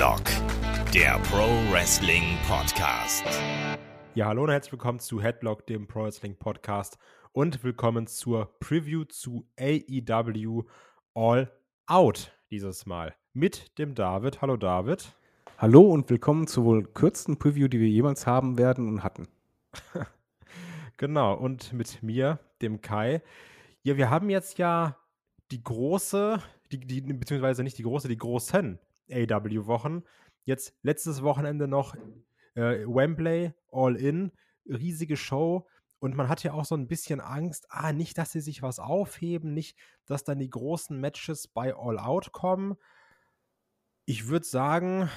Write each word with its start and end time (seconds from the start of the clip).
Headlock, 0.00 0.24
der 0.94 1.18
Pro 1.24 1.46
Wrestling 1.70 2.38
Podcast. 2.48 3.22
Ja, 4.14 4.28
hallo 4.28 4.44
und 4.44 4.50
herzlich 4.50 4.72
willkommen 4.72 4.98
zu 4.98 5.20
Headlock, 5.20 5.66
dem 5.66 5.86
Pro 5.86 6.04
Wrestling 6.04 6.36
Podcast 6.38 6.96
und 7.32 7.62
willkommen 7.62 8.06
zur 8.06 8.46
Preview 8.60 9.04
zu 9.04 9.46
AEW 9.58 10.62
All 11.12 11.52
Out 11.86 12.32
dieses 12.50 12.86
Mal 12.86 13.14
mit 13.34 13.76
dem 13.76 13.94
David. 13.94 14.40
Hallo 14.40 14.56
David. 14.56 15.14
Hallo 15.58 15.82
und 15.82 16.08
willkommen 16.08 16.46
zur 16.46 16.64
wohl 16.64 16.84
kürzesten 16.84 17.38
Preview, 17.38 17.68
die 17.68 17.78
wir 17.78 17.88
jemals 17.88 18.26
haben 18.26 18.56
werden 18.56 18.88
und 18.88 19.04
hatten. 19.04 19.28
genau, 20.96 21.34
und 21.34 21.74
mit 21.74 22.02
mir, 22.02 22.38
dem 22.62 22.80
Kai. 22.80 23.20
Ja, 23.82 23.98
wir 23.98 24.08
haben 24.08 24.30
jetzt 24.30 24.56
ja 24.56 24.96
die 25.50 25.62
große, 25.62 26.42
die, 26.72 26.80
die, 26.80 27.02
beziehungsweise 27.02 27.62
nicht 27.62 27.76
die 27.76 27.82
große, 27.82 28.08
die 28.08 28.16
großen 28.16 28.78
AW-Wochen. 29.12 30.02
Jetzt 30.44 30.74
letztes 30.82 31.22
Wochenende 31.22 31.68
noch 31.68 31.94
äh, 32.54 32.84
Wembley, 32.86 33.52
All 33.70 33.96
In, 33.96 34.32
riesige 34.66 35.16
Show. 35.16 35.66
Und 35.98 36.16
man 36.16 36.28
hat 36.28 36.42
ja 36.42 36.54
auch 36.54 36.64
so 36.64 36.74
ein 36.74 36.88
bisschen 36.88 37.20
Angst, 37.20 37.66
ah, 37.68 37.92
nicht, 37.92 38.16
dass 38.16 38.32
sie 38.32 38.40
sich 38.40 38.62
was 38.62 38.78
aufheben, 38.78 39.52
nicht, 39.52 39.76
dass 40.06 40.24
dann 40.24 40.38
die 40.38 40.48
großen 40.48 40.98
Matches 40.98 41.46
bei 41.46 41.74
All 41.74 41.98
Out 41.98 42.32
kommen. 42.32 42.76
Ich 44.06 44.28
würde 44.28 44.46
sagen, 44.46 45.10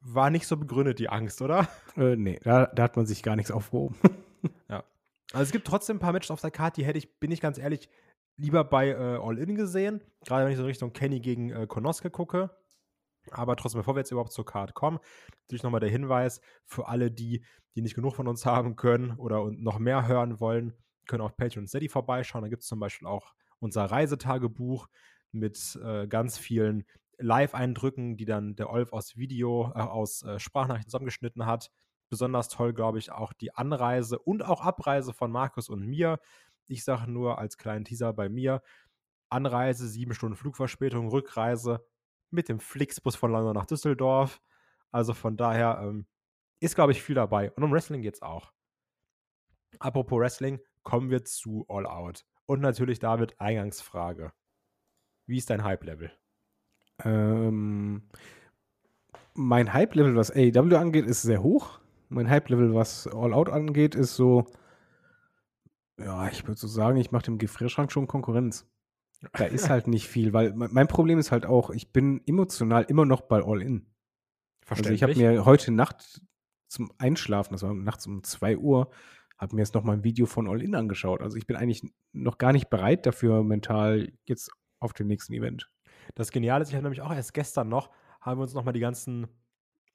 war 0.00 0.30
nicht 0.30 0.46
so 0.46 0.56
begründet, 0.56 0.98
die 0.98 1.08
Angst, 1.08 1.42
oder? 1.42 1.68
Äh, 1.94 2.16
nee, 2.16 2.40
da, 2.42 2.66
da 2.68 2.84
hat 2.84 2.96
man 2.96 3.04
sich 3.04 3.22
gar 3.22 3.36
nichts 3.36 3.50
aufgehoben. 3.50 3.96
ja. 4.70 4.82
Also 5.32 5.42
es 5.42 5.52
gibt 5.52 5.66
trotzdem 5.66 5.96
ein 5.96 6.00
paar 6.00 6.14
Matches 6.14 6.30
auf 6.30 6.40
der 6.40 6.50
Karte, 6.50 6.80
die 6.80 6.86
hätte 6.86 6.96
ich, 6.96 7.20
bin 7.20 7.30
ich 7.30 7.42
ganz 7.42 7.58
ehrlich, 7.58 7.90
lieber 8.38 8.64
bei 8.64 8.88
äh, 8.88 9.18
All 9.20 9.38
In 9.38 9.54
gesehen. 9.54 10.00
Gerade 10.24 10.46
wenn 10.46 10.52
ich 10.52 10.58
so 10.58 10.64
Richtung 10.64 10.94
Kenny 10.94 11.20
gegen 11.20 11.50
äh, 11.50 11.66
Konoske 11.66 12.10
gucke. 12.10 12.50
Aber 13.30 13.56
trotzdem, 13.56 13.80
bevor 13.80 13.94
wir 13.94 14.00
jetzt 14.00 14.10
überhaupt 14.10 14.32
zur 14.32 14.44
Card 14.44 14.74
kommen, 14.74 14.98
natürlich 15.42 15.62
nochmal 15.62 15.80
der 15.80 15.90
Hinweis 15.90 16.40
für 16.66 16.88
alle, 16.88 17.10
die, 17.10 17.44
die 17.74 17.82
nicht 17.82 17.94
genug 17.94 18.16
von 18.16 18.28
uns 18.28 18.44
haben 18.46 18.76
können 18.76 19.12
oder 19.18 19.50
noch 19.52 19.78
mehr 19.78 20.06
hören 20.06 20.40
wollen, 20.40 20.74
können 21.06 21.22
auf 21.22 21.36
Patreon 21.36 21.64
und 21.64 21.68
Steady 21.68 21.88
vorbeischauen. 21.88 22.42
Da 22.42 22.48
gibt 22.48 22.62
es 22.62 22.68
zum 22.68 22.80
Beispiel 22.80 23.08
auch 23.08 23.32
unser 23.58 23.84
Reisetagebuch 23.84 24.88
mit 25.32 25.78
äh, 25.82 26.06
ganz 26.06 26.38
vielen 26.38 26.84
Live-Eindrücken, 27.18 28.16
die 28.16 28.24
dann 28.24 28.56
der 28.56 28.70
Olf 28.70 28.92
aus 28.92 29.16
Video, 29.16 29.72
äh, 29.74 29.80
aus 29.80 30.22
äh, 30.22 30.38
Sprachnachrichten 30.38 30.90
zusammengeschnitten 30.90 31.46
hat. 31.46 31.70
Besonders 32.08 32.48
toll, 32.48 32.74
glaube 32.74 32.98
ich, 32.98 33.10
auch 33.10 33.32
die 33.32 33.54
Anreise 33.54 34.18
und 34.18 34.44
auch 34.44 34.60
Abreise 34.60 35.12
von 35.12 35.30
Markus 35.30 35.68
und 35.68 35.86
mir. 35.86 36.18
Ich 36.66 36.84
sage 36.84 37.10
nur 37.10 37.38
als 37.38 37.56
kleinen 37.56 37.84
Teaser 37.84 38.12
bei 38.12 38.28
mir: 38.28 38.62
Anreise, 39.30 39.88
sieben 39.88 40.12
Stunden 40.12 40.36
Flugverspätung, 40.36 41.08
Rückreise 41.08 41.84
mit 42.32 42.48
dem 42.48 42.60
Flixbus 42.60 43.16
von 43.16 43.32
London 43.32 43.54
nach 43.54 43.66
Düsseldorf. 43.66 44.40
Also 44.90 45.14
von 45.14 45.36
daher 45.36 45.80
ähm, 45.82 46.06
ist, 46.60 46.74
glaube 46.74 46.92
ich, 46.92 47.02
viel 47.02 47.14
dabei. 47.14 47.50
Und 47.52 47.62
um 47.62 47.72
Wrestling 47.72 48.02
geht 48.02 48.14
es 48.14 48.22
auch. 48.22 48.52
Apropos 49.78 50.18
Wrestling, 50.18 50.60
kommen 50.82 51.10
wir 51.10 51.24
zu 51.24 51.64
All 51.68 51.86
Out. 51.86 52.24
Und 52.46 52.60
natürlich 52.60 52.98
David, 52.98 53.40
Eingangsfrage. 53.40 54.32
Wie 55.26 55.38
ist 55.38 55.50
dein 55.50 55.64
Hype-Level? 55.64 56.12
Ähm, 57.04 58.08
mein 59.34 59.72
Hype-Level, 59.72 60.16
was 60.16 60.30
AEW 60.30 60.76
angeht, 60.76 61.06
ist 61.06 61.22
sehr 61.22 61.42
hoch. 61.42 61.80
Mein 62.08 62.28
Hype-Level, 62.28 62.74
was 62.74 63.06
All 63.06 63.32
Out 63.32 63.48
angeht, 63.48 63.94
ist 63.94 64.14
so, 64.14 64.46
ja, 65.98 66.28
ich 66.28 66.46
würde 66.46 66.58
so 66.58 66.66
sagen, 66.66 66.98
ich 66.98 67.12
mache 67.12 67.24
dem 67.24 67.38
Gefrierschrank 67.38 67.90
schon 67.92 68.06
Konkurrenz. 68.06 68.66
Da 69.32 69.44
ist 69.44 69.70
halt 69.70 69.86
nicht 69.86 70.08
viel, 70.08 70.32
weil 70.32 70.52
mein 70.54 70.88
Problem 70.88 71.18
ist 71.18 71.30
halt 71.30 71.46
auch, 71.46 71.70
ich 71.70 71.92
bin 71.92 72.22
emotional 72.26 72.84
immer 72.84 73.04
noch 73.04 73.22
bei 73.22 73.42
All 73.42 73.62
In. 73.62 73.86
Also 74.68 74.90
ich 74.90 75.02
habe 75.02 75.14
mir 75.14 75.44
heute 75.44 75.70
Nacht 75.70 76.20
zum 76.68 76.90
Einschlafen, 76.98 77.52
das 77.52 77.62
war 77.62 77.74
nachts 77.74 78.06
um 78.06 78.24
2 78.24 78.56
Uhr, 78.58 78.90
habe 79.38 79.54
mir 79.54 79.62
jetzt 79.62 79.74
noch 79.74 79.84
mal 79.84 79.92
ein 79.92 80.04
Video 80.04 80.26
von 80.26 80.48
All 80.48 80.62
In 80.62 80.74
angeschaut. 80.74 81.20
Also 81.20 81.36
ich 81.36 81.46
bin 81.46 81.56
eigentlich 81.56 81.82
noch 82.12 82.38
gar 82.38 82.52
nicht 82.52 82.70
bereit 82.70 83.06
dafür 83.06 83.42
mental 83.44 84.12
jetzt 84.24 84.50
auf 84.80 84.92
dem 84.92 85.06
nächsten 85.06 85.34
Event. 85.34 85.70
Das 86.14 86.30
Geniale 86.30 86.62
ist, 86.62 86.70
ich 86.70 86.74
habe 86.74 86.84
nämlich 86.84 87.02
auch 87.02 87.12
erst 87.12 87.34
gestern 87.34 87.68
noch, 87.68 87.90
haben 88.20 88.38
wir 88.38 88.42
uns 88.42 88.54
noch 88.54 88.64
mal 88.64 88.72
die 88.72 88.80
ganzen 88.80 89.28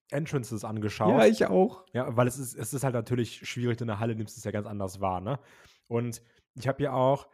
Entrances 0.10 0.64
angeschaut. 0.64 1.10
Ja, 1.10 1.26
ich 1.26 1.46
auch. 1.48 1.84
Ja, 1.94 2.16
weil 2.16 2.28
es 2.28 2.38
ist, 2.38 2.56
es 2.56 2.74
ist 2.74 2.84
halt 2.84 2.94
natürlich 2.94 3.48
schwierig, 3.48 3.82
in 3.82 3.88
der 3.88 4.00
Halle 4.00 4.16
nimmst 4.16 4.38
du 4.38 4.40
es 4.40 4.44
ja 4.46 4.52
ganz 4.52 4.68
anders 4.68 5.02
wahr, 5.02 5.20
ne? 5.20 5.40
Und 5.88 6.22
ich 6.56 6.68
habe 6.68 6.84
ja 6.84 6.94
auch, 6.94 7.28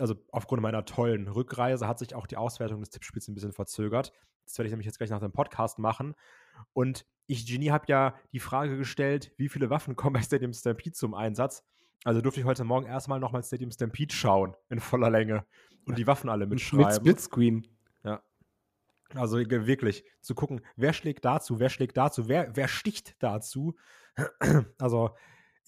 also 0.00 0.14
aufgrund 0.32 0.62
meiner 0.62 0.84
tollen 0.84 1.28
Rückreise 1.28 1.86
hat 1.86 1.98
sich 1.98 2.14
auch 2.14 2.26
die 2.26 2.36
Auswertung 2.36 2.80
des 2.80 2.90
Tippspiels 2.90 3.28
ein 3.28 3.34
bisschen 3.34 3.52
verzögert. 3.52 4.12
Das 4.44 4.58
werde 4.58 4.66
ich 4.66 4.72
nämlich 4.72 4.86
jetzt 4.86 4.98
gleich 4.98 5.10
nach 5.10 5.20
dem 5.20 5.32
Podcast 5.32 5.78
machen. 5.78 6.14
Und 6.72 7.06
ich, 7.26 7.46
Genie, 7.46 7.70
habe 7.70 7.84
ja 7.88 8.14
die 8.32 8.40
Frage 8.40 8.76
gestellt, 8.76 9.32
wie 9.36 9.48
viele 9.48 9.70
Waffen 9.70 9.94
kommen 9.96 10.14
bei 10.14 10.22
Stadium 10.22 10.52
Stampede 10.52 10.92
zum 10.92 11.14
Einsatz? 11.14 11.64
Also 12.04 12.20
durfte 12.20 12.40
ich 12.40 12.46
heute 12.46 12.64
Morgen 12.64 12.86
erstmal 12.86 13.20
nochmal 13.20 13.42
Stadium 13.42 13.70
Stampede 13.70 14.14
schauen 14.14 14.56
in 14.68 14.80
voller 14.80 15.10
Länge 15.10 15.44
und 15.86 15.98
die 15.98 16.06
Waffen 16.06 16.30
alle 16.30 16.46
mitschreiben. 16.46 16.86
Mit 16.86 16.94
Splitscreen. 16.94 17.66
Ja. 18.04 18.22
Also 19.14 19.38
wirklich 19.38 20.04
zu 20.20 20.34
gucken, 20.34 20.62
wer 20.76 20.92
schlägt 20.92 21.24
dazu, 21.24 21.60
wer 21.60 21.68
schlägt 21.68 21.96
dazu, 21.96 22.28
wer, 22.28 22.56
wer 22.56 22.68
sticht 22.68 23.22
dazu. 23.22 23.76
Also 24.78 25.10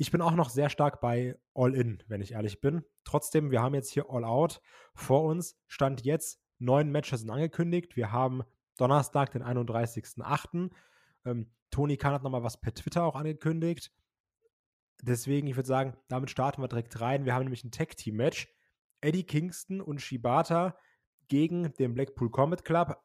ich 0.02 0.10
bin 0.10 0.20
auch 0.20 0.34
noch 0.34 0.50
sehr 0.50 0.68
stark 0.68 1.00
bei 1.00 1.38
All 1.54 1.76
In, 1.76 2.02
wenn 2.08 2.22
ich 2.22 2.32
ehrlich 2.32 2.60
bin. 2.60 2.84
Trotzdem, 3.04 3.52
wir 3.52 3.62
haben 3.62 3.76
jetzt 3.76 3.88
hier 3.88 4.10
All 4.10 4.24
Out 4.24 4.60
vor 4.96 5.22
uns. 5.22 5.56
Stand 5.68 6.04
jetzt, 6.04 6.42
neun 6.58 6.90
Matches 6.90 7.20
sind 7.20 7.30
angekündigt. 7.30 7.94
Wir 7.94 8.10
haben 8.10 8.42
Donnerstag, 8.76 9.30
den 9.30 9.44
31.08. 9.44 10.72
Ähm, 11.24 11.52
Tony 11.70 11.96
Khan 11.98 12.14
hat 12.14 12.24
nochmal 12.24 12.42
was 12.42 12.60
per 12.60 12.74
Twitter 12.74 13.04
auch 13.04 13.14
angekündigt. 13.14 13.92
Deswegen, 15.02 15.46
ich 15.46 15.54
würde 15.54 15.68
sagen, 15.68 15.96
damit 16.08 16.30
starten 16.30 16.60
wir 16.60 16.66
direkt 16.66 17.00
rein. 17.00 17.24
Wir 17.24 17.34
haben 17.34 17.44
nämlich 17.44 17.62
ein 17.62 17.70
Tag-Team-Match. 17.70 18.48
Eddie 19.02 19.22
Kingston 19.22 19.80
und 19.80 20.00
Shibata 20.00 20.76
gegen 21.28 21.74
den 21.74 21.94
Blackpool 21.94 22.32
Combat 22.32 22.64
Club, 22.64 23.00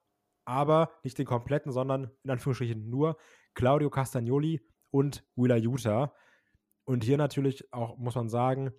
aber 0.46 0.90
nicht 1.03 1.19
den 1.19 1.28
kompletten, 1.28 1.72
sondern 1.72 2.09
in 2.24 2.31
Anführungsstrichen 2.31 2.90
nur 2.90 3.18
Claudio 3.53 3.91
Castagnoli 3.91 4.62
und 4.90 5.24
Willa 5.36 5.57
Utah. 5.57 6.12
Und 6.88 7.03
hier 7.03 7.18
natürlich 7.18 7.74
auch, 7.74 7.98
muss 7.98 8.16
man 8.16 8.30
sagen, 8.30 8.72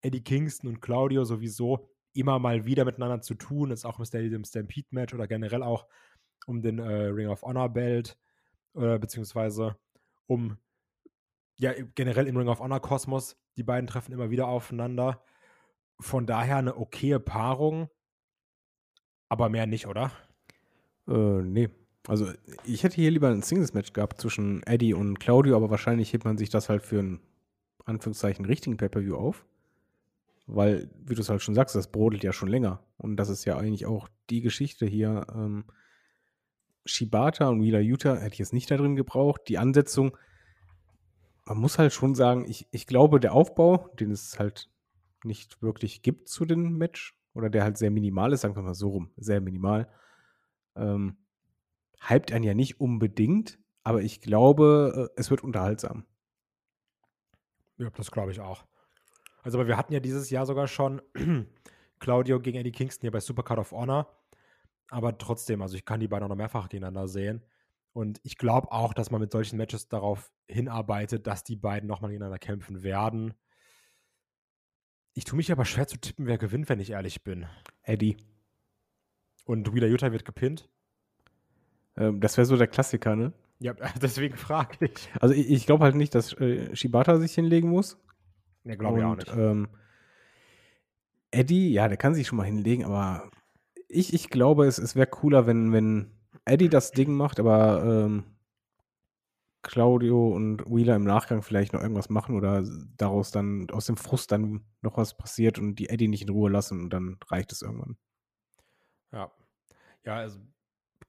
Eddie 0.00 0.22
Kingston 0.22 0.70
und 0.70 0.80
Claudio 0.80 1.24
sowieso 1.24 1.90
immer 2.12 2.38
mal 2.38 2.64
wieder 2.64 2.84
miteinander 2.84 3.20
zu 3.22 3.34
tun. 3.34 3.72
Ist 3.72 3.84
auch 3.84 3.98
im 3.98 4.04
Stadium 4.04 4.44
Stampede 4.44 4.86
Match 4.90 5.12
oder 5.12 5.26
generell 5.26 5.64
auch 5.64 5.88
um 6.46 6.62
den 6.62 6.78
äh, 6.78 7.06
Ring 7.06 7.26
of 7.26 7.42
Honor 7.42 7.68
Belt, 7.68 8.16
äh, 8.76 9.00
beziehungsweise 9.00 9.76
um, 10.28 10.58
ja, 11.56 11.72
generell 11.96 12.28
im 12.28 12.36
Ring 12.36 12.46
of 12.46 12.60
Honor 12.60 12.78
Kosmos. 12.78 13.36
Die 13.56 13.64
beiden 13.64 13.88
treffen 13.88 14.12
immer 14.12 14.30
wieder 14.30 14.46
aufeinander. 14.46 15.24
Von 15.98 16.24
daher 16.24 16.58
eine 16.58 16.76
okaye 16.76 17.18
Paarung, 17.18 17.88
aber 19.28 19.48
mehr 19.48 19.66
nicht, 19.66 19.88
oder? 19.88 20.12
Äh, 21.08 21.42
nee. 21.42 21.68
Also 22.06 22.30
ich 22.64 22.84
hätte 22.84 22.94
hier 22.94 23.10
lieber 23.10 23.28
ein 23.28 23.42
Singles-Match 23.42 23.92
gehabt 23.92 24.20
zwischen 24.20 24.62
Eddie 24.62 24.94
und 24.94 25.18
Claudio, 25.18 25.56
aber 25.56 25.68
wahrscheinlich 25.68 26.12
hebt 26.12 26.24
man 26.24 26.38
sich 26.38 26.50
das 26.50 26.68
halt 26.68 26.84
für 26.84 27.00
ein 27.00 27.20
Anführungszeichen 27.86 28.44
richtigen 28.44 28.76
Pay-Per-View 28.76 29.16
auf. 29.16 29.46
Weil, 30.46 30.90
wie 31.04 31.14
du 31.14 31.22
es 31.22 31.28
halt 31.28 31.42
schon 31.42 31.54
sagst, 31.54 31.74
das 31.74 31.90
brodelt 31.90 32.22
ja 32.22 32.32
schon 32.32 32.48
länger. 32.48 32.84
Und 32.98 33.16
das 33.16 33.30
ist 33.30 33.44
ja 33.44 33.56
eigentlich 33.56 33.86
auch 33.86 34.08
die 34.30 34.42
Geschichte 34.42 34.86
hier. 34.86 35.26
Ähm, 35.34 35.64
Shibata 36.84 37.48
und 37.48 37.62
Wheeler 37.62 37.80
Utah 37.80 38.16
hätte 38.16 38.34
ich 38.34 38.38
jetzt 38.38 38.52
nicht 38.52 38.70
da 38.70 38.76
drin 38.76 38.94
gebraucht. 38.94 39.42
Die 39.48 39.58
Ansetzung, 39.58 40.16
man 41.44 41.58
muss 41.58 41.78
halt 41.78 41.92
schon 41.92 42.14
sagen, 42.14 42.44
ich, 42.48 42.68
ich 42.70 42.86
glaube, 42.86 43.18
der 43.18 43.32
Aufbau, 43.32 43.88
den 43.98 44.12
es 44.12 44.38
halt 44.38 44.70
nicht 45.24 45.62
wirklich 45.62 46.02
gibt 46.02 46.28
zu 46.28 46.44
dem 46.44 46.76
Match, 46.76 47.16
oder 47.36 47.50
der 47.50 47.64
halt 47.64 47.76
sehr 47.76 47.90
minimal 47.90 48.32
ist, 48.32 48.40
sagen 48.40 48.56
wir 48.56 48.62
mal 48.62 48.74
so 48.74 48.88
rum, 48.88 49.10
sehr 49.16 49.40
minimal, 49.42 49.88
ähm, 50.74 51.18
hypt 52.00 52.32
einen 52.32 52.44
ja 52.44 52.54
nicht 52.54 52.80
unbedingt, 52.80 53.58
aber 53.84 54.02
ich 54.02 54.20
glaube, 54.20 55.10
äh, 55.14 55.20
es 55.20 55.30
wird 55.30 55.44
unterhaltsam. 55.44 56.04
Ja, 57.78 57.90
das 57.90 58.10
glaube 58.10 58.32
ich 58.32 58.40
auch. 58.40 58.64
Also, 59.42 59.58
aber 59.58 59.68
wir 59.68 59.76
hatten 59.76 59.92
ja 59.92 60.00
dieses 60.00 60.30
Jahr 60.30 60.46
sogar 60.46 60.66
schon 60.66 61.02
Claudio 62.00 62.40
gegen 62.40 62.58
Eddie 62.58 62.72
Kingston 62.72 63.02
hier 63.02 63.10
bei 63.12 63.20
Supercard 63.20 63.58
of 63.58 63.72
Honor. 63.72 64.12
Aber 64.88 65.16
trotzdem, 65.18 65.62
also 65.62 65.76
ich 65.76 65.84
kann 65.84 66.00
die 66.00 66.08
beiden 66.08 66.24
auch 66.24 66.28
noch 66.28 66.36
mehrfach 66.36 66.68
gegeneinander 66.68 67.08
sehen. 67.08 67.42
Und 67.92 68.20
ich 68.24 68.36
glaube 68.36 68.70
auch, 68.72 68.92
dass 68.92 69.10
man 69.10 69.20
mit 69.20 69.32
solchen 69.32 69.56
Matches 69.56 69.88
darauf 69.88 70.30
hinarbeitet, 70.48 71.26
dass 71.26 71.44
die 71.44 71.56
beiden 71.56 71.88
nochmal 71.88 72.10
gegeneinander 72.10 72.38
kämpfen 72.38 72.82
werden. 72.82 73.34
Ich 75.14 75.24
tue 75.24 75.36
mich 75.36 75.50
aber 75.50 75.64
schwer 75.64 75.86
zu 75.86 75.96
tippen, 75.98 76.26
wer 76.26 76.38
gewinnt, 76.38 76.68
wenn 76.68 76.78
ich 76.78 76.90
ehrlich 76.90 77.24
bin. 77.24 77.46
Eddie. 77.82 78.16
Und 79.46 79.72
Wheeler 79.72 79.86
Utah 79.86 80.12
wird 80.12 80.24
gepinnt? 80.24 80.68
Ähm, 81.96 82.20
das 82.20 82.36
wäre 82.36 82.44
so 82.44 82.56
der 82.56 82.66
Klassiker, 82.66 83.16
ne? 83.16 83.32
Ja, 83.58 83.74
deswegen 84.02 84.36
frage 84.36 84.86
ich. 84.86 85.10
Also 85.20 85.34
ich, 85.34 85.50
ich 85.50 85.66
glaube 85.66 85.84
halt 85.84 85.94
nicht, 85.94 86.14
dass 86.14 86.32
äh, 86.34 86.74
Shibata 86.74 87.18
sich 87.18 87.34
hinlegen 87.34 87.70
muss. 87.70 87.98
Ja, 88.64 88.74
glaube 88.74 88.98
ich 88.98 89.04
auch 89.04 89.16
nicht. 89.16 89.32
Ähm, 89.36 89.68
Eddie, 91.30 91.72
ja, 91.72 91.88
der 91.88 91.96
kann 91.96 92.14
sich 92.14 92.26
schon 92.26 92.38
mal 92.38 92.44
hinlegen, 92.44 92.84
aber 92.84 93.30
ich, 93.88 94.14
ich 94.14 94.30
glaube, 94.30 94.66
es, 94.66 94.78
es 94.78 94.96
wäre 94.96 95.06
cooler, 95.06 95.46
wenn, 95.46 95.72
wenn 95.72 96.12
Eddie 96.44 96.68
das 96.68 96.92
Ding 96.92 97.14
macht, 97.14 97.38
aber 97.40 97.84
ähm, 97.84 98.24
Claudio 99.62 100.28
und 100.28 100.64
Wheeler 100.66 100.94
im 100.94 101.04
Nachgang 101.04 101.42
vielleicht 101.42 101.72
noch 101.72 101.82
irgendwas 101.82 102.08
machen 102.08 102.36
oder 102.36 102.64
daraus 102.96 103.32
dann 103.32 103.68
aus 103.70 103.86
dem 103.86 103.96
Frust 103.96 104.30
dann 104.30 104.64
noch 104.80 104.96
was 104.96 105.16
passiert 105.16 105.58
und 105.58 105.76
die 105.76 105.88
Eddie 105.88 106.08
nicht 106.08 106.22
in 106.22 106.28
Ruhe 106.28 106.50
lassen 106.50 106.80
und 106.80 106.90
dann 106.90 107.18
reicht 107.26 107.50
es 107.50 107.62
irgendwann. 107.62 107.96
Ja. 109.12 109.32
Ja, 110.04 110.16
also 110.18 110.38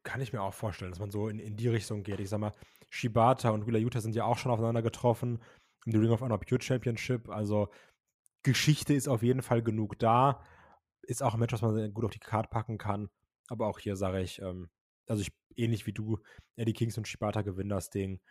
kann 0.07 0.21
ich 0.21 0.31
mir 0.31 0.41
auch 0.41 0.53
vorstellen, 0.53 0.91
dass 0.91 1.01
man 1.01 1.11
so 1.11 1.27
in, 1.27 1.37
in 1.37 1.57
die 1.57 1.67
Richtung 1.67 2.03
geht. 2.03 2.21
Ich 2.21 2.29
sag 2.29 2.39
mal, 2.39 2.53
Shibata 2.89 3.49
und 3.49 3.67
Wheeler 3.67 3.79
Utah 3.79 3.99
sind 3.99 4.15
ja 4.15 4.23
auch 4.23 4.37
schon 4.37 4.53
aufeinander 4.53 4.81
getroffen 4.81 5.41
im 5.85 5.99
Ring 5.99 6.11
of 6.11 6.21
Honor 6.21 6.39
Pure 6.39 6.61
Championship. 6.61 7.29
Also 7.29 7.67
Geschichte 8.43 8.93
ist 8.93 9.09
auf 9.09 9.21
jeden 9.21 9.41
Fall 9.41 9.61
genug 9.61 9.99
da. 9.99 10.41
Ist 11.01 11.21
auch 11.21 11.33
ein 11.33 11.41
Match, 11.41 11.53
was 11.53 11.61
man 11.61 11.93
gut 11.93 12.05
auf 12.05 12.11
die 12.11 12.19
Karte 12.19 12.49
packen 12.49 12.77
kann. 12.77 13.09
Aber 13.49 13.67
auch 13.67 13.79
hier 13.79 13.97
sage 13.97 14.21
ich, 14.21 14.41
ähm, 14.41 14.69
also 15.07 15.21
ich, 15.21 15.33
ähnlich 15.57 15.85
wie 15.85 15.93
du, 15.93 16.19
Eddie 16.55 16.73
Kings 16.73 16.97
und 16.97 17.07
Shibata 17.07 17.41
gewinnen 17.41 17.69
das 17.69 17.89
Ding. 17.89 18.21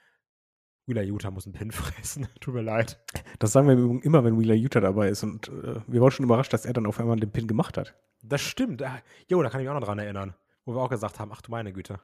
Wheeler 0.87 1.03
Utah 1.03 1.31
muss 1.31 1.45
einen 1.45 1.53
Pin 1.53 1.71
fressen. 1.73 2.27
Tut 2.41 2.55
mir 2.55 2.63
leid. 2.63 2.99
Das 3.39 3.53
sagen 3.53 3.69
wir 3.69 4.03
immer, 4.03 4.25
wenn 4.25 4.39
Wheeler 4.39 4.55
Utah 4.55 4.81
dabei 4.81 5.11
ist. 5.11 5.23
Und 5.23 5.49
äh, 5.49 5.83
wir 5.87 6.01
waren 6.01 6.11
schon 6.11 6.25
überrascht, 6.25 6.55
dass 6.55 6.65
er 6.65 6.73
dann 6.73 6.87
auf 6.87 6.99
einmal 7.01 7.17
den 7.17 7.33
Pin 7.33 7.47
gemacht 7.47 7.77
hat. 7.77 7.95
Das 8.23 8.41
stimmt. 8.41 8.83
Ah, 8.83 9.03
jo, 9.29 9.43
da 9.43 9.51
kann 9.51 9.61
ich 9.61 9.67
mich 9.67 9.71
auch 9.71 9.79
noch 9.79 9.87
dran 9.87 9.99
erinnern. 9.99 10.35
Wo 10.67 10.75
wir 10.75 10.83
auch 10.83 10.91
gesagt 10.91 11.19
haben, 11.19 11.33
ach 11.33 11.41
du 11.41 11.51
meine 11.51 11.73
Güte. 11.73 12.01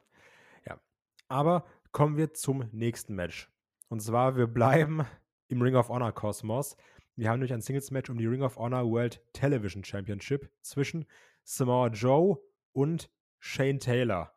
Ja. 0.65 0.79
Aber 1.27 1.65
kommen 1.91 2.17
wir 2.17 2.33
zum 2.33 2.69
nächsten 2.71 3.13
Match. 3.13 3.51
Und 3.89 3.99
zwar, 3.99 4.35
wir 4.37 4.47
bleiben 4.47 5.05
im 5.49 5.61
Ring 5.61 5.75
of 5.75 5.89
Honor 5.89 6.13
Kosmos. 6.13 6.75
Wir 7.15 7.29
haben 7.29 7.39
nämlich 7.39 7.53
ein 7.53 7.61
Singles-Match 7.61 8.09
um 8.09 8.17
die 8.17 8.25
Ring 8.25 8.41
of 8.41 8.57
Honor 8.57 8.89
World 8.89 9.21
Television 9.33 9.83
Championship 9.83 10.49
zwischen 10.61 11.05
Samoa 11.43 11.89
Joe 11.89 12.39
und 12.71 13.11
Shane 13.39 13.79
Taylor. 13.79 14.33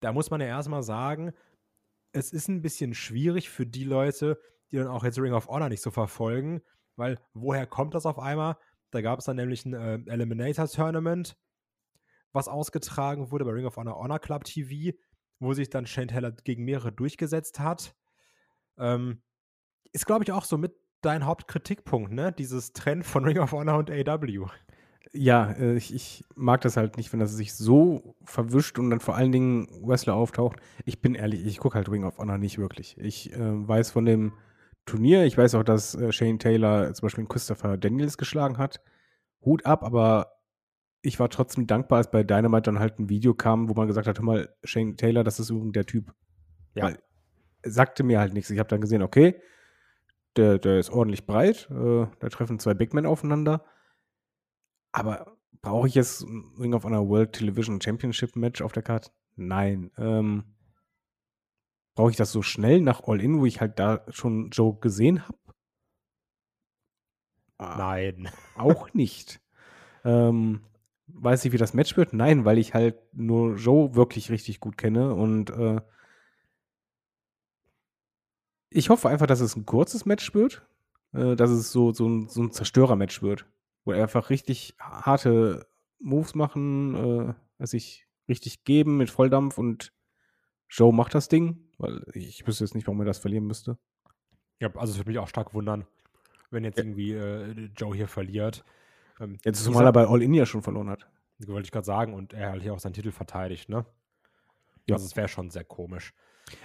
Da 0.00 0.12
muss 0.12 0.30
man 0.30 0.40
ja 0.40 0.46
erstmal 0.46 0.84
sagen, 0.84 1.32
es 2.12 2.32
ist 2.32 2.48
ein 2.48 2.62
bisschen 2.62 2.94
schwierig 2.94 3.50
für 3.50 3.66
die 3.66 3.84
Leute, 3.84 4.40
die 4.70 4.76
dann 4.76 4.86
auch 4.86 5.04
jetzt 5.04 5.18
Ring 5.18 5.34
of 5.34 5.48
Honor 5.48 5.68
nicht 5.68 5.82
so 5.82 5.90
verfolgen, 5.90 6.62
weil 6.96 7.18
woher 7.34 7.66
kommt 7.66 7.94
das 7.94 8.06
auf 8.06 8.18
einmal? 8.18 8.56
Da 8.90 9.02
gab 9.02 9.18
es 9.18 9.26
dann 9.26 9.36
nämlich 9.36 9.66
ein 9.66 9.74
äh, 9.74 10.00
Eliminator-Tournament, 10.06 11.36
was 12.32 12.48
ausgetragen 12.48 13.30
wurde 13.30 13.44
bei 13.44 13.52
Ring 13.52 13.66
of 13.66 13.76
Honor 13.76 13.96
Honor 13.96 14.18
Club 14.18 14.44
TV, 14.44 14.96
wo 15.40 15.52
sich 15.54 15.70
dann 15.70 15.86
Shane 15.86 16.08
Taylor 16.08 16.32
gegen 16.32 16.64
mehrere 16.64 16.92
durchgesetzt 16.92 17.60
hat. 17.60 17.94
Ähm, 18.78 19.22
ist, 19.92 20.06
glaube 20.06 20.24
ich, 20.24 20.32
auch 20.32 20.44
so 20.44 20.58
mit 20.58 20.74
dein 21.00 21.24
Hauptkritikpunkt, 21.24 22.12
ne? 22.12 22.32
Dieses 22.32 22.72
Trend 22.72 23.06
von 23.06 23.24
Ring 23.24 23.38
of 23.38 23.52
Honor 23.52 23.78
und 23.78 23.90
AW. 23.90 24.46
Ja, 25.12 25.52
äh, 25.52 25.76
ich, 25.76 25.94
ich, 25.94 26.24
mag 26.34 26.60
das 26.60 26.76
halt 26.76 26.96
nicht, 26.96 27.12
wenn 27.12 27.20
das 27.20 27.32
sich 27.32 27.54
so 27.54 28.16
verwischt 28.24 28.78
und 28.78 28.90
dann 28.90 29.00
vor 29.00 29.16
allen 29.16 29.32
Dingen 29.32 29.68
Wrestler 29.82 30.14
auftaucht. 30.14 30.58
Ich 30.84 31.00
bin 31.00 31.14
ehrlich, 31.14 31.46
ich 31.46 31.58
gucke 31.58 31.76
halt 31.76 31.90
Ring 31.90 32.04
of 32.04 32.18
Honor 32.18 32.38
nicht 32.38 32.58
wirklich. 32.58 32.96
Ich 32.98 33.32
äh, 33.32 33.38
weiß 33.38 33.90
von 33.90 34.04
dem 34.04 34.32
Turnier, 34.84 35.24
ich 35.24 35.38
weiß 35.38 35.54
auch, 35.54 35.64
dass 35.64 35.94
äh, 35.94 36.12
Shane 36.12 36.38
Taylor 36.38 36.92
zum 36.94 37.06
Beispiel 37.06 37.26
Christopher 37.26 37.76
Daniels 37.76 38.18
geschlagen 38.18 38.58
hat. 38.58 38.80
Hut 39.44 39.64
ab, 39.64 39.82
aber 39.82 40.37
ich 41.08 41.18
war 41.18 41.30
trotzdem 41.30 41.66
dankbar, 41.66 41.98
als 41.98 42.10
bei 42.10 42.22
Dynamite 42.22 42.62
dann 42.62 42.78
halt 42.78 42.98
ein 42.98 43.08
Video 43.08 43.34
kam, 43.34 43.68
wo 43.68 43.74
man 43.74 43.88
gesagt 43.88 44.06
hat, 44.06 44.18
hör 44.18 44.24
mal, 44.24 44.54
Shane 44.62 44.96
Taylor, 44.96 45.24
das 45.24 45.40
ist 45.40 45.50
übrigens 45.50 45.72
der 45.72 45.86
Typ. 45.86 46.14
Ja. 46.74 46.84
Weil, 46.84 47.02
sagte 47.64 48.04
mir 48.04 48.20
halt 48.20 48.34
nichts. 48.34 48.50
Ich 48.50 48.58
habe 48.58 48.68
dann 48.68 48.80
gesehen, 48.80 49.02
okay, 49.02 49.40
der, 50.36 50.58
der 50.58 50.78
ist 50.78 50.90
ordentlich 50.90 51.26
breit, 51.26 51.68
äh, 51.70 52.06
da 52.20 52.28
treffen 52.28 52.58
zwei 52.58 52.74
Big 52.74 52.94
Men 52.94 53.06
aufeinander. 53.06 53.64
Aber 54.92 55.36
brauche 55.62 55.88
ich 55.88 55.94
jetzt 55.94 56.22
ein 56.22 56.54
Ring 56.58 56.74
of 56.74 56.84
Honor 56.84 57.08
World 57.08 57.32
Television 57.32 57.80
Championship 57.80 58.36
Match 58.36 58.62
auf 58.62 58.72
der 58.72 58.82
Karte? 58.82 59.10
Nein. 59.34 59.90
Ähm, 59.98 60.44
brauche 61.94 62.10
ich 62.10 62.16
das 62.16 62.32
so 62.32 62.42
schnell 62.42 62.80
nach 62.80 63.02
All 63.06 63.20
In, 63.20 63.40
wo 63.40 63.46
ich 63.46 63.60
halt 63.60 63.78
da 63.78 64.04
schon 64.08 64.50
Joe 64.50 64.78
gesehen 64.78 65.26
habe? 65.26 65.38
Ah, 67.58 67.76
Nein. 67.76 68.28
Auch 68.56 68.92
nicht. 68.94 69.40
ähm, 70.04 70.60
weiß 71.08 71.44
ich, 71.44 71.52
wie 71.52 71.58
das 71.58 71.74
Match 71.74 71.96
wird? 71.96 72.12
Nein, 72.12 72.44
weil 72.44 72.58
ich 72.58 72.74
halt 72.74 72.96
nur 73.12 73.56
Joe 73.56 73.94
wirklich 73.94 74.30
richtig 74.30 74.60
gut 74.60 74.78
kenne 74.78 75.14
und 75.14 75.50
äh, 75.50 75.80
ich 78.70 78.90
hoffe 78.90 79.08
einfach, 79.08 79.26
dass 79.26 79.40
es 79.40 79.56
ein 79.56 79.66
kurzes 79.66 80.04
Match 80.04 80.34
wird, 80.34 80.66
äh, 81.12 81.36
dass 81.36 81.50
es 81.50 81.72
so, 81.72 81.92
so 81.92 82.06
ein, 82.08 82.28
so 82.28 82.42
ein 82.42 82.52
Zerstörer-Match 82.52 83.22
wird, 83.22 83.46
wo 83.84 83.92
er 83.92 84.02
einfach 84.02 84.30
richtig 84.30 84.74
harte 84.78 85.66
Moves 85.98 86.34
machen, 86.34 87.34
äh, 87.58 87.66
sich 87.66 88.06
richtig 88.28 88.64
geben 88.64 88.96
mit 88.98 89.10
Volldampf 89.10 89.58
und 89.58 89.92
Joe 90.68 90.92
macht 90.92 91.14
das 91.14 91.28
Ding, 91.28 91.70
weil 91.78 92.04
ich 92.12 92.46
wüsste 92.46 92.64
jetzt 92.64 92.74
nicht, 92.74 92.86
warum 92.86 93.00
er 93.00 93.06
das 93.06 93.18
verlieren 93.18 93.46
müsste. 93.46 93.78
Ja, 94.60 94.74
also 94.74 94.92
es 94.92 94.98
würde 94.98 95.10
mich 95.10 95.18
auch 95.18 95.28
stark 95.28 95.54
wundern, 95.54 95.86
wenn 96.50 96.64
jetzt 96.64 96.78
irgendwie 96.78 97.12
äh, 97.14 97.70
Joe 97.76 97.94
hier 97.94 98.08
verliert. 98.08 98.64
Ähm, 99.20 99.38
jetzt 99.44 99.62
zumal 99.64 99.84
er 99.84 99.92
bei 99.92 100.06
All 100.06 100.22
In 100.22 100.34
ja 100.34 100.46
schon 100.46 100.62
verloren 100.62 100.90
hat. 100.90 101.08
Wollte 101.46 101.66
ich 101.66 101.72
gerade 101.72 101.86
sagen, 101.86 102.14
und 102.14 102.32
er 102.32 102.50
halt 102.50 102.62
hier 102.62 102.74
auch 102.74 102.80
seinen 102.80 102.94
Titel 102.94 103.12
verteidigt, 103.12 103.68
ne? 103.68 103.86
Ja. 104.88 104.96
Also 104.96 105.06
es 105.06 105.16
wäre 105.16 105.28
schon 105.28 105.50
sehr 105.50 105.64
komisch. 105.64 106.14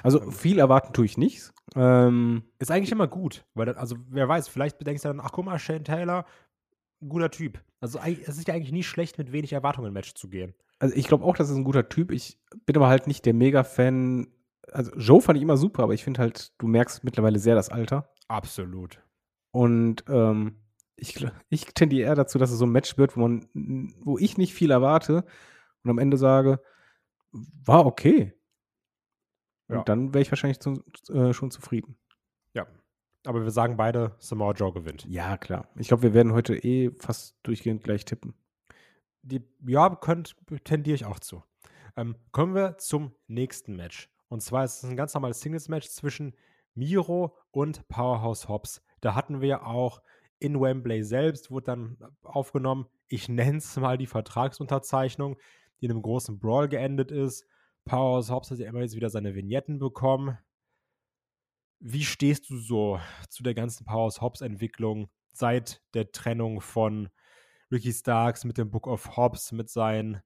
Also 0.02 0.22
ähm. 0.22 0.32
viel 0.32 0.60
erwarten 0.60 0.94
tue 0.94 1.06
ich 1.06 1.18
nichts. 1.18 1.54
Ähm, 1.76 2.44
ist 2.60 2.72
eigentlich 2.72 2.92
immer 2.92 3.08
gut, 3.08 3.46
weil 3.54 3.66
das, 3.66 3.78
also 3.78 3.98
wer 4.10 4.28
weiß, 4.28 4.48
vielleicht 4.48 4.78
bedenkst 4.78 5.04
du 5.04 5.10
dann, 5.10 5.20
ach 5.20 5.32
guck 5.32 5.46
mal, 5.46 5.60
Shane 5.60 5.84
Taylor, 5.84 6.26
guter 7.08 7.30
Typ. 7.30 7.62
Also 7.82 8.00
es 8.00 8.38
ist 8.38 8.48
ja 8.48 8.54
eigentlich 8.54 8.72
nie 8.72 8.84
schlecht, 8.84 9.18
mit 9.18 9.32
wenig 9.32 9.54
Erwartungen 9.54 9.88
im 9.88 9.94
Match 9.94 10.14
zu 10.14 10.30
gehen. 10.30 10.54
Also 10.80 10.96
ich 10.96 11.08
glaube 11.08 11.26
auch, 11.26 11.36
das 11.36 11.50
ist 11.50 11.56
ein 11.56 11.64
guter 11.64 11.90
Typ. 11.90 12.12
Ich 12.12 12.40
bin 12.66 12.76
aber 12.76 12.88
halt 12.88 13.08
nicht 13.08 13.26
der 13.26 13.34
Mega-Fan. 13.34 14.28
Also 14.72 14.92
Joe 14.96 15.22
fand 15.22 15.38
ich 15.38 15.44
immer 15.44 15.58
super, 15.58 15.84
aber 15.84 15.94
ich 15.94 16.04
finde 16.04 16.22
halt, 16.22 16.54
du 16.58 16.68
merkst 16.68 17.04
mittlerweile 17.04 17.40
sehr 17.40 17.56
das 17.56 17.70
Alter. 17.70 18.10
Absolut. 18.28 19.00
Und 19.52 20.06
ähm, 20.08 20.63
ich, 20.96 21.26
ich 21.50 21.66
tendiere 21.74 22.08
eher 22.08 22.16
dazu, 22.16 22.38
dass 22.38 22.52
es 22.52 22.58
so 22.58 22.66
ein 22.66 22.72
Match 22.72 22.98
wird, 22.98 23.18
wo 23.18 23.22
man, 23.22 23.48
wo 24.02 24.18
ich 24.18 24.38
nicht 24.38 24.54
viel 24.54 24.72
erwarte 24.72 25.26
und 25.84 25.90
am 25.90 26.00
Ende 26.00 26.18
sage, 26.18 26.62
war 27.32 27.86
okay. 27.86 28.34
Und 29.68 29.78
ja. 29.78 29.84
dann 29.84 30.14
wäre 30.14 30.22
ich 30.22 30.32
wahrscheinlich 30.32 30.60
zu, 30.60 30.84
äh, 31.10 31.34
schon 31.34 31.52
zufrieden. 31.52 31.98
Ja. 32.54 32.68
Aber 33.26 33.44
wir 33.44 33.52
sagen 33.52 33.78
beide, 33.78 34.16
Samoa 34.20 34.54
Joe 34.54 34.74
gewinnt. 34.74 35.06
Ja, 35.06 35.38
klar. 35.38 35.68
Ich 35.76 35.88
glaube, 35.88 36.04
wir 36.04 36.14
werden 36.14 36.34
heute 36.34 36.56
eh 36.56 36.92
fast 37.00 37.38
durchgehend 37.44 37.84
gleich 37.84 38.06
tippen. 38.06 38.34
Die, 39.22 39.42
ja, 39.66 39.96
könnt, 39.96 40.36
tendiere 40.66 40.96
ich 40.96 41.06
auch 41.06 41.20
zu. 41.20 41.44
Ähm, 41.96 42.16
kommen 42.32 42.56
wir 42.56 42.78
zum 42.78 43.14
nächsten 43.28 43.76
Match. 43.76 44.10
Und 44.28 44.42
zwar 44.42 44.66
ist 44.66 44.84
es 44.84 44.90
ein 44.90 44.98
ganz 44.98 45.14
normales 45.14 45.42
Singles-Match 45.42 45.90
zwischen 45.90 46.36
Miro 46.76 47.38
und 47.52 47.88
Powerhouse 47.88 48.50
Hobbs. 48.50 48.82
Da 49.00 49.16
hatten 49.16 49.42
wir 49.42 49.66
auch 49.66 50.02
in 50.44 50.60
Wembley 50.60 51.04
selbst, 51.04 51.52
wurde 51.52 51.66
dann 51.66 51.98
aufgenommen, 52.22 52.88
ich 53.08 53.30
nenne 53.30 53.58
es 53.58 53.76
mal 53.78 53.98
die 53.98 54.08
Vertragsunterzeichnung, 54.08 55.38
die 55.80 55.86
in 55.86 55.92
einem 55.92 56.02
großen 56.02 56.40
Brawl 56.40 56.68
geendet 56.68 57.12
ist. 57.12 57.46
Powerhouse 57.86 58.30
Hobbs 58.30 58.52
hat 58.52 58.60
ja 58.60 58.68
immer 58.68 58.82
jetzt 58.82 58.96
wieder 58.96 59.10
seine 59.10 59.36
Vignetten 59.36 59.80
bekommen. 59.80 60.38
Wie 61.80 62.04
stehst 62.04 62.50
du 62.50 62.58
so 62.58 63.00
zu 63.30 63.44
der 63.44 63.54
ganzen 63.54 63.86
Powerhouse 63.86 64.22
Hobbs 64.22 64.42
Entwicklung 64.42 65.10
seit 65.34 65.82
der 65.94 66.12
Trennung 66.12 66.62
von 66.62 67.10
Ricky 67.72 67.92
Starks 67.92 68.46
mit 68.46 68.58
dem 68.58 68.70
Book 68.72 68.88
of 68.88 69.18
Hobbs, 69.18 69.52
mit 69.52 69.70
seinen 69.70 70.22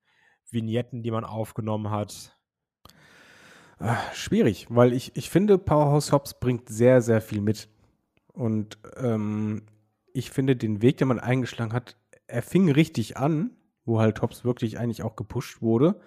Vignetten, 0.49 1.01
die 1.01 1.11
man 1.11 1.25
aufgenommen 1.25 1.89
hat? 1.89 2.37
Ach, 3.79 4.13
schwierig, 4.13 4.67
weil 4.69 4.93
ich, 4.93 5.15
ich 5.15 5.29
finde, 5.29 5.57
Powerhouse 5.57 6.11
Hobbs 6.11 6.39
bringt 6.39 6.69
sehr, 6.69 7.01
sehr 7.01 7.21
viel 7.21 7.41
mit. 7.41 7.69
Und 8.33 8.77
ähm, 8.97 9.63
ich 10.17 10.31
finde, 10.31 10.55
den 10.55 10.81
Weg, 10.81 10.97
den 10.97 11.07
man 11.07 11.19
eingeschlagen 11.19 11.73
hat, 11.73 11.97
er 12.27 12.41
fing 12.41 12.69
richtig 12.69 13.17
an, 13.17 13.51
wo 13.85 13.99
halt 13.99 14.21
Hobbs 14.21 14.43
wirklich 14.43 14.79
eigentlich 14.79 15.03
auch 15.03 15.15
gepusht 15.15 15.61
wurde 15.61 15.99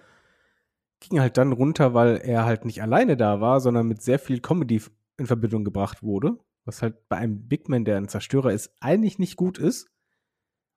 ging 1.01 1.19
halt 1.19 1.37
dann 1.37 1.51
runter, 1.51 1.93
weil 1.93 2.17
er 2.17 2.45
halt 2.45 2.63
nicht 2.63 2.81
alleine 2.81 3.17
da 3.17 3.41
war, 3.41 3.59
sondern 3.59 3.87
mit 3.87 4.01
sehr 4.01 4.19
viel 4.19 4.39
Comedy 4.39 4.81
in 5.17 5.25
Verbindung 5.25 5.65
gebracht 5.65 6.03
wurde. 6.03 6.37
Was 6.63 6.81
halt 6.81 7.09
bei 7.09 7.17
einem 7.17 7.47
Big 7.47 7.67
Man, 7.67 7.85
der 7.85 7.97
ein 7.97 8.07
Zerstörer 8.07 8.53
ist, 8.53 8.71
eigentlich 8.79 9.19
nicht 9.19 9.35
gut 9.35 9.57
ist. 9.57 9.89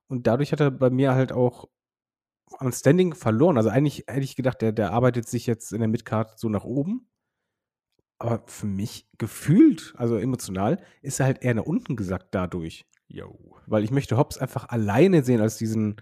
Und 0.07 0.27
dadurch 0.27 0.51
hat 0.51 0.59
er 0.59 0.71
bei 0.71 0.89
mir 0.89 1.13
halt 1.13 1.31
auch 1.31 1.69
am 2.57 2.71
Standing 2.71 3.13
verloren. 3.13 3.57
Also 3.57 3.69
eigentlich 3.69 4.05
hätte 4.07 4.21
ich 4.21 4.35
gedacht, 4.35 4.61
der, 4.61 4.71
der 4.71 4.91
arbeitet 4.91 5.27
sich 5.27 5.45
jetzt 5.45 5.71
in 5.71 5.79
der 5.79 5.87
Midcard 5.87 6.39
so 6.39 6.49
nach 6.49 6.63
oben. 6.63 7.07
Aber 8.17 8.43
für 8.47 8.65
mich 8.65 9.07
gefühlt, 9.17 9.93
also 9.97 10.17
emotional, 10.17 10.81
ist 11.01 11.19
er 11.19 11.27
halt 11.27 11.43
eher 11.43 11.53
nach 11.53 11.65
unten 11.65 11.95
gesagt 11.95 12.33
dadurch. 12.33 12.85
Yo. 13.07 13.57
Weil 13.67 13.83
ich 13.83 13.91
möchte 13.91 14.17
Hobbs 14.17 14.37
einfach 14.37 14.69
alleine 14.69 15.23
sehen 15.23 15.41
als 15.41 15.57
diesen 15.57 16.01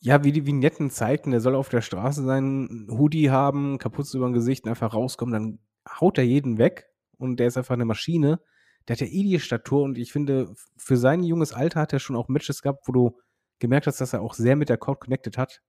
ja, 0.00 0.22
wie 0.22 0.32
die 0.32 0.44
Vignetten 0.44 0.90
zeigten, 0.90 1.30
der 1.30 1.40
soll 1.40 1.54
auf 1.54 1.70
der 1.70 1.80
Straße 1.80 2.22
seinen 2.24 2.88
Hoodie 2.90 3.30
haben, 3.30 3.78
Kapuze 3.78 4.18
über 4.18 4.26
dem 4.26 4.34
Gesicht 4.34 4.64
und 4.64 4.70
einfach 4.70 4.92
rauskommen, 4.92 5.32
dann 5.32 5.58
haut 5.98 6.18
er 6.18 6.24
jeden 6.24 6.58
weg 6.58 6.90
und 7.16 7.40
der 7.40 7.46
ist 7.46 7.56
einfach 7.56 7.72
eine 7.72 7.86
Maschine. 7.86 8.38
Der 8.86 8.96
hat 8.96 9.00
ja 9.00 9.06
eh 9.06 9.22
die 9.22 9.40
Statur 9.40 9.82
und 9.82 9.96
ich 9.96 10.12
finde, 10.12 10.54
für 10.76 10.98
sein 10.98 11.22
junges 11.22 11.54
Alter 11.54 11.80
hat 11.80 11.94
er 11.94 12.00
schon 12.00 12.16
auch 12.16 12.28
Matches 12.28 12.60
gehabt, 12.60 12.86
wo 12.86 12.92
du 12.92 13.18
gemerkt 13.60 13.86
hast, 13.86 13.98
dass 14.02 14.12
er 14.12 14.20
auch 14.20 14.34
sehr 14.34 14.56
mit 14.56 14.68
der 14.68 14.76
Crowd 14.76 15.00
connected 15.00 15.38
hat. 15.38 15.62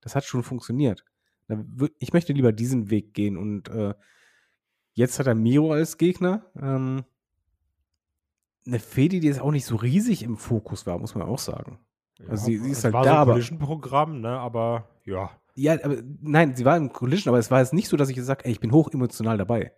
Das 0.00 0.16
hat 0.16 0.24
schon 0.24 0.42
funktioniert. 0.42 1.04
Ich 2.00 2.12
möchte 2.12 2.32
lieber 2.32 2.50
diesen 2.52 2.90
Weg 2.90 3.14
gehen 3.14 3.36
und 3.36 3.68
äh, 3.68 3.94
Jetzt 4.94 5.18
hat 5.18 5.26
er 5.26 5.34
Miro 5.34 5.72
als 5.72 5.98
Gegner. 5.98 6.44
Ähm, 6.60 7.04
eine 8.66 8.78
Fede, 8.78 9.20
die 9.20 9.26
jetzt 9.26 9.40
auch 9.40 9.50
nicht 9.52 9.64
so 9.64 9.76
riesig 9.76 10.22
im 10.22 10.36
Fokus 10.36 10.86
war, 10.86 10.98
muss 10.98 11.14
man 11.14 11.26
auch 11.26 11.38
sagen. 11.38 11.78
Also 12.28 12.46
sie, 12.46 12.58
sie 12.58 12.70
ist 12.70 12.78
es 12.78 12.84
halt 12.84 12.94
war 12.94 13.04
da, 13.04 13.10
so 13.10 13.14
ein 13.14 13.20
aber- 13.22 13.32
Collision-Programm, 13.32 14.20
ne, 14.20 14.28
aber 14.38 14.88
ja. 15.04 15.30
Ja, 15.56 15.72
aber 15.82 15.96
nein, 16.22 16.54
sie 16.54 16.64
war 16.64 16.76
im 16.76 16.92
Collision, 16.92 17.30
aber 17.30 17.38
es 17.38 17.50
war 17.50 17.60
jetzt 17.60 17.72
nicht 17.72 17.88
so, 17.88 17.96
dass 17.96 18.08
ich 18.08 18.14
gesagt 18.16 18.44
ey, 18.44 18.52
ich 18.52 18.60
bin 18.60 18.72
hoch 18.72 18.90
emotional 18.92 19.36
dabei. 19.38 19.72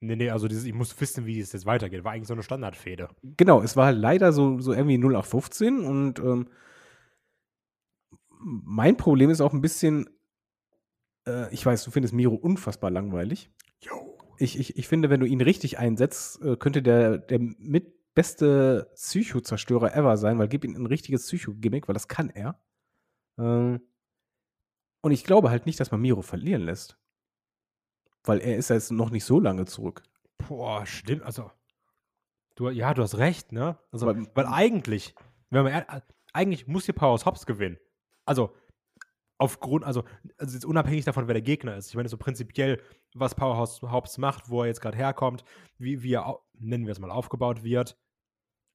Nee, 0.00 0.16
nee, 0.16 0.30
also 0.30 0.48
dieses, 0.48 0.64
ich 0.64 0.74
muss 0.74 1.00
wissen, 1.00 1.24
wie 1.24 1.40
es 1.40 1.52
jetzt 1.52 1.64
weitergeht. 1.66 2.04
War 2.04 2.12
eigentlich 2.12 2.28
so 2.28 2.34
eine 2.34 2.42
Standardfehde. 2.42 3.08
Genau, 3.36 3.62
es 3.62 3.74
war 3.76 3.86
halt 3.86 3.98
leider 3.98 4.32
so, 4.32 4.60
so 4.60 4.72
irgendwie 4.74 4.98
0815 4.98 5.80
und 5.84 6.18
ähm, 6.18 6.48
mein 8.38 8.96
Problem 8.96 9.30
ist 9.30 9.40
auch 9.40 9.52
ein 9.54 9.60
bisschen, 9.62 10.08
äh, 11.26 11.52
ich 11.54 11.64
weiß, 11.64 11.84
du 11.84 11.90
findest 11.90 12.12
Miro 12.14 12.34
unfassbar 12.34 12.90
langweilig. 12.90 13.50
Jo. 13.80 14.18
Ich, 14.36 14.58
ich, 14.58 14.76
ich 14.76 14.88
finde, 14.88 15.10
wenn 15.10 15.20
du 15.20 15.26
ihn 15.26 15.40
richtig 15.40 15.78
einsetzt, 15.78 16.42
äh, 16.42 16.56
könnte 16.56 16.82
der, 16.82 17.18
der 17.18 17.38
mit 17.40 17.94
beste 18.14 18.90
Psycho-Zerstörer 18.94 19.94
ever 19.94 20.16
sein, 20.16 20.38
weil 20.38 20.48
gib 20.48 20.64
ihm 20.64 20.74
ein 20.74 20.86
richtiges 20.86 21.26
Psycho-Gimmick, 21.26 21.88
weil 21.88 21.94
das 21.94 22.08
kann 22.08 22.30
er. 22.30 22.60
Ähm, 23.38 23.80
und 25.02 25.10
ich 25.12 25.24
glaube 25.24 25.50
halt 25.50 25.66
nicht, 25.66 25.80
dass 25.80 25.90
man 25.90 26.00
Miro 26.00 26.22
verlieren 26.22 26.62
lässt. 26.62 26.98
Weil 28.24 28.40
er 28.40 28.56
ist 28.56 28.70
ja 28.70 28.76
jetzt 28.76 28.90
noch 28.90 29.10
nicht 29.10 29.24
so 29.24 29.38
lange 29.40 29.66
zurück. 29.66 30.02
Boah, 30.48 30.86
stimmt. 30.86 31.22
Also, 31.24 31.50
du, 32.54 32.70
ja, 32.70 32.94
du 32.94 33.02
hast 33.02 33.18
recht, 33.18 33.52
ne? 33.52 33.78
Also, 33.92 34.06
Weil- 34.06 34.26
weil, 34.34 34.46
eigentlich, 34.46 35.14
wenn 35.50 35.64
man 35.64 35.72
ehrlich, 35.72 36.02
eigentlich 36.32 36.66
muss 36.66 36.86
hier 36.86 36.94
Powerhouse 36.94 37.26
Hobbs 37.26 37.44
gewinnen. 37.46 37.78
Also, 38.24 38.54
aufgrund, 39.38 39.84
also, 39.84 40.04
also 40.38 40.54
jetzt 40.54 40.64
unabhängig 40.64 41.04
davon, 41.04 41.26
wer 41.26 41.34
der 41.34 41.42
Gegner 41.42 41.76
ist. 41.76 41.88
Ich 41.88 41.96
meine, 41.96 42.08
so 42.08 42.16
prinzipiell, 42.16 42.80
was 43.14 43.34
Powerhouse 43.34 43.82
Hobbs 43.82 44.16
macht, 44.16 44.48
wo 44.48 44.62
er 44.62 44.68
jetzt 44.68 44.80
gerade 44.80 44.96
herkommt, 44.96 45.44
wie, 45.76 46.02
wie 46.02 46.14
er, 46.14 46.38
nennen 46.54 46.86
wir 46.86 46.92
es 46.92 46.98
mal, 47.00 47.10
aufgebaut 47.10 47.62
wird. 47.62 47.98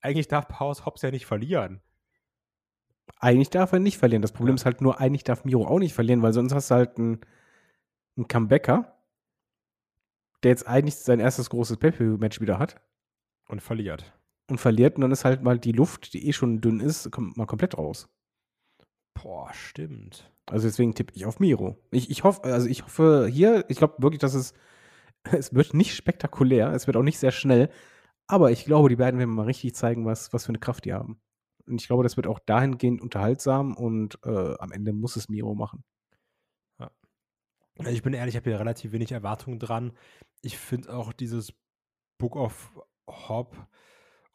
Eigentlich 0.01 0.27
darf 0.27 0.47
Powerhouse 0.47 0.85
Hobbs 0.85 1.01
ja 1.01 1.11
nicht 1.11 1.25
verlieren. 1.25 1.81
Eigentlich 3.19 3.49
darf 3.49 3.71
er 3.73 3.79
nicht 3.79 3.97
verlieren. 3.97 4.21
Das 4.21 4.31
Problem 4.31 4.55
Ja. 4.55 4.61
ist 4.61 4.65
halt 4.65 4.81
nur, 4.81 4.99
eigentlich 4.99 5.23
darf 5.23 5.43
Miro 5.45 5.65
auch 5.67 5.79
nicht 5.79 5.93
verlieren, 5.93 6.21
weil 6.21 6.33
sonst 6.33 6.53
hast 6.53 6.71
du 6.71 6.75
halt 6.75 6.97
einen, 6.97 7.19
einen 8.15 8.27
Comebacker, 8.27 8.95
der 10.43 10.51
jetzt 10.51 10.67
eigentlich 10.67 10.95
sein 10.95 11.19
erstes 11.19 11.49
großes 11.49 11.77
Pay-Per-View-Match 11.77 12.39
wieder 12.39 12.59
hat 12.59 12.79
Und 13.49 13.61
verliert. 13.61 14.13
und 14.49 14.57
verliert 14.59 14.95
und 14.95 15.01
dann 15.01 15.11
ist 15.11 15.25
halt 15.25 15.43
mal 15.43 15.59
die 15.59 15.73
Luft, 15.73 16.13
die 16.13 16.27
eh 16.27 16.33
schon 16.33 16.61
dünn 16.61 16.79
ist, 16.79 17.11
kommt 17.11 17.35
mal 17.35 17.45
komplett 17.45 17.77
raus. 17.77 18.07
Boah, 19.15 19.51
stimmt. 19.53 20.31
Also 20.49 20.67
deswegen 20.67 20.95
tippe 20.95 21.13
ich 21.15 21.25
auf 21.25 21.39
Miro. 21.39 21.77
Ich, 21.91 22.09
ich 22.09 22.23
hoffe, 22.23 22.43
also 22.45 22.67
ich 22.67 22.83
hoffe 22.83 23.27
hier, 23.29 23.65
ich 23.67 23.77
glaube 23.77 24.01
wirklich, 24.01 24.19
dass 24.21 24.33
es, 24.33 24.53
es 25.23 25.53
wird 25.53 25.73
nicht 25.73 25.93
spektakulär, 25.95 26.71
es 26.71 26.87
wird 26.87 26.95
auch 26.95 27.03
nicht 27.03 27.19
sehr 27.19 27.31
schnell, 27.31 27.69
aber 28.29 28.51
ich 28.51 28.63
glaube, 28.63 28.89
die 28.89 28.95
beiden 28.95 29.19
werden 29.19 29.33
mal 29.33 29.45
richtig 29.45 29.73
zeigen, 29.73 30.05
was, 30.05 30.31
was 30.31 30.45
für 30.45 30.49
eine 30.49 30.59
Kraft 30.59 30.85
die 30.85 30.93
haben. 30.93 31.19
Und 31.65 31.81
ich 31.81 31.87
glaube, 31.87 32.03
das 32.03 32.15
wird 32.15 32.27
auch 32.27 32.39
dahingehend 32.39 33.01
unterhaltsam 33.01 33.75
und 33.75 34.19
äh, 34.23 34.55
am 34.59 34.71
Ende 34.71 34.93
muss 34.93 35.15
es 35.15 35.29
Miro 35.29 35.55
machen. 35.55 35.83
Also 37.79 37.91
ich 37.91 38.03
bin 38.03 38.13
ehrlich, 38.13 38.35
ich 38.35 38.41
habe 38.41 38.49
hier 38.49 38.59
relativ 38.59 38.91
wenig 38.91 39.11
Erwartungen 39.13 39.57
dran. 39.57 39.93
Ich 40.41 40.57
finde 40.57 40.93
auch 40.93 41.13
dieses 41.13 41.53
Book 42.17 42.35
of 42.35 42.77
Hob 43.07 43.55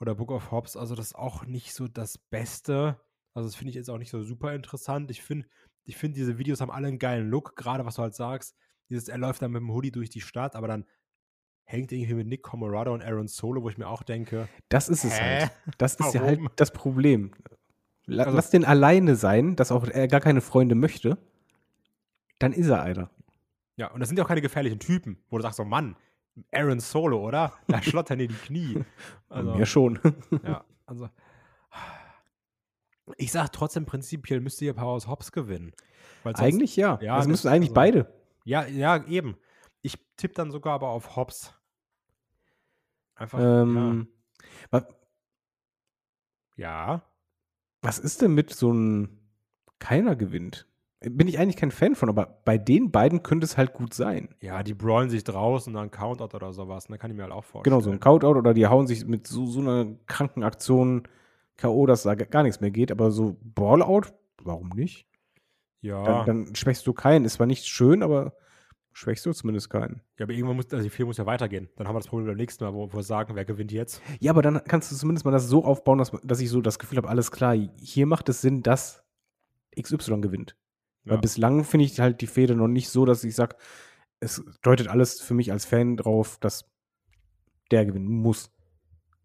oder 0.00 0.14
Book 0.14 0.30
of 0.30 0.50
Hobbs, 0.50 0.76
also 0.76 0.94
das 0.94 1.08
ist 1.08 1.14
auch 1.14 1.44
nicht 1.44 1.74
so 1.74 1.86
das 1.86 2.18
Beste. 2.18 2.98
Also 3.34 3.48
das 3.48 3.54
finde 3.54 3.70
ich 3.70 3.76
jetzt 3.76 3.90
auch 3.90 3.98
nicht 3.98 4.10
so 4.10 4.22
super 4.22 4.54
interessant. 4.54 5.10
Ich 5.10 5.22
finde, 5.22 5.46
ich 5.84 5.96
finde, 5.96 6.16
diese 6.16 6.38
Videos 6.38 6.60
haben 6.60 6.70
alle 6.70 6.88
einen 6.88 6.98
geilen 6.98 7.28
Look, 7.28 7.54
gerade 7.54 7.84
was 7.84 7.96
du 7.96 8.02
halt 8.02 8.14
sagst. 8.14 8.56
Dieses, 8.88 9.08
er 9.08 9.18
läuft 9.18 9.42
dann 9.42 9.52
mit 9.52 9.60
dem 9.60 9.72
Hoodie 9.72 9.92
durch 9.92 10.08
die 10.08 10.22
Stadt, 10.22 10.56
aber 10.56 10.66
dann 10.66 10.86
hängt 11.64 11.92
irgendwie 11.92 12.14
mit 12.14 12.26
Nick 12.26 12.42
Comorado 12.42 12.92
und 12.92 13.02
Aaron 13.02 13.26
Solo, 13.28 13.62
wo 13.62 13.68
ich 13.68 13.78
mir 13.78 13.88
auch 13.88 14.02
denke, 14.02 14.48
Das 14.68 14.88
ist 14.88 15.04
es 15.04 15.18
Hä? 15.18 15.40
halt. 15.40 15.50
Das 15.78 15.94
ist 15.96 16.14
ja 16.14 16.20
halt 16.22 16.40
das 16.56 16.70
Problem. 16.72 17.32
La 18.06 18.24
Also- 18.24 18.36
lass 18.36 18.50
den 18.50 18.64
alleine 18.64 19.16
sein, 19.16 19.56
dass 19.56 19.72
auch 19.72 19.86
er 19.88 20.08
gar 20.08 20.20
keine 20.20 20.40
Freunde 20.40 20.74
möchte. 20.74 21.16
Dann 22.38 22.52
ist 22.52 22.68
er 22.68 22.82
einer. 22.82 23.10
ja, 23.76 23.90
und 23.90 24.00
das 24.00 24.08
sind 24.08 24.18
ja 24.18 24.24
auch 24.24 24.28
keine 24.28 24.42
gefährlichen 24.42 24.78
Typen, 24.78 25.18
wo 25.30 25.36
du 25.38 25.42
sagst, 25.42 25.56
so 25.56 25.64
Mann, 25.64 25.96
Aaron 26.52 26.80
Solo, 26.80 27.24
oder? 27.26 27.52
Da 27.68 27.80
schlottern 27.82 28.18
dir 28.18 28.28
die 28.28 28.34
Knie. 28.34 28.84
Also, 29.28 29.54
Mir 29.54 29.66
schon. 29.66 29.98
Ja, 30.44 30.64
also. 30.86 31.08
Ich 33.16 33.32
sag 33.32 33.52
trotzdem, 33.52 33.84
prinzipiell 33.86 34.40
müsste 34.40 34.64
hier 34.64 34.74
Powerhouse 34.74 35.06
Hobbs 35.08 35.30
gewinnen. 35.32 35.72
Weil 36.22 36.34
sonst- 36.36 36.46
eigentlich 36.46 36.76
ja. 36.76 36.98
Ja, 37.02 37.16
das 37.16 37.24
das- 37.24 37.28
müssen 37.28 37.48
eigentlich 37.48 37.70
also- 37.70 37.74
beide. 37.74 38.12
Ja, 38.44 38.66
ja, 38.66 39.04
eben. 39.06 39.36
Ich 39.84 39.98
tippe 40.16 40.32
dann 40.32 40.50
sogar 40.50 40.72
aber 40.72 40.88
auf 40.88 41.14
Hobbs. 41.14 41.52
Einfach. 43.16 43.38
Ähm, 43.38 44.08
ja. 44.72 44.86
ja. 46.56 47.02
was 47.82 47.98
ist 47.98 48.22
denn 48.22 48.32
mit 48.32 48.50
so 48.50 48.70
einem 48.70 49.18
keiner 49.78 50.16
gewinnt? 50.16 50.66
Bin 51.00 51.28
ich 51.28 51.38
eigentlich 51.38 51.58
kein 51.58 51.70
Fan 51.70 51.94
von, 51.96 52.08
aber 52.08 52.40
bei 52.46 52.56
den 52.56 52.90
beiden 52.90 53.22
könnte 53.22 53.44
es 53.44 53.58
halt 53.58 53.74
gut 53.74 53.92
sein. 53.92 54.34
Ja, 54.40 54.62
die 54.62 54.72
brawlen 54.72 55.10
sich 55.10 55.22
draußen 55.22 55.70
und 55.70 55.78
dann 55.78 55.90
Countout 55.90 56.34
oder 56.34 56.54
sowas. 56.54 56.86
Da 56.86 56.96
kann 56.96 57.10
ich 57.10 57.16
mir 57.18 57.24
halt 57.24 57.32
auch 57.32 57.44
vorstellen. 57.44 57.78
Genau, 57.78 57.84
so 57.84 57.90
ein 57.90 58.00
Countout 58.00 58.38
oder 58.38 58.54
die 58.54 58.66
hauen 58.66 58.86
sich 58.86 59.04
mit 59.04 59.26
so, 59.26 59.44
so 59.44 59.60
einer 59.60 59.86
kranken 60.06 60.44
Aktion 60.44 61.06
K.O., 61.58 61.84
dass 61.84 62.04
da 62.04 62.14
gar 62.14 62.42
nichts 62.42 62.62
mehr 62.62 62.70
geht, 62.70 62.90
aber 62.90 63.10
so 63.10 63.36
Ballout, 63.42 64.06
warum 64.42 64.70
nicht? 64.70 65.06
Ja. 65.82 66.02
Dann, 66.04 66.46
dann 66.46 66.54
schwächst 66.54 66.86
du 66.86 66.94
keinen. 66.94 67.26
Ist 67.26 67.34
zwar 67.34 67.46
nicht 67.46 67.66
schön, 67.66 68.02
aber 68.02 68.32
schwächst 68.96 69.26
du 69.26 69.32
zumindest 69.32 69.68
keinen. 69.68 70.00
ja, 70.18 70.24
aber 70.24 70.32
irgendwann 70.32 70.56
muss, 70.56 70.70
also 70.72 70.82
die 70.82 70.88
vier 70.88 71.04
muss 71.04 71.18
ja 71.18 71.26
weitergehen. 71.26 71.68
Dann 71.76 71.86
haben 71.86 71.94
wir 71.94 71.98
das 72.00 72.08
Problem 72.08 72.26
beim 72.28 72.36
nächsten 72.36 72.64
Mal, 72.64 72.72
wo 72.72 72.90
wir 72.90 73.02
sagen, 73.02 73.34
wer 73.34 73.44
gewinnt 73.44 73.72
jetzt. 73.72 74.00
Ja, 74.20 74.30
aber 74.32 74.40
dann 74.40 74.62
kannst 74.64 74.90
du 74.90 74.96
zumindest 74.96 75.24
mal 75.26 75.32
das 75.32 75.48
so 75.48 75.64
aufbauen, 75.64 75.98
dass, 75.98 76.12
dass 76.22 76.40
ich 76.40 76.48
so 76.48 76.60
das 76.62 76.78
Gefühl 76.78 76.98
habe, 76.98 77.08
alles 77.08 77.30
klar, 77.30 77.54
hier 77.76 78.06
macht 78.06 78.28
es 78.28 78.40
Sinn, 78.40 78.62
dass 78.62 79.04
XY 79.78 80.20
gewinnt. 80.20 80.56
Weil 81.04 81.16
Ja. 81.16 81.20
bislang 81.20 81.64
finde 81.64 81.84
ich 81.84 82.00
halt 82.00 82.20
die 82.22 82.26
Fehde 82.26 82.54
noch 82.54 82.68
nicht 82.68 82.88
so, 82.88 83.04
dass 83.04 83.24
ich 83.24 83.34
sage, 83.34 83.56
es 84.20 84.42
deutet 84.62 84.88
alles 84.88 85.20
für 85.20 85.34
mich 85.34 85.52
als 85.52 85.66
Fan 85.66 85.96
drauf, 85.98 86.38
dass 86.40 86.70
der 87.70 87.84
gewinnen 87.84 88.06
muss. 88.08 88.50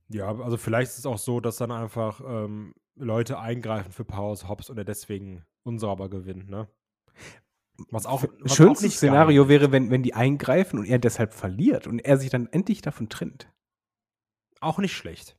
Ja, 0.10 0.36
also 0.40 0.58
vielleicht 0.58 0.92
ist 0.92 0.98
es 1.00 1.06
auch 1.06 1.20
so, 1.20 1.40
dass 1.40 1.58
dann 1.58 1.72
einfach 1.72 2.20
ähm, 2.26 2.74
Leute 2.96 3.40
eingreifen 3.40 3.92
für 3.92 4.04
Powerhouse 4.04 4.50
Hobbs 4.50 4.70
und 4.70 4.78
er 4.80 4.84
deswegen 4.84 5.46
unsauber 5.64 6.10
gewinnt, 6.10 6.50
ne? 6.50 6.68
Was 7.91 8.05
auch. 8.05 8.24
Was 8.39 8.55
Schönstes 8.55 8.93
auch 8.93 8.98
Szenario 8.98 9.43
geil 9.43 9.50
wäre, 9.50 9.71
wenn, 9.71 9.91
wenn 9.91 10.03
die 10.03 10.13
eingreifen 10.13 10.79
und 10.79 10.86
er 10.86 11.00
deshalb 11.00 11.33
verliert 11.33 11.88
und 11.88 12.00
er 12.00 12.17
sich 12.17 12.29
dann 12.29 12.48
endlich 12.48 12.81
davon 12.81 13.09
trennt. 13.09 13.51
Auch 14.62 14.77
nicht 14.79 14.93
schlecht. 14.93 15.38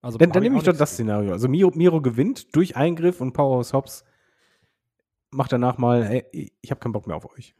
Also 0.00 0.18
Dann, 0.18 0.30
dann 0.30 0.42
nehme 0.42 0.58
ich 0.58 0.64
doch 0.64 0.76
das. 0.76 0.92
Szenario. 0.92 1.32
Also 1.32 1.48
Miro, 1.48 1.72
Miro 1.74 2.00
gewinnt 2.00 2.54
durch 2.54 2.76
Eingriff 2.76 3.20
und 3.20 3.32
Powerhouse 3.32 3.72
Hobbs 3.72 4.04
macht 5.30 5.52
danach 5.52 5.78
mal, 5.78 6.04
hey, 6.04 6.52
ich 6.60 6.70
habe 6.70 6.80
keinen 6.80 6.92
Bock 6.92 7.06
mehr 7.06 7.16
auf 7.16 7.30
euch. 7.32 7.54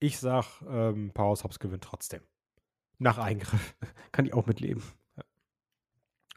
Ich 0.00 0.18
sag, 0.18 0.60
ähm, 0.68 1.12
Powerhouse 1.14 1.44
Hobbs 1.44 1.58
gewinnt 1.58 1.84
trotzdem. 1.84 2.20
Nach 2.98 3.18
Eingriff. 3.18 3.74
Kann 4.12 4.26
ich 4.26 4.34
auch 4.34 4.46
mitleben. 4.46 4.82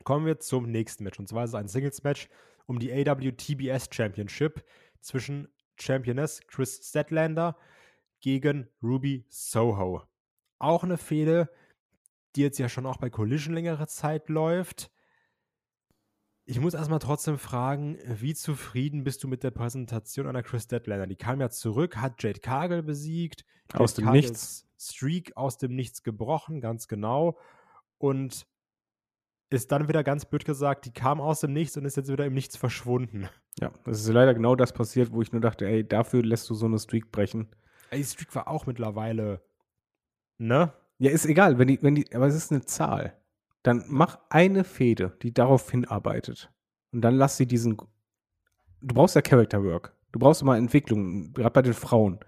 Kommen 0.03 0.25
wir 0.25 0.39
zum 0.39 0.71
nächsten 0.71 1.03
Match. 1.03 1.19
Und 1.19 1.27
zwar 1.27 1.43
ist 1.43 1.49
es 1.49 1.55
ein 1.55 1.67
Singles-Match 1.67 2.29
um 2.65 2.79
die 2.79 2.93
AWTBS 2.93 3.89
Championship 3.91 4.63
zwischen 5.01 5.47
Championess 5.79 6.41
Chris 6.47 6.79
Statlander 6.83 7.57
gegen 8.19 8.67
Ruby 8.81 9.25
Soho. 9.29 10.03
Auch 10.59 10.83
eine 10.83 10.97
Fehde, 10.97 11.49
die 12.35 12.41
jetzt 12.41 12.57
ja 12.57 12.69
schon 12.69 12.85
auch 12.85 12.97
bei 12.97 13.09
Collision 13.09 13.53
längere 13.53 13.87
Zeit 13.87 14.29
läuft. 14.29 14.91
Ich 16.45 16.59
muss 16.59 16.73
erstmal 16.73 16.99
trotzdem 16.99 17.37
fragen, 17.37 17.97
wie 18.05 18.33
zufrieden 18.33 19.03
bist 19.03 19.23
du 19.23 19.27
mit 19.27 19.43
der 19.43 19.51
Präsentation 19.51 20.27
einer 20.27 20.43
Chris 20.43 20.63
Statlander? 20.63 21.07
Die 21.07 21.17
kam 21.17 21.41
ja 21.41 21.49
zurück, 21.49 21.97
hat 21.97 22.23
Jade 22.23 22.39
Cargill 22.39 22.83
besiegt. 22.83 23.43
Aus 23.73 23.91
Jade 23.91 24.01
dem 24.01 24.05
Cargills 24.05 24.29
Nichts. 24.29 24.67
Streak 24.79 25.35
aus 25.35 25.57
dem 25.57 25.75
Nichts 25.75 26.03
gebrochen, 26.03 26.61
ganz 26.61 26.87
genau. 26.87 27.37
Und 27.97 28.47
ist 29.49 29.71
dann 29.71 29.87
wieder 29.87 30.03
ganz 30.03 30.25
blöd 30.25 30.45
gesagt, 30.45 30.85
die 30.85 30.91
kam 30.91 31.21
aus 31.21 31.41
dem 31.41 31.53
Nichts 31.53 31.77
und 31.77 31.85
ist 31.85 31.97
jetzt 31.97 32.11
wieder 32.11 32.25
im 32.25 32.33
Nichts 32.33 32.57
verschwunden. 32.57 33.29
Ja, 33.59 33.71
es 33.85 34.01
ist 34.01 34.09
leider 34.09 34.33
genau 34.33 34.55
das 34.55 34.73
passiert, 34.73 35.11
wo 35.11 35.21
ich 35.21 35.31
nur 35.31 35.41
dachte, 35.41 35.65
ey, 35.65 35.87
dafür 35.87 36.23
lässt 36.23 36.49
du 36.49 36.53
so 36.53 36.65
eine 36.65 36.79
Streak 36.79 37.11
brechen. 37.11 37.47
Ey, 37.89 37.99
die 37.99 38.05
Streak 38.05 38.33
war 38.35 38.47
auch 38.47 38.65
mittlerweile, 38.65 39.41
ne? 40.37 40.73
Ja, 40.99 41.11
ist 41.11 41.25
egal, 41.25 41.57
wenn 41.57 41.67
die, 41.67 41.81
wenn 41.81 41.95
die, 41.95 42.13
aber 42.13 42.27
es 42.27 42.35
ist 42.35 42.51
eine 42.51 42.65
Zahl. 42.65 43.15
Dann 43.63 43.85
mach 43.87 44.19
eine 44.29 44.63
Fehde, 44.63 45.17
die 45.21 45.33
darauf 45.33 45.69
hinarbeitet. 45.69 46.51
Und 46.91 47.01
dann 47.01 47.15
lass 47.15 47.37
sie 47.37 47.45
diesen. 47.45 47.77
Du 47.77 48.95
brauchst 48.95 49.15
ja 49.15 49.21
Character 49.21 49.63
Work. 49.63 49.93
Du 50.11 50.19
brauchst 50.19 50.41
immer 50.41 50.57
Entwicklung, 50.57 51.33
gerade 51.33 51.51
bei 51.51 51.61
den 51.61 51.73
Frauen. 51.73 52.19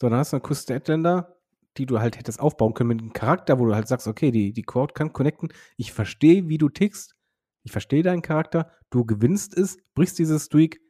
So, 0.00 0.08
dann 0.08 0.18
hast 0.18 0.32
du 0.32 0.36
eine 0.36 0.54
Statlander, 0.54 1.37
die 1.78 1.86
du 1.86 2.00
halt 2.00 2.18
hättest 2.18 2.40
aufbauen 2.40 2.74
können 2.74 2.88
mit 2.88 3.00
einem 3.00 3.12
Charakter, 3.12 3.58
wo 3.58 3.66
du 3.66 3.74
halt 3.74 3.88
sagst, 3.88 4.06
okay, 4.06 4.30
die, 4.30 4.52
die 4.52 4.62
Crowd 4.62 4.94
kann 4.94 5.12
connecten. 5.12 5.52
Ich 5.76 5.92
verstehe, 5.92 6.48
wie 6.48 6.58
du 6.58 6.68
tickst. 6.68 7.16
Ich 7.62 7.72
verstehe 7.72 8.02
deinen 8.02 8.22
Charakter. 8.22 8.70
Du 8.90 9.04
gewinnst 9.04 9.56
es, 9.56 9.78
brichst 9.94 10.18
dieses 10.18 10.46
Streak, 10.46 10.80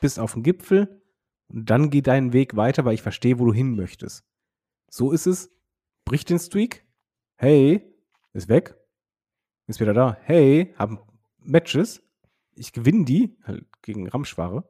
bist 0.00 0.18
auf 0.18 0.32
dem 0.32 0.42
Gipfel 0.42 1.02
und 1.48 1.70
dann 1.70 1.90
geht 1.90 2.06
deinen 2.06 2.32
Weg 2.32 2.56
weiter, 2.56 2.84
weil 2.84 2.94
ich 2.94 3.02
verstehe, 3.02 3.38
wo 3.38 3.44
du 3.44 3.52
hin 3.52 3.76
möchtest. 3.76 4.24
So 4.90 5.12
ist 5.12 5.26
es. 5.26 5.50
Brich 6.04 6.24
den 6.24 6.38
Streak, 6.38 6.84
hey, 7.36 7.94
ist 8.32 8.48
weg, 8.48 8.76
ist 9.68 9.80
wieder 9.80 9.94
da, 9.94 10.16
hey, 10.22 10.74
haben 10.76 10.98
Matches, 11.38 12.02
ich 12.54 12.72
gewinne 12.72 13.04
die, 13.04 13.36
halt 13.44 13.66
gegen 13.82 14.08
Ramschware. 14.08 14.68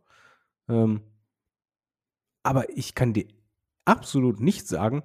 Ähm, 0.68 1.02
aber 2.42 2.76
ich 2.76 2.94
kann 2.94 3.12
dir 3.12 3.26
absolut 3.84 4.40
nicht 4.40 4.66
sagen, 4.66 5.02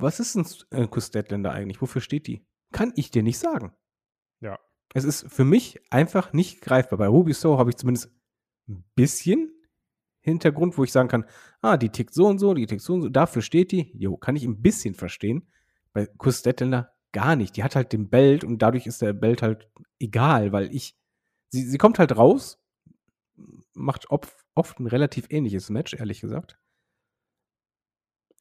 was 0.00 0.20
ist 0.20 0.36
ein 0.36 0.46
äh, 0.70 0.86
Deadlander 0.86 1.52
eigentlich? 1.52 1.80
Wofür 1.82 2.00
steht 2.00 2.26
die? 2.26 2.46
Kann 2.72 2.92
ich 2.96 3.10
dir 3.10 3.22
nicht 3.22 3.38
sagen. 3.38 3.72
Ja. 4.40 4.58
Es 4.94 5.04
ist 5.04 5.30
für 5.32 5.44
mich 5.44 5.80
einfach 5.90 6.32
nicht 6.32 6.60
greifbar. 6.60 6.98
Bei 6.98 7.08
Ruby 7.08 7.32
So 7.32 7.58
habe 7.58 7.70
ich 7.70 7.76
zumindest 7.76 8.10
ein 8.68 8.84
bisschen 8.94 9.52
Hintergrund, 10.20 10.78
wo 10.78 10.84
ich 10.84 10.92
sagen 10.92 11.08
kann, 11.08 11.24
ah, 11.60 11.76
die 11.76 11.90
tickt 11.90 12.14
so 12.14 12.26
und 12.26 12.38
so, 12.38 12.54
die 12.54 12.66
tickt 12.66 12.82
so 12.82 12.94
und 12.94 13.02
so, 13.02 13.08
dafür 13.08 13.42
steht 13.42 13.72
die. 13.72 13.92
Jo, 13.98 14.16
kann 14.16 14.36
ich 14.36 14.44
ein 14.44 14.62
bisschen 14.62 14.94
verstehen. 14.94 15.50
Bei 15.92 16.06
Deadlander 16.06 16.92
gar 17.12 17.36
nicht. 17.36 17.56
Die 17.56 17.64
hat 17.64 17.74
halt 17.74 17.92
den 17.92 18.08
Belt 18.08 18.44
und 18.44 18.58
dadurch 18.58 18.86
ist 18.86 19.02
der 19.02 19.12
Belt 19.12 19.42
halt 19.42 19.68
egal, 19.98 20.52
weil 20.52 20.74
ich, 20.74 20.96
sie, 21.48 21.62
sie 21.64 21.78
kommt 21.78 21.98
halt 21.98 22.16
raus, 22.16 22.62
macht 23.74 24.10
oft, 24.10 24.44
oft 24.54 24.78
ein 24.78 24.86
relativ 24.86 25.26
ähnliches 25.30 25.70
Match, 25.70 25.94
ehrlich 25.94 26.20
gesagt. 26.20 26.58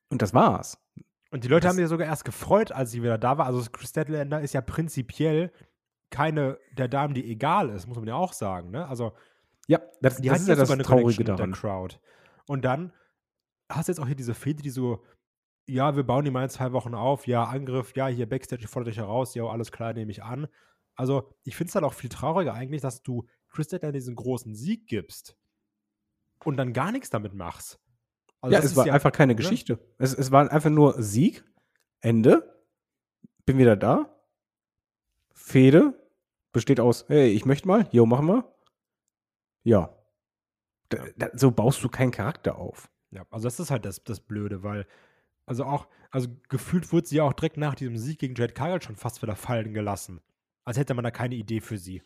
Und 0.09 0.21
das 0.21 0.33
war's. 0.33 0.77
Und 1.31 1.43
die 1.43 1.47
Leute 1.47 1.61
Das- 1.63 1.69
haben 1.71 1.77
sich 1.77 1.87
sogar 1.87 2.07
erst 2.07 2.25
gefreut, 2.25 2.71
als 2.71 2.91
sie 2.91 3.03
wieder 3.03 3.17
da 3.17 3.37
war. 3.37 3.45
Also 3.45 3.63
Chris 3.71 3.91
Deadlander 3.91 4.41
ist 4.41 4.53
ja 4.53 4.61
prinzipiell 4.61 5.51
keine 6.09 6.57
der 6.77 6.87
Damen, 6.87 7.13
die 7.13 7.29
egal 7.29 7.69
ist, 7.69 7.85
muss 7.87 7.97
man 7.97 8.07
ja 8.07 8.15
auch 8.15 8.31
sagen. 8.33 8.71
Ne? 8.71 8.87
Also 8.87 9.11
Ja, 9.67 9.81
das, 10.01 10.17
die 10.17 10.29
das 10.29 10.35
hat 10.35 10.41
ist 10.41 10.47
ja 10.47 10.55
das 10.55 10.67
sogar 10.69 10.75
eine 10.77 10.83
Traurige 10.83 11.23
daran. 11.25 11.51
der 11.51 11.59
Crowd. 11.59 11.97
Und 12.47 12.63
dann 12.63 12.93
hast 13.69 13.87
du 13.89 13.91
jetzt 13.91 13.99
auch 13.99 14.05
hier 14.07 14.15
diese 14.15 14.33
Fehde, 14.33 14.63
die 14.63 14.69
so, 14.69 15.03
ja, 15.65 15.97
wir 15.97 16.03
bauen 16.03 16.23
die 16.23 16.31
mal 16.31 16.43
in 16.43 16.49
zwei 16.49 16.71
Wochen 16.71 16.95
auf, 16.95 17.27
ja, 17.27 17.43
Angriff, 17.43 17.93
ja, 17.97 18.07
hier 18.07 18.29
Backstage, 18.29 18.63
ich 18.63 18.69
fordere 18.69 18.91
dich 18.91 18.99
heraus, 18.99 19.35
ja, 19.35 19.43
alles 19.43 19.73
klar, 19.73 19.91
nehme 19.91 20.11
ich 20.11 20.23
an. 20.23 20.47
Also, 20.95 21.29
ich 21.43 21.57
finde 21.57 21.69
es 21.69 21.75
halt 21.75 21.83
auch 21.83 21.93
viel 21.93 22.09
trauriger 22.09 22.53
eigentlich, 22.53 22.81
dass 22.81 23.03
du 23.03 23.27
Chris 23.49 23.67
Deadlander 23.67 23.97
diesen 23.97 24.15
großen 24.15 24.55
Sieg 24.55 24.87
gibst 24.87 25.35
und 26.45 26.55
dann 26.55 26.71
gar 26.71 26.93
nichts 26.93 27.09
damit 27.09 27.33
machst. 27.33 27.79
Also 28.41 28.55
ja, 28.55 28.61
es 28.61 28.75
war 28.75 28.85
einfach 28.85 29.11
keine 29.11 29.33
ne? 29.33 29.37
Geschichte. 29.37 29.79
Es, 29.97 30.13
es 30.13 30.31
war 30.31 30.51
einfach 30.51 30.69
nur 30.69 31.01
Sieg, 31.01 31.43
Ende, 31.99 32.63
bin 33.45 33.57
wieder 33.57 33.75
da. 33.75 34.13
Fehde 35.33 35.93
besteht 36.51 36.79
aus, 36.79 37.05
hey, 37.07 37.29
ich 37.29 37.45
möchte 37.45 37.67
mal, 37.67 37.87
jo, 37.91 38.05
machen 38.05 38.27
wir. 38.27 38.55
Ja. 39.63 39.95
Da, 40.89 41.03
da, 41.17 41.29
so 41.33 41.51
baust 41.51 41.83
du 41.83 41.89
keinen 41.89 42.11
Charakter 42.11 42.57
auf. 42.57 42.89
Ja, 43.11 43.25
also 43.29 43.45
das 43.45 43.59
ist 43.59 43.71
halt 43.71 43.85
das, 43.85 44.03
das 44.03 44.19
Blöde, 44.19 44.63
weil, 44.63 44.85
also 45.45 45.65
auch, 45.65 45.87
also 46.11 46.29
gefühlt 46.49 46.91
wurde 46.91 47.07
sie 47.07 47.17
ja 47.17 47.23
auch 47.23 47.33
direkt 47.33 47.57
nach 47.57 47.75
diesem 47.75 47.97
Sieg 47.97 48.19
gegen 48.19 48.35
Jade 48.35 48.53
Cargill 48.53 48.81
schon 48.81 48.95
fast 48.95 49.21
wieder 49.21 49.35
fallen 49.35 49.73
gelassen. 49.73 50.21
Als 50.63 50.77
hätte 50.77 50.93
man 50.93 51.03
da 51.03 51.11
keine 51.11 51.35
Idee 51.35 51.61
für 51.61 51.77
sie. 51.77 52.01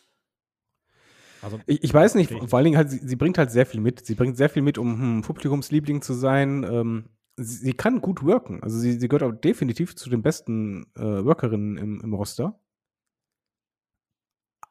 Also, 1.41 1.59
Ich, 1.65 1.83
ich 1.83 1.93
weiß 1.93 2.15
nicht, 2.15 2.31
ich 2.31 2.49
vor 2.49 2.57
allen 2.57 2.65
Dingen 2.65 2.77
halt, 2.77 2.89
sie, 2.89 2.99
sie 2.99 3.15
bringt 3.15 3.37
halt 3.37 3.51
sehr 3.51 3.65
viel 3.65 3.81
mit. 3.81 4.05
Sie 4.05 4.15
bringt 4.15 4.37
sehr 4.37 4.49
viel 4.49 4.61
mit, 4.61 4.77
um 4.77 4.99
hm, 4.99 5.21
Publikumsliebling 5.21 6.01
zu 6.01 6.13
sein. 6.13 6.63
Ähm, 6.63 7.09
sie, 7.37 7.57
sie 7.57 7.73
kann 7.73 8.01
gut 8.01 8.23
worken. 8.23 8.61
Also 8.63 8.77
sie, 8.77 8.93
sie 8.93 9.07
gehört 9.07 9.23
auch 9.23 9.39
definitiv 9.39 9.95
zu 9.95 10.09
den 10.09 10.21
besten 10.21 10.85
äh, 10.95 11.01
Workerinnen 11.01 11.77
im, 11.77 12.01
im 12.01 12.13
Roster. 12.13 12.59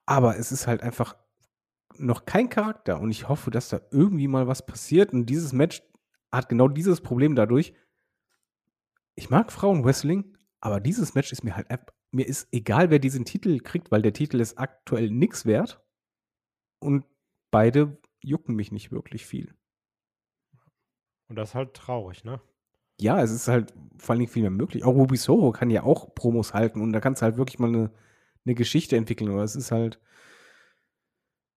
Aber 0.07 0.37
es 0.37 0.53
ist 0.53 0.67
halt 0.67 0.83
einfach 0.83 1.17
noch 1.97 2.25
kein 2.25 2.49
Charakter. 2.49 3.01
Und 3.01 3.11
ich 3.11 3.29
hoffe, 3.29 3.51
dass 3.51 3.69
da 3.69 3.81
irgendwie 3.91 4.29
mal 4.29 4.47
was 4.47 4.65
passiert. 4.65 5.13
Und 5.13 5.27
dieses 5.27 5.53
Match 5.53 5.83
hat 6.33 6.49
genau 6.49 6.69
dieses 6.69 7.01
Problem 7.01 7.35
dadurch. 7.35 7.75
Ich 9.17 9.31
mag 9.31 9.53
Frauenwrestling, 9.53 10.37
aber 10.61 10.81
dieses 10.81 11.15
Match 11.15 11.33
ist 11.33 11.45
mir 11.45 11.57
halt 11.57 11.69
mir 12.13 12.27
ist 12.27 12.49
egal, 12.53 12.91
wer 12.91 12.99
diesen 12.99 13.25
Titel 13.25 13.59
kriegt, 13.61 13.91
weil 13.91 14.03
der 14.03 14.13
Titel 14.13 14.41
ist 14.41 14.59
aktuell 14.59 15.11
nix 15.11 15.47
wert. 15.47 15.81
Und 16.81 17.05
beide 17.51 17.99
jucken 18.23 18.55
mich 18.57 18.73
nicht 18.73 18.91
wirklich 18.93 19.27
viel. 19.27 19.55
und 21.29 21.37
das 21.37 21.51
ist 21.51 21.55
halt 21.55 21.75
traurig, 21.75 22.25
ne? 22.25 22.41
Ja, 23.01 23.23
es 23.23 23.31
ist 23.31 23.49
halt 23.49 23.73
vor 23.99 24.11
allen 24.13 24.21
Dingen 24.21 24.33
viel 24.33 24.43
mehr 24.43 24.51
möglich. 24.51 24.85
Auch 24.85 24.95
Ruby 24.95 25.17
Soho 25.17 25.53
kann 25.53 25.71
ja 25.71 25.85
auch 25.85 26.15
Promos 26.15 26.53
halten 26.55 26.83
und 26.83 26.93
da 26.93 27.01
kannst 27.01 27.23
du 27.23 27.25
halt 27.25 27.37
wirklich 27.39 27.59
mal 27.59 27.69
eine, 27.69 27.91
eine 28.45 28.55
Geschichte 28.55 28.97
entwickeln. 28.97 29.31
Aber 29.31 29.43
es 29.43 29.57
ist 29.57 29.71
halt, 29.73 30.01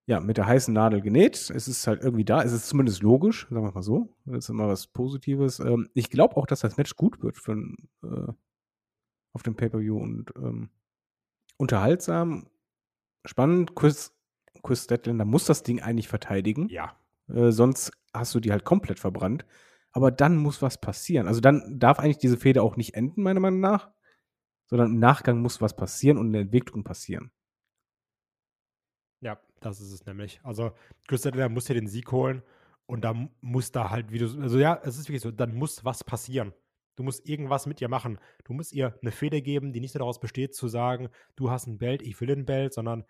ja, 0.05 0.19
mit 0.19 0.37
der 0.37 0.47
heißen 0.47 0.73
Nadel 0.73 1.01
genäht. 1.01 1.49
Es 1.49 1.67
ist 1.67 1.87
halt 1.87 2.01
irgendwie 2.03 2.25
da. 2.25 2.41
Es 2.43 2.51
ist 2.51 2.67
zumindest 2.67 3.01
logisch, 3.01 3.47
sagen 3.49 3.65
wir 3.65 3.71
mal 3.71 3.81
so. 3.83 4.15
Das 4.25 4.45
ist 4.45 4.49
immer 4.49 4.67
was 4.67 4.87
Positives. 4.87 5.59
Ähm, 5.59 5.89
ich 5.93 6.09
glaube 6.09 6.35
auch, 6.37 6.45
dass 6.45 6.59
das 6.61 6.77
Match 6.77 6.95
gut 6.95 7.21
wird 7.23 7.37
für, 7.37 7.53
äh, 8.03 8.33
auf 9.33 9.43
dem 9.43 9.55
Pay-Per-View 9.55 9.97
und 9.97 10.31
ähm, 10.37 10.69
unterhaltsam, 11.57 12.47
spannend. 13.25 13.75
Chris, 13.75 14.13
Chris 14.63 14.85
Statlander 14.85 15.25
muss 15.25 15.45
das 15.45 15.61
Ding 15.63 15.81
eigentlich 15.81 16.07
verteidigen. 16.07 16.69
Ja. 16.69 16.97
Äh, 17.27 17.51
sonst 17.51 17.91
hast 18.13 18.33
du 18.33 18.39
die 18.39 18.51
halt 18.51 18.65
komplett 18.65 18.99
verbrannt. 18.99 19.45
Aber 19.91 20.09
dann 20.09 20.37
muss 20.37 20.61
was 20.63 20.79
passieren. 20.79 21.27
Also 21.27 21.39
dann 21.39 21.79
darf 21.79 21.99
eigentlich 21.99 22.17
diese 22.17 22.37
Fehde 22.37 22.63
auch 22.63 22.77
nicht 22.77 22.95
enden, 22.95 23.21
meiner 23.21 23.39
Meinung 23.39 23.59
nach. 23.59 23.91
Sondern 24.65 24.93
im 24.93 24.99
Nachgang 24.99 25.39
muss 25.39 25.61
was 25.61 25.75
passieren 25.75 26.17
und 26.17 26.27
eine 26.29 26.39
Entwicklung 26.39 26.83
passieren. 26.83 27.31
Ja, 29.21 29.39
das 29.59 29.79
ist 29.79 29.91
es 29.91 30.05
nämlich. 30.05 30.39
Also, 30.43 30.71
Chris 31.07 31.21
Deadlander 31.21 31.49
muss 31.49 31.67
hier 31.67 31.75
den 31.75 31.87
Sieg 31.87 32.11
holen 32.11 32.41
und 32.85 33.03
da 33.03 33.13
mu- 33.13 33.29
muss 33.41 33.71
da 33.71 33.89
halt, 33.89 34.11
wie 34.11 34.19
du, 34.19 34.25
also 34.41 34.57
ja, 34.57 34.79
es 34.83 34.97
ist 34.97 35.07
wirklich 35.07 35.21
so, 35.21 35.31
dann 35.31 35.53
muss 35.53 35.85
was 35.85 36.03
passieren. 36.03 36.53
Du 36.95 37.03
musst 37.03 37.27
irgendwas 37.27 37.65
mit 37.65 37.81
ihr 37.81 37.87
machen. 37.89 38.19
Du 38.43 38.53
musst 38.53 38.73
ihr 38.73 38.97
eine 39.01 39.11
Fehde 39.11 39.41
geben, 39.41 39.73
die 39.73 39.79
nicht 39.79 39.93
nur 39.93 39.99
daraus 39.99 40.19
besteht, 40.19 40.55
zu 40.55 40.67
sagen, 40.67 41.09
du 41.35 41.51
hast 41.51 41.67
ein 41.67 41.77
Belt, 41.77 42.01
ich 42.01 42.19
will 42.19 42.31
ein 42.31 42.45
Belt, 42.45 42.73
sondern 42.73 43.05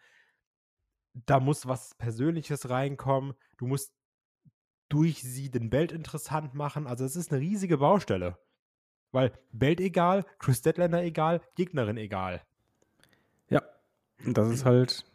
da 1.14 1.40
muss 1.40 1.68
was 1.68 1.96
Persönliches 1.96 2.70
reinkommen. 2.70 3.34
Du 3.58 3.68
musst 3.68 3.94
durch 4.90 5.22
sie 5.22 5.50
den 5.50 5.70
Belt 5.70 5.92
interessant 5.92 6.54
machen. 6.54 6.88
Also, 6.88 7.06
es 7.06 7.16
ist 7.16 7.32
eine 7.32 7.42
riesige 7.42 7.78
Baustelle. 7.78 8.38
Weil 9.12 9.32
Belt 9.52 9.80
egal, 9.80 10.26
Chris 10.40 10.62
Deadlander 10.62 11.04
egal, 11.04 11.42
Gegnerin 11.56 11.98
egal. 11.98 12.42
Ja. 13.50 13.62
Und 14.26 14.38
das 14.38 14.50
ist 14.50 14.66
halt, 14.66 15.06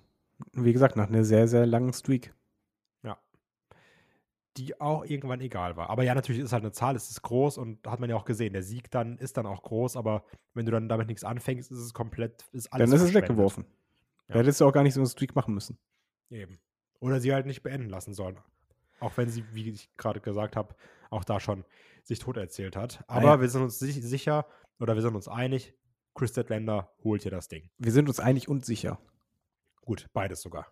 wie 0.52 0.72
gesagt, 0.72 0.94
nach 0.96 1.08
einer 1.08 1.24
sehr, 1.24 1.48
sehr 1.48 1.66
langen 1.66 1.92
Streak. 1.92 2.32
Ja. 3.02 3.18
Die 4.56 4.80
auch 4.80 5.04
irgendwann 5.04 5.40
egal 5.40 5.76
war. 5.76 5.90
Aber 5.90 6.04
ja, 6.04 6.14
natürlich 6.14 6.42
ist 6.42 6.52
halt 6.52 6.62
eine 6.62 6.70
Zahl, 6.70 6.94
es 6.94 7.10
ist 7.10 7.22
groß 7.22 7.58
und 7.58 7.84
hat 7.88 7.98
man 7.98 8.08
ja 8.08 8.14
auch 8.14 8.24
gesehen. 8.24 8.52
Der 8.52 8.62
Sieg 8.62 8.88
dann 8.92 9.18
ist 9.18 9.36
dann 9.36 9.46
auch 9.46 9.62
groß, 9.62 9.96
aber 9.96 10.24
wenn 10.54 10.64
du 10.64 10.70
dann 10.70 10.88
damit 10.88 11.08
nichts 11.08 11.24
anfängst, 11.24 11.72
ist 11.72 11.78
es 11.78 11.92
komplett, 11.92 12.44
ist 12.52 12.72
alles 12.72 12.88
Dann 12.88 13.00
ist 13.00 13.04
es 13.04 13.14
weggeworfen. 13.14 13.66
Ja. 14.28 14.34
Da 14.34 14.40
hättest 14.40 14.60
du 14.60 14.66
auch 14.66 14.72
gar 14.72 14.82
nicht 14.82 14.94
so 14.94 15.00
eine 15.00 15.08
Streak 15.08 15.34
machen 15.34 15.54
müssen. 15.54 15.78
Eben. 16.30 16.60
Oder 17.00 17.20
sie 17.20 17.32
halt 17.32 17.46
nicht 17.46 17.62
beenden 17.62 17.88
lassen 17.88 18.12
sollen. 18.14 18.38
Auch 19.00 19.16
wenn 19.16 19.28
sie, 19.30 19.44
wie 19.54 19.70
ich 19.70 19.94
gerade 19.96 20.20
gesagt 20.20 20.56
habe, 20.56 20.74
auch 21.10 21.24
da 21.24 21.40
schon 21.40 21.64
sich 22.02 22.18
tot 22.18 22.36
erzählt 22.36 22.76
hat. 22.76 23.04
Aber 23.06 23.20
Naja. 23.26 23.40
wir 23.40 23.48
sind 23.48 23.62
uns 23.62 23.78
sich- 23.78 24.02
sicher 24.02 24.46
oder 24.80 24.94
wir 24.94 25.02
sind 25.02 25.14
uns 25.14 25.28
einig, 25.28 25.74
Chris 26.14 26.32
Deadlander 26.32 26.92
holt 27.04 27.22
hier 27.22 27.30
das 27.30 27.48
Ding. 27.48 27.70
Wir 27.78 27.92
sind 27.92 28.08
uns 28.08 28.18
einig 28.20 28.48
und 28.48 28.64
sicher. 28.66 29.00
Gut, 29.82 30.06
beides 30.12 30.42
sogar. 30.42 30.66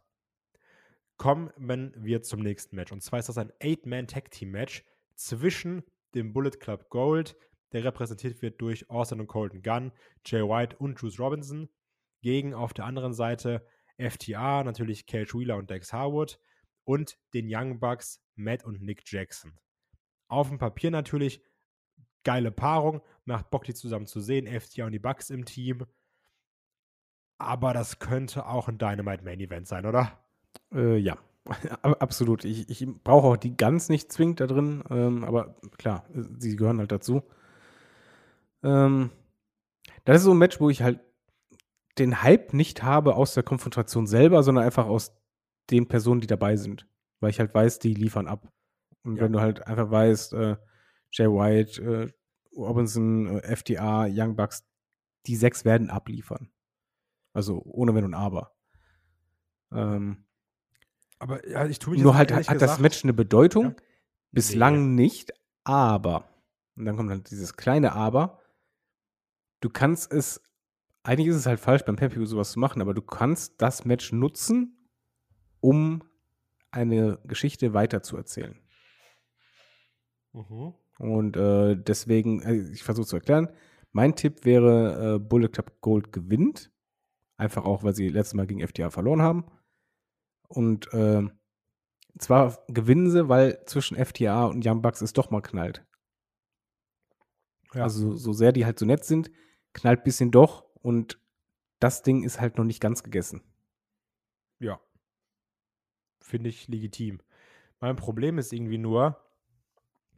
Kommen 1.17 1.51
wir 1.57 2.23
zum 2.23 2.41
nächsten 2.41 2.77
Match. 2.77 2.93
Und 2.93 3.03
zwar 3.03 3.19
ist 3.21 3.29
das 3.29 3.39
ein 3.39 3.53
Eight-Man-Tag-Team-Match 3.61 4.85
zwischen 5.15 5.83
dem 6.15 6.33
Bullet 6.35 6.51
Club 6.59 6.91
Gold, 6.91 7.37
der 7.73 7.85
repräsentiert 7.85 8.43
wird 8.43 8.61
durch 8.61 8.91
Austin 8.91 9.21
und 9.21 9.27
Colton 9.27 9.63
Gunn, 9.63 9.93
Jay 10.27 10.43
White 10.43 10.77
und 10.77 11.01
Juice 11.01 11.19
Robinson, 11.19 11.69
gegen 12.23 12.55
auf 12.55 12.75
der 12.75 12.85
anderen 12.85 13.13
Seite 13.15 13.67
FTA, 13.99 14.65
natürlich 14.65 15.07
Cage 15.07 15.35
Wheeler 15.35 15.57
und 15.57 15.71
Dex 15.71 15.93
Harwood 15.93 16.39
und 16.85 17.19
den 17.35 17.47
Young 17.49 17.81
Bucks, 17.81 18.23
Matt 18.35 18.65
und 18.65 18.83
Nick 18.83 19.03
Jackson. 19.07 19.59
Auf 20.29 20.49
dem 20.49 20.59
Papier 20.59 20.91
natürlich 20.91 21.43
geile 22.25 22.51
Paarung, 22.51 23.03
macht 23.25 23.51
Bock, 23.51 23.65
die 23.65 23.75
zusammen 23.75 24.07
zu 24.07 24.21
sehen, 24.21 24.47
FTA 24.47 24.87
und 24.87 24.93
die 24.93 24.99
Bucks 24.99 25.31
im 25.31 25.45
Team. 25.45 25.87
Aber 27.39 27.73
das 27.73 27.99
könnte 27.99 28.47
auch 28.47 28.69
ein 28.69 28.79
Dynamite 28.79 29.23
Main 29.25 29.41
Event 29.41 29.69
sein, 29.69 29.87
oder? 29.87 30.19
Äh, 30.73 30.97
ja, 30.97 31.19
Ab- 31.83 32.03
absolut. 32.03 32.45
Ich, 32.45 32.69
ich 32.69 32.87
brauche 33.05 33.27
auch 33.29 33.37
die 33.37 33.57
ganz 33.57 33.89
nicht 33.89 34.13
zwingend 34.13 34.41
da 34.41 34.47
drin, 34.47 34.83
ähm, 34.91 35.25
aber 35.25 35.57
klar, 35.79 36.05
sie 36.39 36.57
gehören 36.57 36.79
halt 36.79 36.93
dazu. 36.93 37.23
Ähm, 38.63 39.11
das 40.05 40.19
ist 40.19 40.25
so 40.25 40.33
ein 40.33 40.39
Match, 40.39 40.61
wo 40.61 40.71
ich 40.71 40.83
halt 40.83 41.01
den 41.99 42.23
Hype 42.23 42.53
nicht 42.53 42.83
habe 42.83 43.15
aus 43.17 43.35
der 43.35 43.43
Konfrontation 43.43 44.07
selber, 44.07 44.43
sondern 44.43 44.65
einfach 44.65 44.87
aus 44.87 45.13
den 45.71 45.89
Personen, 45.89 46.21
die 46.21 46.27
dabei 46.27 46.57
sind. 46.57 46.87
Weil 47.21 47.31
ich 47.31 47.41
halt 47.41 47.55
weiß, 47.55 47.79
die 47.79 47.95
liefern 47.95 48.27
ab. 48.29 48.53
Und 49.03 49.17
Ja. 49.17 49.23
wenn 49.25 49.33
du 49.33 49.41
halt 49.41 49.67
einfach 49.67 49.91
weißt, 49.91 50.33
äh, 50.35 50.57
Jay 51.13 51.27
White, 51.27 51.83
äh, 51.83 52.13
Robinson, 52.57 53.39
äh, 53.39 53.43
FDA, 53.43 54.07
Young 54.11 54.37
Bucks, 54.37 54.65
die 55.27 55.37
sechs 55.37 55.65
werden 55.65 55.91
abliefern. 55.91 56.51
Also 57.33 57.63
ohne 57.65 57.95
Wenn 57.95 58.05
und 58.05 58.15
Aber. 58.15 58.55
Ähm, 59.73 60.25
Aber 61.19 61.49
ja, 61.49 61.65
ich 61.67 61.79
tue 61.79 61.95
mich 61.95 62.03
nur 62.03 62.15
halt 62.17 62.31
hat 62.31 62.47
das 62.47 62.49
gesagt- 62.49 62.81
Match 62.81 63.03
eine 63.05 63.15
Bedeutung. 63.15 63.65
Ja. 63.65 63.75
Bislang 64.33 64.95
nicht, 64.95 65.33
aber. 65.65 66.29
Und 66.77 66.85
dann 66.85 66.97
kommt 66.97 67.11
dann 67.11 67.25
dieses 67.25 67.57
kleine 67.57 67.93
Aber. 67.95 68.41
Du 69.61 69.71
kannst 69.71 70.13
es 70.13 70.43
eigentlich 71.07 71.29
ist 71.29 71.37
es 71.37 71.47
halt 71.47 71.61
falsch, 71.61 71.85
beim 71.85 71.95
Pay-Per-View 71.95 72.27
sowas 72.27 72.51
zu 72.51 72.59
machen, 72.59 72.83
aber 72.83 72.93
du 72.93 73.01
kannst 73.01 73.63
das 73.63 73.85
Match 73.85 74.11
nutzen, 74.13 74.91
um 75.61 76.03
eine 76.73 77.21
Geschichte 77.25 77.75
weiterzuerzählen. 77.75 78.59
Mhm. 80.33 80.75
Und 80.99 81.37
äh, 81.37 81.77
deswegen, 81.77 82.43
äh, 82.43 82.73
ich 82.73 82.83
versuche 82.83 83.07
zu 83.07 83.17
erklären, 83.17 83.51
mein 83.93 84.17
Tipp 84.17 84.45
wäre, 84.45 85.15
äh, 85.15 85.19
Bullet 85.21 85.49
Club 85.49 85.81
Gold 85.81 86.13
gewinnt. 86.13 86.73
Einfach 87.37 87.65
auch, 87.65 87.85
weil 87.85 87.95
sie 87.95 88.09
letztes 88.09 88.35
Mal 88.35 88.47
gegen 88.49 88.67
FTA 88.67 88.91
verloren 88.91 89.23
haben. 89.23 89.45
Und 90.49 90.93
äh, 90.93 91.23
zwar 92.19 92.59
gewinnen 92.67 93.11
sie, 93.11 93.29
weil 93.29 93.65
zwischen 93.67 93.97
FTA 93.97 94.47
und 94.47 94.67
Young 94.67 94.83
Bucks 94.83 95.03
es 95.03 95.13
doch 95.13 95.31
mal 95.31 95.41
knallt. 95.41 95.87
Ja. 97.75 97.85
Also 97.85 98.17
so 98.17 98.33
sehr 98.33 98.51
die 98.51 98.65
halt 98.65 98.79
so 98.79 98.87
nett 98.87 99.05
sind, 99.05 99.31
knallt 99.73 100.01
ein 100.01 100.05
bisschen 100.05 100.31
doch 100.33 100.66
und 100.87 101.19
das 101.81 102.03
Ding 102.03 102.23
ist 102.23 102.41
halt 102.41 102.57
noch 102.59 102.65
nicht 102.65 102.81
ganz 102.81 103.03
gegessen. 103.03 103.43
Ja. 104.61 104.79
Finde 106.21 106.49
ich 106.49 106.69
legitim. 106.69 107.21
Mein 107.81 107.97
Problem 107.97 108.39
ist 108.39 108.53
irgendwie 108.53 108.79
nur, 108.79 109.21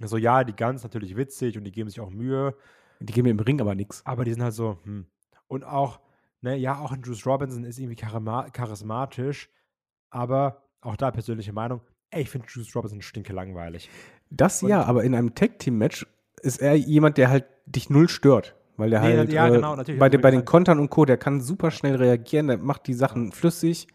so 0.01 0.17
ja, 0.17 0.45
die 0.45 0.55
Guns 0.55 0.83
natürlich 0.83 1.17
witzig 1.17 1.57
und 1.59 1.65
die 1.65 1.73
geben 1.73 1.89
sich 1.89 2.01
auch 2.01 2.11
Mühe, 2.11 2.55
Die 3.01 3.13
geben 3.13 3.25
mir 3.27 3.31
im 3.33 3.41
Ring 3.41 3.61
aber 3.61 3.75
nichts. 3.75 4.05
aber 4.07 4.25
die 4.25 4.33
sind 4.33 4.43
halt 4.43 4.55
so, 4.55 4.79
hm. 4.85 5.07
Und 5.49 5.65
auch, 5.65 6.01
ne, 6.43 6.57
ja, 6.57 6.79
auch 6.79 6.93
ein 6.93 7.03
Juice 7.03 7.27
Robinson 7.27 7.65
ist 7.65 7.79
irgendwie 7.79 7.97
charismatisch, 7.97 9.49
aber 10.11 10.69
auch 10.83 10.97
da 10.97 11.11
persönliche 11.11 11.53
Meinung, 11.55 11.81
ey, 12.11 12.23
ich 12.23 12.31
finde 12.31 12.47
Juice 12.49 12.75
Robinson 12.77 13.01
stinke 13.03 13.33
langweilig. 13.33 13.89
Das 14.31 14.63
Und- 14.63 14.69
ja, 14.69 14.85
aber 14.85 15.03
in 15.05 15.15
einem 15.15 15.35
Tag-Team-Match 15.35 16.07
ist 16.43 16.61
er 16.61 16.75
jemand, 16.75 17.17
der 17.17 17.31
halt 17.31 17.47
dich 17.67 17.89
null 17.91 18.09
stört. 18.09 18.55
Weil 18.79 18.91
der 18.91 19.01
Nee, 19.01 19.17
halt 19.17 19.33
ja, 19.33 19.49
äh, 19.49 19.51
genau, 19.51 19.75
natürlich, 19.75 19.99
bei, 19.99 20.09
den, 20.09 20.21
bei 20.21 20.31
den. 20.31 20.45
Kontern 20.45 20.79
und 20.79 20.89
Co., 20.89 21.05
der 21.05 21.19
kann 21.19 21.41
super 21.41 21.73
schnell 21.73 21.97
reagieren, 21.97 22.47
der 22.47 22.59
macht 22.59 22.87
die 22.87 22.95
Sachen 22.95 23.33
flüssig. 23.33 23.89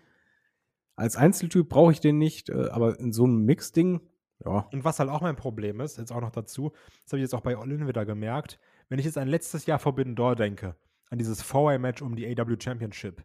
Als 0.96 1.16
Einzeltyp 1.16 1.70
brauche 1.70 1.94
ich 1.94 2.02
den 2.02 2.18
nicht, 2.18 2.50
äh, 2.50 2.68
aber 2.70 3.00
in 3.00 3.14
so 3.14 3.24
einem 3.24 3.46
Mix-Ding, 3.46 4.02
ja. 4.46 4.68
Und 4.72 4.84
was 4.84 5.00
halt 5.00 5.10
auch 5.10 5.22
mein 5.22 5.38
Problem 5.38 5.80
ist, 5.80 5.98
jetzt 5.98 6.12
auch 6.12 6.20
noch 6.20 6.32
dazu, 6.32 6.74
das 7.04 7.14
habe 7.14 7.20
ich 7.20 7.24
jetzt 7.24 7.34
auch 7.34 7.42
bei 7.42 7.58
Olin 7.58 7.88
wieder 7.88 8.06
gemerkt, 8.06 8.60
wenn 8.90 9.00
ich 9.00 9.06
jetzt 9.06 9.18
an 9.18 9.30
letztes 9.30 9.66
Jahr 9.66 9.80
Forbidden 9.80 10.16
Door 10.18 10.36
denke, 10.36 10.76
an 11.10 11.18
dieses 11.18 11.42
Four-Way-Match 11.42 12.02
um 12.02 12.18
die 12.18 12.28
AW 12.28 12.56
Championship, 12.62 13.24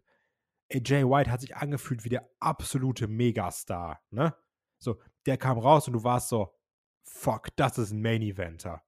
AJ 0.73 1.05
White 1.05 1.31
hat 1.31 1.41
sich 1.41 1.57
angefühlt 1.57 2.05
wie 2.05 2.11
der 2.11 2.31
absolute 2.39 3.09
Megastar, 3.09 4.01
ne? 4.11 4.35
So, 4.79 5.01
der 5.27 5.39
kam 5.39 5.59
raus 5.59 5.89
und 5.89 5.95
du 5.95 6.05
warst 6.05 6.29
so, 6.29 6.55
fuck, 7.03 7.49
das 7.57 7.79
ist 7.79 7.91
ein 7.91 8.01
Main-Eventer. 8.01 8.81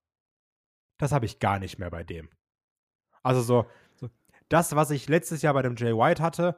Das 0.98 1.10
habe 1.10 1.26
ich 1.26 1.40
gar 1.40 1.58
nicht 1.58 1.78
mehr 1.78 1.90
bei 1.90 2.04
dem. 2.04 2.28
Also 3.22 3.42
so, 3.42 3.66
so, 3.96 4.08
das, 4.48 4.74
was 4.74 4.90
ich 4.90 5.08
letztes 5.08 5.42
Jahr 5.42 5.54
bei 5.54 5.62
dem 5.62 5.76
Jay 5.76 5.96
White 5.96 6.22
hatte, 6.22 6.56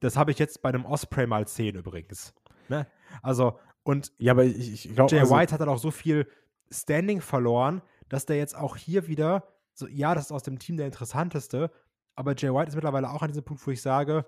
das 0.00 0.16
habe 0.16 0.30
ich 0.30 0.38
jetzt 0.38 0.62
bei 0.62 0.72
dem 0.72 0.84
Osprey 0.84 1.26
mal 1.26 1.46
10 1.46 1.76
übrigens. 1.76 2.34
Ne? 2.68 2.86
Also, 3.22 3.58
und 3.82 4.12
Ja, 4.18 4.32
aber 4.32 4.44
ich, 4.44 4.86
ich 4.86 4.94
glaube, 4.94 5.14
Jay 5.14 5.20
also, 5.20 5.34
White 5.34 5.52
hat 5.52 5.60
dann 5.60 5.68
auch 5.68 5.78
so 5.78 5.90
viel 5.90 6.26
Standing 6.70 7.20
verloren, 7.20 7.82
dass 8.08 8.26
der 8.26 8.36
jetzt 8.36 8.56
auch 8.56 8.76
hier 8.76 9.06
wieder, 9.08 9.44
so, 9.72 9.86
ja, 9.86 10.14
das 10.14 10.26
ist 10.26 10.32
aus 10.32 10.42
dem 10.42 10.58
Team 10.58 10.76
der 10.76 10.86
interessanteste, 10.86 11.70
aber 12.16 12.34
Jay 12.36 12.52
White 12.52 12.68
ist 12.68 12.74
mittlerweile 12.74 13.10
auch 13.10 13.22
an 13.22 13.28
diesem 13.28 13.44
Punkt, 13.44 13.66
wo 13.66 13.70
ich 13.70 13.82
sage, 13.82 14.26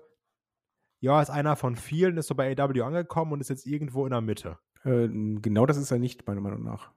ja, 0.99 1.21
ist 1.21 1.29
einer 1.29 1.55
von 1.55 1.75
vielen, 1.75 2.17
ist 2.17 2.27
so 2.27 2.35
bei 2.35 2.51
AW 2.57 2.81
angekommen 2.81 3.33
und 3.33 3.41
ist 3.41 3.49
jetzt 3.49 3.65
irgendwo 3.65 4.05
in 4.05 4.11
der 4.11 4.21
Mitte. 4.21 4.57
äh, 4.83 5.07
genau 5.07 5.65
das 5.65 5.77
ist 5.77 5.91
er 5.91 5.99
nicht, 5.99 6.27
meiner 6.27 6.41
Meinung 6.41 6.63
nach. 6.63 6.91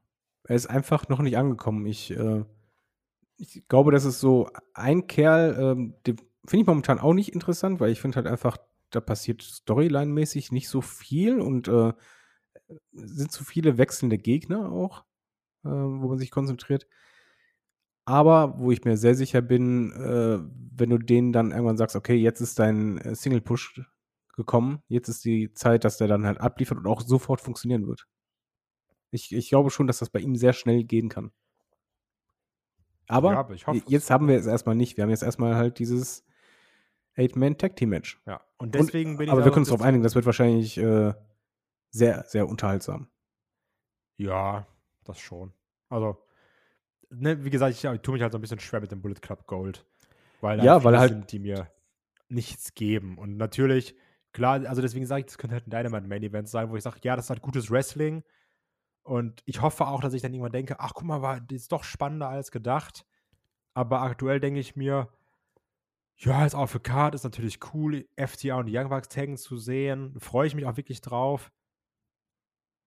Er 0.44 0.56
ist 0.56 0.66
einfach 0.66 1.08
noch 1.08 1.20
nicht 1.20 1.36
angekommen. 1.36 1.86
Ich, 1.86 2.10
äh, 2.10 2.44
ich 3.40 3.66
glaube, 3.68 3.90
das 3.90 4.05
ist 4.05 4.20
so 4.20 4.48
ein 4.74 5.07
Kerl, 5.07 5.57
ähm, 5.59 5.94
den 6.07 6.16
finde 6.46 6.62
ich 6.62 6.66
momentan 6.66 6.98
auch 6.98 7.14
nicht 7.14 7.33
interessant, 7.33 7.81
weil 7.81 7.90
ich 7.90 8.00
finde 8.00 8.16
halt 8.16 8.26
einfach, 8.26 8.59
da 8.90 9.00
passiert 9.00 9.42
Storyline-mäßig 9.42 10.53
nicht 10.53 10.68
so 10.68 10.81
viel 10.81 11.40
und 11.40 11.68
äh, 11.68 11.92
sind 12.92 13.33
zu 13.33 13.44
viele 13.44 13.79
wechselnde 13.79 14.18
Gegner 14.18 14.70
auch, 14.70 15.05
äh, 15.64 15.68
wo 15.68 16.09
man 16.09 16.18
sich 16.18 16.31
konzentriert. 16.31 16.87
Aber 18.05 18.59
wo 18.59 18.72
ich 18.72 18.85
mir 18.85 18.96
sehr 18.96 19.14
sicher 19.14 19.40
bin, 19.40 19.92
äh, 19.92 20.40
wenn 20.76 20.90
du 20.90 20.98
denen 20.98 21.33
dann 21.33 21.53
irgendwann 21.53 21.76
sagst, 21.76 21.96
okay, 21.96 22.16
jetzt 22.16 22.40
ist 22.40 22.59
dein 22.59 22.98
äh, 22.98 23.14
Single-Push 23.14 23.83
gekommen, 24.37 24.83
jetzt 24.88 25.09
ist 25.09 25.24
die 25.24 25.53
Zeit, 25.53 25.85
dass 25.85 25.98
der 25.98 26.09
dann 26.09 26.26
halt 26.26 26.40
abliefert 26.40 26.79
und 26.79 26.87
auch 26.87 27.03
sofort 27.03 27.40
funktionieren 27.40 27.87
wird. 27.87 28.07
Ich, 29.11 29.33
ich 29.33 29.48
glaube 29.48 29.70
schon, 29.70 29.87
dass 29.87 29.98
das 29.98 30.11
bei 30.11 30.20
ihm 30.20 30.37
sehr 30.37 30.53
schnell 30.53 30.85
gehen 30.85 31.09
kann. 31.09 31.33
Aber, 33.10 33.32
Ja, 33.32 33.38
aber 33.40 33.54
hoffe 33.66 33.82
jetzt 33.86 34.10
haben 34.10 34.28
wir 34.28 34.36
es 34.38 34.46
erstmal 34.46 34.74
nicht. 34.74 34.96
Wir 34.96 35.02
haben 35.02 35.10
jetzt 35.10 35.22
erstmal 35.22 35.54
halt 35.56 35.78
dieses 35.78 36.24
Eight-Man-Tag-Team-Match. 37.16 38.20
Ja. 38.26 38.40
Und 38.58 38.74
deswegen 38.74 39.16
bin 39.16 39.26
ich 39.26 39.32
Aber 39.32 39.44
wir 39.44 39.50
können 39.52 39.62
uns 39.62 39.68
darauf 39.68 39.82
einigen, 39.82 40.02
das 40.02 40.14
wird 40.14 40.26
wahrscheinlich 40.26 40.78
äh, 40.78 41.12
sehr, 41.90 42.24
sehr 42.26 42.48
unterhaltsam. 42.48 43.08
Ja, 44.16 44.66
das 45.04 45.18
schon. 45.18 45.52
Also, 45.88 46.22
ne, 47.10 47.44
wie 47.44 47.50
gesagt, 47.50 47.72
ich, 47.74 47.84
ich 47.84 48.00
tue 48.00 48.14
mich 48.14 48.22
halt 48.22 48.32
so 48.32 48.38
ein 48.38 48.42
bisschen 48.42 48.60
schwer 48.60 48.80
mit 48.80 48.92
dem 48.92 49.02
Bullet 49.02 49.14
Club 49.20 49.46
Gold. 49.46 49.84
Weil 50.40 50.62
Ja, 50.64 50.84
weil 50.84 50.98
halt- 50.98 51.10
sind, 51.10 51.32
die 51.32 51.38
mir 51.38 51.70
nichts 52.28 52.74
geben. 52.74 53.18
Und 53.18 53.36
natürlich, 53.36 53.96
klar, 54.32 54.64
also 54.66 54.80
deswegen 54.82 55.04
sage 55.06 55.20
ich, 55.20 55.26
das 55.26 55.38
könnte 55.38 55.54
halt 55.54 55.66
ein 55.66 55.70
Dynamite 55.70 56.06
Main 56.06 56.22
Event 56.22 56.48
sein, 56.48 56.70
wo 56.70 56.76
ich 56.76 56.82
sage, 56.82 56.98
ja, 57.02 57.16
das 57.16 57.28
halt 57.28 57.42
gutes 57.42 57.70
Wrestling. 57.70 58.22
Und 59.02 59.42
ich 59.46 59.62
hoffe 59.62 59.86
auch, 59.86 60.00
dass 60.00 60.14
ich 60.14 60.22
dann 60.22 60.32
irgendwann 60.32 60.52
denke, 60.52 60.80
ach 60.80 60.92
guck 60.94 61.04
mal, 61.04 61.22
war 61.22 61.40
das 61.40 61.62
ist 61.62 61.72
doch 61.72 61.84
spannender 61.84 62.28
als 62.28 62.50
gedacht. 62.50 63.06
Aber 63.74 64.02
aktuell 64.02 64.40
denke 64.40 64.60
ich 64.60 64.76
mir, 64.76 65.08
ja, 66.16 66.44
ist 66.44 66.54
auch 66.54 66.66
für 66.66 66.80
Card, 66.80 67.14
ist 67.14 67.24
natürlich 67.24 67.58
cool, 67.72 68.06
FTA 68.16 68.56
und 68.56 68.66
die 68.66 68.76
Young 68.76 68.90
Bucks 68.90 69.08
taggen 69.08 69.36
zu 69.36 69.56
sehen. 69.56 70.14
Freue 70.20 70.46
ich 70.46 70.54
mich 70.54 70.66
auch 70.66 70.76
wirklich 70.76 71.00
drauf. 71.00 71.50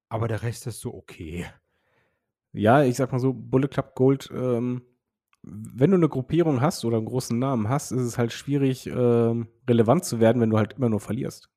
Aber 0.09 0.27
der 0.27 0.43
Rest 0.43 0.67
ist 0.67 0.79
so 0.79 0.93
okay. 0.93 1.47
Ja, 2.51 2.83
ich 2.83 2.95
sag 2.97 3.11
mal 3.11 3.19
so, 3.19 3.33
Bullet 3.33 3.67
Club 3.67 3.95
Gold, 3.95 4.29
ähm, 4.31 4.83
wenn 5.41 5.91
du 5.91 5.97
eine 5.97 6.07
Gruppierung 6.07 6.61
hast 6.61 6.85
oder 6.85 6.97
einen 6.97 7.07
großen 7.07 7.37
Namen 7.37 7.67
hast, 7.67 7.91
ist 7.91 8.01
es 8.01 8.17
halt 8.17 8.31
schwierig, 8.31 8.85
ähm, 8.85 9.47
relevant 9.67 10.05
zu 10.05 10.19
werden, 10.19 10.39
wenn 10.41 10.51
du 10.51 10.57
halt 10.57 10.73
immer 10.73 10.89
nur 10.89 10.99
verlierst. 10.99 11.49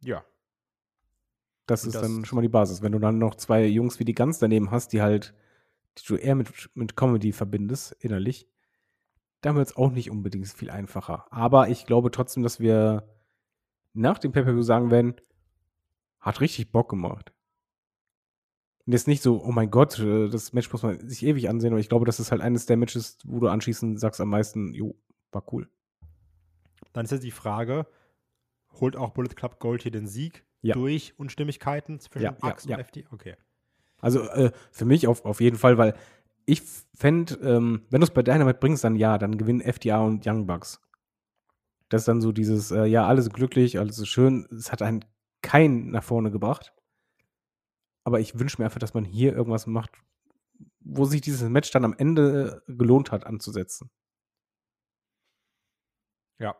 Ja. 0.00 0.24
Das 1.72 1.84
Und 1.84 1.88
ist 1.88 1.94
das- 1.94 2.02
dann 2.02 2.24
schon 2.24 2.36
mal 2.36 2.42
die 2.42 2.48
Basis. 2.48 2.82
Wenn 2.82 2.92
du 2.92 2.98
dann 2.98 3.18
noch 3.18 3.34
zwei 3.34 3.64
Jungs 3.66 3.98
wie 3.98 4.04
die 4.04 4.14
Guns 4.14 4.38
daneben 4.38 4.70
hast, 4.70 4.92
die 4.92 5.00
halt, 5.02 5.34
die 5.98 6.04
du 6.06 6.16
eher 6.16 6.34
mit, 6.34 6.70
mit 6.74 6.96
Comedy 6.96 7.32
verbindest, 7.32 7.92
innerlich, 8.00 8.46
dann 9.40 9.56
wird 9.56 9.68
es 9.68 9.76
auch 9.76 9.90
nicht 9.90 10.10
unbedingt 10.10 10.48
viel 10.48 10.70
einfacher. 10.70 11.26
Aber 11.30 11.68
ich 11.68 11.86
glaube 11.86 12.10
trotzdem, 12.10 12.42
dass 12.42 12.60
wir 12.60 13.08
nach 13.94 14.18
dem 14.18 14.32
Pay-Per-View 14.32 14.62
sagen 14.62 14.90
werden, 14.90 15.14
hat 16.20 16.40
richtig 16.40 16.70
Bock 16.72 16.88
gemacht. 16.90 17.32
Und 18.86 18.92
jetzt 18.92 19.06
nicht 19.08 19.22
so, 19.22 19.42
oh 19.42 19.52
mein 19.52 19.70
Gott, 19.70 19.98
äh, 19.98 20.28
das 20.28 20.52
Match 20.52 20.70
muss 20.72 20.82
man 20.82 21.08
sich 21.08 21.24
ewig 21.24 21.48
ansehen, 21.48 21.72
aber 21.72 21.80
ich 21.80 21.88
glaube, 21.88 22.04
das 22.06 22.20
ist 22.20 22.32
halt 22.32 22.40
eines 22.42 22.66
der 22.66 22.76
Matches, 22.76 23.18
wo 23.24 23.38
du 23.40 23.48
anschließend 23.48 23.98
sagst 23.98 24.20
am 24.20 24.28
meisten, 24.30 24.74
jo, 24.74 24.94
war 25.30 25.44
cool. 25.52 25.68
Dann 26.92 27.04
ist 27.04 27.10
jetzt 27.12 27.24
die 27.24 27.30
Frage, 27.30 27.86
holt 28.80 28.96
auch 28.96 29.10
Bullet 29.10 29.34
Club 29.34 29.58
Gold 29.60 29.82
hier 29.82 29.92
den 29.92 30.06
Sieg 30.06 30.44
Ja. 30.62 30.74
durch 30.74 31.18
Unstimmigkeiten 31.18 32.00
zwischen 32.00 32.24
Ja, 32.24 32.30
Bucks 32.30 32.64
ja. 32.64 32.76
und 32.76 32.84
FT? 32.84 33.04
Okay. 33.12 33.36
Also 33.98 34.22
äh, 34.30 34.52
für 34.70 34.84
mich 34.84 35.06
auf, 35.06 35.24
auf 35.24 35.40
jeden 35.40 35.58
Fall, 35.58 35.78
weil 35.78 35.94
ich 36.46 36.62
fände, 36.94 37.34
ähm, 37.36 37.86
wenn 37.90 38.00
du 38.00 38.04
es 38.04 38.12
bei 38.12 38.22
Dynamite 38.22 38.58
bringst, 38.58 38.84
dann 38.84 38.96
ja, 38.96 39.18
dann 39.18 39.38
gewinnen 39.38 39.60
FDA 39.60 40.00
und 40.00 40.26
Young 40.26 40.46
Bucks. 40.46 40.80
Das 41.88 42.02
ist 42.02 42.08
dann 42.08 42.20
so 42.20 42.32
dieses, 42.32 42.70
äh, 42.70 42.84
ja, 42.84 43.06
alles 43.06 43.30
glücklich, 43.30 43.78
alles 43.78 43.98
ist 43.98 44.08
schön. 44.08 44.46
Es 44.50 44.72
hat 44.72 44.82
einen 44.82 45.04
keinen 45.42 45.90
nach 45.90 46.02
vorne 46.02 46.30
gebracht. 46.30 46.72
Aber 48.04 48.18
ich 48.18 48.38
wünsche 48.38 48.60
mir 48.60 48.64
einfach, 48.64 48.80
dass 48.80 48.94
man 48.94 49.04
hier 49.04 49.34
irgendwas 49.34 49.66
macht, 49.66 49.92
wo 50.80 51.04
sich 51.04 51.20
dieses 51.20 51.48
Match 51.48 51.70
dann 51.70 51.84
am 51.84 51.94
Ende 51.96 52.62
äh, 52.66 52.72
gelohnt 52.72 53.12
hat 53.12 53.26
anzusetzen. 53.26 53.90
Ja. 56.38 56.56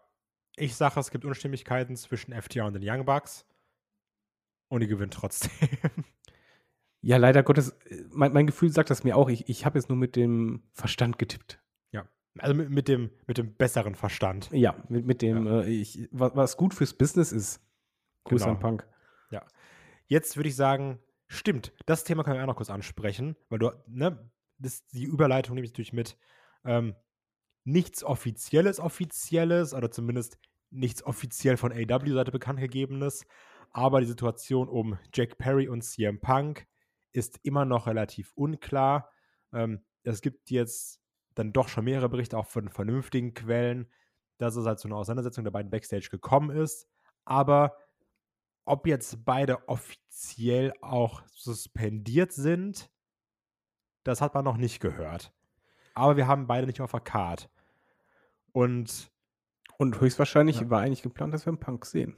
Ich 0.56 0.76
sage, 0.76 1.00
es 1.00 1.10
gibt 1.10 1.24
Unstimmigkeiten 1.24 1.96
zwischen 1.96 2.32
FTA 2.40 2.66
und 2.66 2.74
den 2.74 2.88
Young 2.88 3.04
Bucks. 3.04 3.44
Und 4.72 4.80
die 4.80 4.86
gewinnen 4.86 5.10
trotzdem. 5.10 5.50
Ja, 7.04 7.16
leider 7.16 7.42
Gottes, 7.42 7.70
äh, 7.86 8.04
mein, 8.10 8.32
mein 8.32 8.46
Gefühl 8.46 8.70
sagt 8.70 8.88
das 8.88 9.02
mir 9.02 9.16
auch. 9.16 9.28
Ich, 9.28 9.48
ich 9.48 9.66
habe 9.66 9.76
jetzt 9.76 9.88
nur 9.88 9.98
mit 9.98 10.14
dem 10.14 10.62
Verstand 10.72 11.18
getippt. 11.18 11.60
ja. 11.90 12.08
Also 12.38 12.54
mit, 12.54 12.70
mit, 12.70 12.86
dem, 12.86 13.10
mit 13.26 13.38
dem 13.38 13.54
besseren 13.56 13.96
Verstand. 13.96 14.48
Ja, 14.52 14.76
mit, 14.88 15.04
mit 15.04 15.20
dem, 15.20 15.46
Äh, 15.48 15.68
ich, 15.68 16.08
was, 16.12 16.36
was 16.36 16.56
gut 16.56 16.74
fürs 16.74 16.94
Business 16.94 17.32
ist. 17.32 17.60
Grüß 18.24 18.42
Genau. 18.42 18.54
an 18.54 18.60
Punk. 18.60 18.88
Jetzt 20.06 20.36
würde 20.36 20.48
ich 20.48 20.54
sagen, 20.56 21.00
stimmt, 21.26 21.72
das 21.86 22.04
Thema 22.04 22.22
können 22.22 22.36
wir 22.36 22.42
auch 22.42 22.46
noch 22.46 22.56
kurz 22.56 22.70
ansprechen, 22.70 23.34
weil 23.48 23.58
du, 23.58 23.70
ne, 23.86 24.30
das, 24.58 24.86
die 24.88 25.04
Überleitung 25.04 25.54
nehme 25.54 25.64
ich 25.64 25.72
natürlich 25.72 25.92
mit. 25.92 26.16
Ähm, 26.64 26.94
nichts 27.64 28.04
Offizielles, 28.04 28.78
Offizielles, 28.78 29.74
oder 29.74 29.90
zumindest 29.90 30.38
nichts 30.70 31.02
offiziell 31.02 31.56
von 31.56 31.72
AW-Seite 31.72 32.30
bekannt 32.30 32.60
gegebenes, 32.60 33.26
aber 33.72 34.00
die 34.00 34.06
Situation 34.06 34.68
um 34.68 34.98
Jack 35.14 35.38
Perry 35.38 35.68
und 35.68 35.82
CM 35.82 36.20
Punk 36.20 36.66
ist 37.12 37.40
immer 37.42 37.64
noch 37.64 37.86
relativ 37.86 38.32
unklar. 38.34 39.10
Ähm, 39.52 39.84
es 40.02 40.20
gibt 40.20 40.50
jetzt 40.50 41.00
dann 41.34 41.52
doch 41.52 41.68
schon 41.68 41.84
mehrere 41.84 42.08
Berichte, 42.08 42.36
auch 42.36 42.46
von 42.46 42.68
vernünftigen 42.68 43.34
Quellen, 43.34 43.90
dass 44.38 44.56
es 44.56 44.66
halt 44.66 44.78
zu 44.78 44.88
einer 44.88 44.96
Auseinandersetzung 44.96 45.44
der 45.44 45.50
beiden 45.50 45.70
Backstage 45.70 46.08
gekommen 46.10 46.50
ist. 46.50 46.88
Aber 47.24 47.76
ob 48.64 48.86
jetzt 48.86 49.24
beide 49.24 49.68
offiziell 49.68 50.72
auch 50.82 51.22
suspendiert 51.32 52.32
sind, 52.32 52.90
das 54.04 54.20
hat 54.20 54.34
man 54.34 54.44
noch 54.44 54.56
nicht 54.56 54.80
gehört. 54.80 55.32
Aber 55.94 56.16
wir 56.16 56.26
haben 56.26 56.46
beide 56.46 56.66
nicht 56.66 56.80
auf 56.80 56.90
der 56.92 57.00
Card. 57.00 57.50
Und, 58.52 59.10
Und 59.78 60.00
höchstwahrscheinlich 60.00 60.60
Ja. 60.60 60.70
war 60.70 60.80
eigentlich 60.82 61.02
geplant, 61.02 61.32
dass 61.34 61.46
wir 61.46 61.50
einen 61.50 61.60
Punk 61.60 61.86
sehen. 61.86 62.16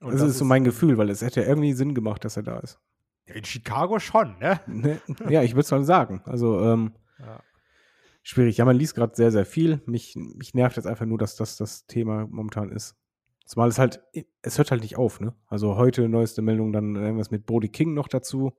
Und 0.00 0.12
das, 0.14 0.22
ist 0.22 0.38
so 0.38 0.44
mein 0.44 0.64
Gefühl, 0.64 0.98
weil 0.98 1.10
es 1.10 1.22
hätte 1.22 1.42
ja 1.42 1.46
irgendwie 1.46 1.72
Sinn 1.72 1.94
gemacht, 1.94 2.24
dass 2.24 2.36
er 2.36 2.42
da 2.42 2.58
ist. 2.58 2.78
In 3.26 3.44
Chicago 3.44 3.98
schon, 3.98 4.38
ne? 4.38 4.60
Ne? 4.66 5.00
ja, 5.28 5.42
ich 5.42 5.52
würde 5.52 5.60
es 5.60 5.70
mal 5.70 5.84
sagen. 5.84 6.22
Also, 6.24 6.60
ähm, 6.60 6.92
Ja. 7.18 7.40
schwierig. 8.22 8.56
Ja, 8.56 8.64
man 8.64 8.76
liest 8.76 8.94
gerade 8.94 9.14
sehr, 9.14 9.30
sehr 9.30 9.44
viel. 9.44 9.82
Mich, 9.86 10.16
mich 10.16 10.54
nervt 10.54 10.76
jetzt 10.76 10.86
einfach 10.86 11.06
nur, 11.06 11.18
dass 11.18 11.36
das 11.36 11.56
das 11.56 11.86
Thema 11.86 12.26
momentan 12.28 12.72
ist. 12.72 12.96
Zumal 13.46 13.68
es 13.68 13.78
halt, 13.78 14.00
es 14.42 14.58
hört 14.58 14.70
halt 14.70 14.82
nicht 14.82 14.96
auf, 14.96 15.20
ne? 15.20 15.34
Also 15.48 15.76
heute 15.76 16.08
neueste 16.08 16.40
Meldung, 16.40 16.72
dann 16.72 16.96
irgendwas 16.96 17.30
mit 17.30 17.46
Brody 17.46 17.68
King 17.68 17.94
noch 17.94 18.08
dazu. 18.08 18.52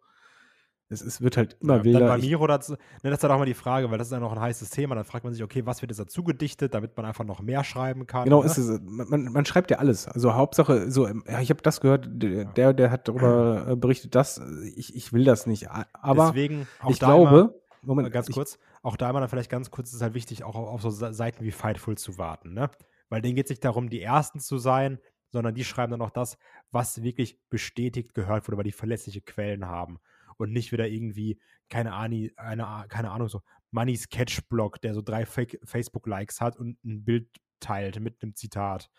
Es, 0.92 1.02
es 1.02 1.22
wird 1.22 1.38
halt 1.38 1.58
immer 1.62 1.78
Ja, 1.78 1.84
wilder. 1.84 2.00
Dann 2.00 2.10
bei 2.10 2.18
Miro, 2.18 2.46
dazu, 2.48 2.74
ne, 2.74 2.78
das 3.04 3.20
ist 3.20 3.24
halt 3.24 3.34
auch 3.34 3.40
mal 3.40 3.46
die 3.46 3.54
Frage, 3.54 3.90
weil 3.90 3.98
das 3.98 4.08
ist 4.08 4.14
ja 4.14 4.20
noch 4.20 4.32
ein 4.32 4.40
heißes 4.40 4.70
Thema. 4.70 4.96
Dann 4.96 5.06
fragt 5.06 5.24
man 5.24 5.34
sich, 5.34 5.44
okay, 5.44 5.66
was 5.66 5.82
wird 5.82 5.92
jetzt 5.92 6.00
dazu 6.00 6.24
gedichtet, 6.24 6.74
damit 6.74 6.96
man 6.98 7.06
einfach 7.06 7.24
noch 7.24 7.42
mehr 7.42 7.64
schreiben 7.64 8.08
kann. 8.08 8.26
Genau, 8.26 8.42
ne? 8.42 8.46
ist 8.46 8.58
es. 8.58 8.80
Man, 8.84 9.26
man, 9.32 9.46
schreibt 9.46 9.72
ja 9.72 9.78
alles. 9.78 10.08
Also 10.08 10.34
Hauptsache, 10.34 10.92
so, 10.92 11.08
ich 11.08 11.50
habe 11.50 11.62
das 11.62 11.82
gehört, 11.82 12.08
der, 12.12 12.74
der, 12.74 12.92
hat 12.92 13.08
darüber 13.08 13.68
äh, 13.70 13.76
berichtet, 13.76 14.16
das. 14.16 14.42
Ich, 14.76 14.96
ich 14.96 15.14
will 15.14 15.24
das 15.24 15.48
nicht. 15.48 15.70
Aber 15.94 16.28
Deswegen 16.28 16.68
ich 16.88 17.00
glaube, 17.00 17.30
immer, 17.30 17.54
Moment, 17.82 18.08
äh, 18.10 18.12
ganz 18.12 18.30
ich, 18.30 18.36
kurz, 18.36 18.60
auch 18.84 18.96
da 18.96 19.10
immer 19.10 19.20
dann 19.20 19.30
vielleicht 19.30 19.50
ganz 19.50 19.72
kurz, 19.72 19.90
ist 19.90 19.96
es 19.96 20.02
halt 20.02 20.14
wichtig, 20.14 20.44
auch 20.44 20.56
auf, 20.56 20.82
so 20.82 20.90
Se- 20.90 21.14
Seiten 21.14 21.44
wie 21.44 21.52
Fightful 21.52 21.98
zu 21.98 22.18
warten, 22.18 22.54
ne? 22.54 22.70
Weil 23.10 23.22
denen 23.22 23.36
geht 23.36 23.46
es 23.46 23.50
nicht 23.50 23.66
darum, 23.66 23.90
die 23.90 24.02
Ersten 24.02 24.40
zu 24.40 24.58
sein, 24.58 25.00
sondern 25.32 25.56
die 25.56 25.64
schreiben 25.64 25.92
dann 25.92 26.02
auch 26.02 26.12
das, 26.12 26.38
was 26.72 27.04
wirklich 27.04 27.40
bestätigt 27.50 28.14
gehört 28.14 28.48
wurde, 28.48 28.58
weil 28.58 28.64
die 28.64 28.72
verlässliche 28.72 29.22
Quellen 29.22 29.66
haben. 29.66 30.00
Und 30.42 30.52
nicht 30.52 30.72
wieder 30.72 30.88
irgendwie, 30.88 31.40
keine 31.70 31.94
Ahnung, 31.94 32.30
eine, 32.36 32.86
keine 32.90 33.12
Ahnung, 33.12 33.30
so 33.30 33.42
Money 33.72 33.96
Sketch 33.96 34.42
Blog, 34.50 34.82
der 34.82 34.94
so 34.94 35.02
drei 35.02 35.26
Facebook-Likes 35.26 36.42
hat 36.42 36.58
und 36.58 36.84
ein 36.84 37.04
Bild 37.04 37.30
teilt 37.60 38.00
mit 38.00 38.22
einem 38.22 38.36
Zitat. 38.36 38.90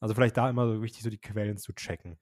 Also 0.00 0.14
vielleicht 0.14 0.36
da 0.36 0.50
immer 0.50 0.66
so 0.66 0.82
wichtig, 0.82 1.02
so 1.02 1.10
die 1.10 1.20
Quellen 1.20 1.56
zu 1.56 1.72
checken. 1.72 2.18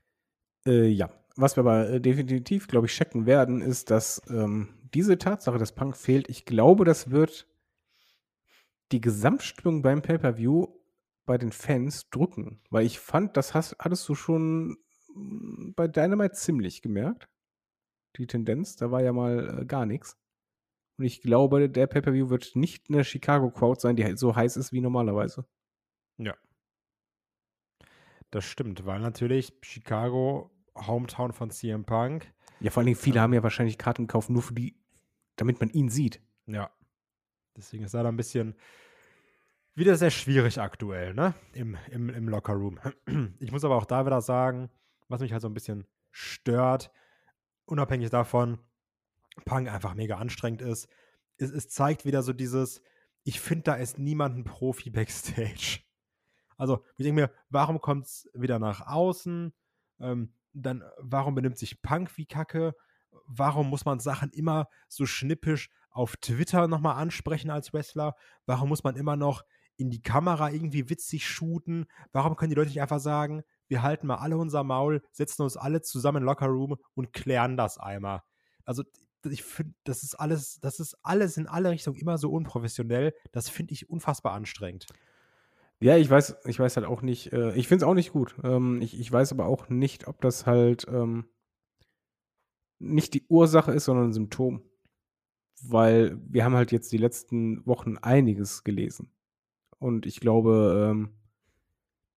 Äh, 0.67 0.89
ja, 0.89 1.11
was 1.37 1.57
wir 1.57 1.61
aber 1.63 1.89
äh, 1.89 2.01
definitiv, 2.01 2.69
glaube 2.69 2.87
ich, 2.87 2.93
checken 2.93 3.27
werden, 3.27 3.63
ist, 3.63 3.91
dass 3.91 4.23
ähm, 4.29 4.69
diese 4.93 5.19
Tatsache, 5.19 5.59
dass 5.59 5.75
Punk 5.75 5.97
fehlt, 5.97 6.29
ich 6.29 6.45
glaube, 6.45 6.85
das 6.85 7.11
wird 7.11 7.47
die 8.93 9.01
Gesamtstimmung 9.01 9.83
beim 9.83 10.03
Pay-Per-View 10.03 10.67
bei 11.25 11.39
den 11.39 11.53
Fans 11.53 12.11
drücken. 12.11 12.61
Weil 12.71 12.87
ich 12.87 12.99
fand, 12.99 13.37
das 13.37 13.55
hast, 13.55 13.77
hattest 13.79 14.09
du 14.09 14.15
schon 14.15 14.77
mm, 15.15 15.73
bei 15.75 15.89
Dynamite 15.89 16.35
ziemlich 16.35 16.83
gemerkt. 16.83 17.29
Die 18.17 18.27
Tendenz, 18.27 18.77
da 18.77 18.91
war 18.91 19.03
ja 19.03 19.13
mal 19.13 19.61
äh, 19.61 19.65
gar 19.65 19.87
nichts. 19.87 20.17
Und 20.99 21.05
ich 21.05 21.23
glaube, 21.23 21.71
der 21.71 21.87
Pay-Per-View 21.87 22.29
wird 22.29 22.55
nicht 22.57 22.91
eine 22.91 23.05
Chicago-Crowd 23.05 23.81
sein, 23.81 23.97
die 23.97 24.05
halt 24.05 24.19
so 24.19 24.37
heiß 24.37 24.57
ist 24.57 24.73
wie 24.73 24.81
normalerweise. 24.81 25.47
Ja. 26.19 26.35
Das 28.31 28.45
stimmt, 28.45 28.85
weil 28.87 29.01
natürlich 29.01 29.53
Chicago, 29.63 30.51
Hometown 30.77 31.33
von 31.33 31.51
CM 31.51 31.85
Punk, 31.85 32.33
Ja, 32.61 32.71
vor 32.71 32.81
allen 32.81 32.87
Dingen, 32.87 32.99
viele 32.99 33.21
haben 33.21 33.33
ja 33.33 33.43
wahrscheinlich 33.43 33.79
Karten 33.79 34.07
gekauft, 34.07 34.31
nur 34.31 34.43
für 34.43 34.55
die, 34.55 34.77
damit 35.37 35.61
man 35.61 35.71
ihn 35.71 35.89
sieht. 35.89 36.21
ja. 36.47 36.71
Deswegen 37.57 37.85
ist 37.85 37.93
da 37.93 38.07
ein 38.07 38.17
bisschen 38.17 38.55
wieder 39.75 39.97
sehr 39.97 40.11
schwierig 40.11 40.61
aktuell, 40.61 41.13
ne? 41.15 41.35
Im, 41.53 41.77
im, 41.91 42.09
im 42.09 42.29
Lockerroom. 42.29 42.79
Ich 43.41 43.51
muss 43.51 43.65
aber 43.65 43.77
auch 43.77 43.85
da 43.87 44.07
wieder 44.07 44.21
sagen, 44.23 44.71
was 45.09 45.21
mich 45.21 45.33
halt 45.33 45.43
so 45.43 45.49
ein 45.49 45.53
bisschen 45.55 45.85
stört, 46.13 46.93
unabhängig 47.71 48.11
davon, 48.11 48.59
Punk 49.45 49.69
einfach 49.69 49.95
mega 49.95 50.17
anstrengend 50.17 50.63
ist, 50.63 50.89
es, 51.37 51.51
es 51.51 51.69
zeigt 51.69 52.05
wieder 52.05 52.23
so 52.23 52.33
dieses, 52.33 52.83
ich 53.25 53.41
finde, 53.41 53.65
da 53.65 53.75
ist 53.75 53.99
niemand 53.99 54.37
ein 54.37 54.45
Profi 54.45 54.91
backstage. 54.91 55.81
Also, 56.57 56.85
ich 56.97 57.05
denke 57.05 57.23
mir, 57.23 57.33
warum 57.49 57.81
kommt 57.81 58.07
es 58.07 58.29
wieder 58.35 58.59
nach 58.59 58.87
außen? 58.87 59.53
Ähm, 60.01 60.35
dann, 60.53 60.83
warum 60.99 61.35
benimmt 61.35 61.59
sich 61.59 61.81
Punk 61.81 62.17
wie 62.17 62.27
Kacke? 62.27 62.75
Warum 63.27 63.71
muss 63.71 63.85
man 63.85 64.01
Sachen 64.01 64.31
immer 64.31 64.69
so 64.89 65.07
schnippisch 65.07 65.71
auf 65.91 66.17
Twitter 66.17 66.69
nochmal 66.69 66.97
ansprechen 66.97 67.51
als 67.51 67.73
Wrestler? 67.73 68.15
Warum 68.47 68.69
muss 68.69 68.85
man 68.85 68.97
immer 68.97 69.17
noch 69.17 69.45
in 69.77 69.91
die 69.91 70.03
Kamera 70.03 70.51
irgendwie 70.51 70.91
witzig 70.91 71.27
shooten? 71.27 71.87
Warum 72.13 72.37
können 72.37 72.51
die 72.51 72.57
Leute 72.57 72.69
nicht 72.69 72.83
einfach 72.83 73.01
sagen, 73.01 73.43
wir 73.71 73.83
halten 73.83 74.09
mal 74.09 74.17
alle 74.17 74.37
unser 74.37 74.65
Maul, 74.65 75.01
setzen 75.13 75.43
uns 75.43 75.57
alle 75.57 75.81
zusammen 75.81 76.19
in 76.19 76.25
Lockerroom 76.25 76.77
und 76.95 77.13
klären 77.13 77.57
das 77.57 77.79
einmal? 77.79 78.23
Also, 78.65 78.83
ich 79.25 79.45
finde, 79.45 79.75
das 79.85 80.03
ist 80.03 80.15
alles, 80.15 80.59
das 80.61 80.81
ist 80.81 80.97
alles 81.03 81.37
in 81.37 81.47
alle 81.47 81.71
Richtungen 81.71 81.97
immer 81.97 82.19
so 82.19 82.31
unprofessionell. 82.31 83.15
Das 83.33 83.49
finde 83.49 83.73
ich 83.73 83.89
unfassbar 83.89 84.33
anstrengend. 84.33 84.87
Ja, 85.79 85.97
ich 85.97 86.11
weiß, 86.11 86.37
ich 86.47 86.59
weiß 86.59 86.77
halt 86.77 86.87
auch 86.87 87.01
nicht, 87.01 87.33
äh, 87.33 87.55
ich 87.55 87.69
finde 87.69 87.85
es 87.85 87.89
auch 87.89 87.95
nicht 87.95 88.13
gut. 88.13 88.35
Ähm, 88.43 88.83
ich, 88.83 88.99
ich 88.99 89.11
weiß 89.11 89.33
aber 89.33 89.47
auch 89.47 89.69
nicht, 89.69 90.09
ob 90.09 90.21
das 90.21 90.47
halt 90.47 90.87
ähm, 90.89 91.27
nicht 92.79 93.15
die 93.15 93.27
Ursache 93.29 93.73
ist, 93.73 93.85
sondern 93.85 94.09
ein 94.09 94.13
Symptom. 94.13 94.63
Weil 95.63 96.19
wir 96.27 96.45
haben 96.45 96.55
halt 96.55 96.73
jetzt 96.73 96.91
die 96.93 96.99
letzten 96.99 97.65
Wochen 97.67 97.99
einiges 97.99 98.65
gelesen. 98.65 99.13
Und 99.79 100.07
ich 100.07 100.21
glaube, 100.21 100.91
ähm, 100.91 101.20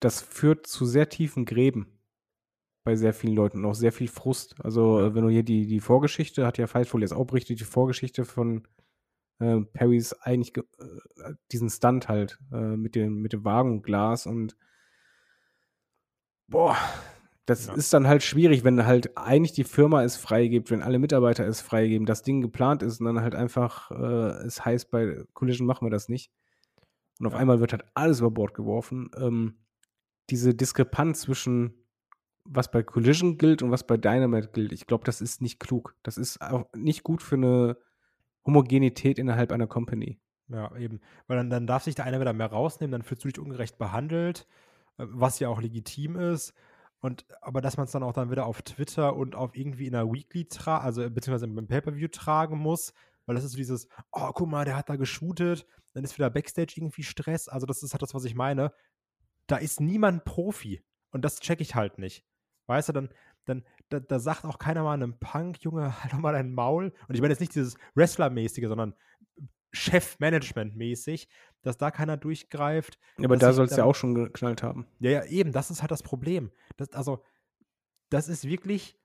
das 0.03 0.21
führt 0.21 0.67
zu 0.67 0.85
sehr 0.85 1.09
tiefen 1.09 1.45
Gräben 1.45 1.99
bei 2.85 2.95
sehr 2.95 3.13
vielen 3.13 3.35
Leuten 3.35 3.59
und 3.59 3.65
auch 3.65 3.75
sehr 3.75 3.93
viel 3.93 4.09
Frust. 4.09 4.55
Also, 4.63 4.99
äh, 4.99 5.15
wenn 5.15 5.23
du 5.23 5.29
hier 5.29 5.43
die, 5.43 5.67
die 5.67 5.79
Vorgeschichte, 5.79 6.45
hat 6.45 6.57
ja 6.57 6.67
Fightful 6.67 7.01
jetzt 7.01 7.13
auch 7.13 7.25
berichtet, 7.25 7.59
die 7.59 7.63
Vorgeschichte 7.63 8.25
von 8.25 8.67
äh, 9.39 9.61
Perrys 9.61 10.13
eigentlich 10.13 10.53
ge- 10.53 10.65
äh, 10.79 11.33
diesen 11.51 11.69
Stunt 11.69 12.09
halt 12.09 12.39
äh, 12.51 12.75
mit, 12.75 12.95
dem, 12.95 13.21
mit 13.21 13.33
dem 13.33 13.45
Wagenglas 13.45 14.25
und 14.25 14.57
boah, 16.47 16.75
das 17.45 17.67
Ja. 17.67 17.73
ist 17.73 17.93
dann 17.93 18.07
halt 18.07 18.23
schwierig, 18.23 18.63
wenn 18.63 18.85
halt 18.85 19.17
eigentlich 19.17 19.53
die 19.53 19.63
Firma 19.63 20.03
es 20.03 20.17
freigibt, 20.17 20.69
wenn 20.71 20.81
alle 20.81 20.99
Mitarbeiter 20.99 21.45
es 21.47 21.61
freigeben, 21.61 22.05
das 22.05 22.21
Ding 22.21 22.41
geplant 22.41 22.83
ist 22.83 22.99
und 22.99 23.05
dann 23.05 23.21
halt 23.21 23.35
einfach 23.35 23.91
äh, 23.91 24.45
es 24.45 24.63
heißt, 24.63 24.91
bei 24.91 25.23
Collision 25.33 25.67
machen 25.67 25.85
wir 25.85 25.91
das 25.91 26.09
nicht. 26.09 26.31
Und 27.19 27.27
auf 27.27 27.33
Ja. 27.33 27.39
einmal 27.39 27.59
wird 27.59 27.71
halt 27.73 27.85
alles 27.93 28.19
über 28.19 28.31
Bord 28.31 28.53
geworfen. 28.53 29.09
Ähm, 29.17 29.57
diese 30.29 30.53
Diskrepanz 30.53 31.21
zwischen 31.21 31.73
was 32.45 32.69
bei 32.71 32.83
Collision 32.83 33.37
gilt 33.37 33.61
und 33.61 33.71
was 33.71 33.87
bei 33.87 33.97
Dynamite 33.97 34.49
gilt, 34.49 34.73
ich 34.73 34.85
glaube, 34.85 35.05
das 35.05 35.21
ist 35.21 35.41
nicht 35.41 35.59
klug. 35.59 35.95
Das 36.03 36.17
ist 36.17 36.41
auch 36.41 36.65
nicht 36.75 37.03
gut 37.03 37.21
für 37.21 37.35
eine 37.35 37.77
Homogenität 38.45 39.17
innerhalb 39.17 39.51
einer 39.51 39.67
Company. 39.67 40.19
Ja, 40.49 40.75
eben. 40.75 40.99
Weil 41.27 41.37
dann, 41.37 41.49
dann 41.49 41.67
darf 41.67 41.83
sich 41.83 41.95
der 41.95 42.05
eine 42.05 42.19
wieder 42.19 42.33
mehr 42.33 42.47
rausnehmen, 42.47 42.91
dann 42.91 43.03
fühlst 43.03 43.23
du 43.23 43.29
dich 43.29 43.39
ungerecht 43.39 43.77
behandelt, 43.77 44.45
äh, 44.97 45.05
was 45.07 45.39
ja 45.39 45.47
auch 45.47 45.61
legitim 45.61 46.17
ist. 46.17 46.53
Und 46.99 47.25
aber 47.41 47.61
dass 47.61 47.77
man 47.77 47.85
es 47.85 47.91
dann 47.91 48.03
auch 48.03 48.13
dann 48.13 48.31
wieder 48.31 48.45
auf 48.45 48.61
Twitter 48.61 49.15
und 49.15 49.35
auf 49.35 49.55
irgendwie 49.55 49.87
in 49.87 49.95
einer 49.95 50.11
Weekly 50.11 50.45
tra 50.45 50.79
also 50.79 51.09
beziehungsweise 51.09 51.47
beim 51.47 51.67
Pay-Per-View 51.67 52.07
tragen 52.09 52.57
muss, 52.57 52.93
weil 53.25 53.35
das 53.35 53.43
ist 53.43 53.51
so 53.51 53.57
dieses, 53.57 53.87
oh, 54.11 54.31
guck 54.33 54.49
mal, 54.49 54.65
der 54.65 54.75
hat 54.75 54.89
da 54.89 54.95
geshootet, 54.95 55.65
dann 55.93 56.03
ist 56.03 56.17
wieder 56.17 56.29
Backstage 56.29 56.73
irgendwie 56.77 57.03
Stress. 57.03 57.47
Also, 57.47 57.65
das 57.65 57.83
ist 57.83 57.93
halt 57.93 58.01
das, 58.01 58.13
was 58.13 58.25
ich 58.25 58.35
meine. 58.35 58.73
Da 59.47 59.57
ist 59.57 59.81
niemand 59.81 60.25
Profi. 60.25 60.83
Und 61.11 61.23
das 61.23 61.39
check 61.39 61.61
ich 61.61 61.75
halt 61.75 61.99
nicht. 61.99 62.25
Weißt 62.67 62.89
du, 62.89 62.93
dann, 62.93 63.09
dann, 63.45 63.63
da, 63.89 63.99
da 63.99 64.19
sagt 64.19 64.45
auch 64.45 64.57
keiner 64.57 64.83
mal 64.83 64.93
einem 64.93 65.19
Punk, 65.19 65.63
Junge, 65.63 65.93
halt 66.03 66.13
doch 66.13 66.19
mal 66.19 66.33
dein 66.33 66.53
Maul. 66.53 66.93
Und 67.07 67.15
ich 67.15 67.21
meine 67.21 67.33
jetzt 67.33 67.41
nicht 67.41 67.55
dieses 67.55 67.75
Wrestler-mäßige, 67.95 68.67
sondern 68.67 68.95
Chef-Management-mäßig, 69.71 71.27
dass 71.63 71.77
da 71.77 71.91
keiner 71.91 72.15
durchgreift. 72.15 72.99
Aber 73.17 73.35
Dass 73.35 73.39
da 73.39 73.53
soll 73.53 73.65
es 73.65 73.75
ja 73.75 73.83
auch 73.83 73.95
schon 73.95 74.13
geknallt 74.13 74.63
haben. 74.63 74.87
Ja, 74.99 75.11
ja, 75.11 75.25
eben, 75.25 75.51
das 75.51 75.71
ist 75.71 75.81
halt 75.81 75.91
das 75.91 76.03
Problem. 76.03 76.51
Das, 76.77 76.91
also, 76.93 77.23
das 78.09 78.29
ist 78.29 78.47
wirklich. 78.47 78.97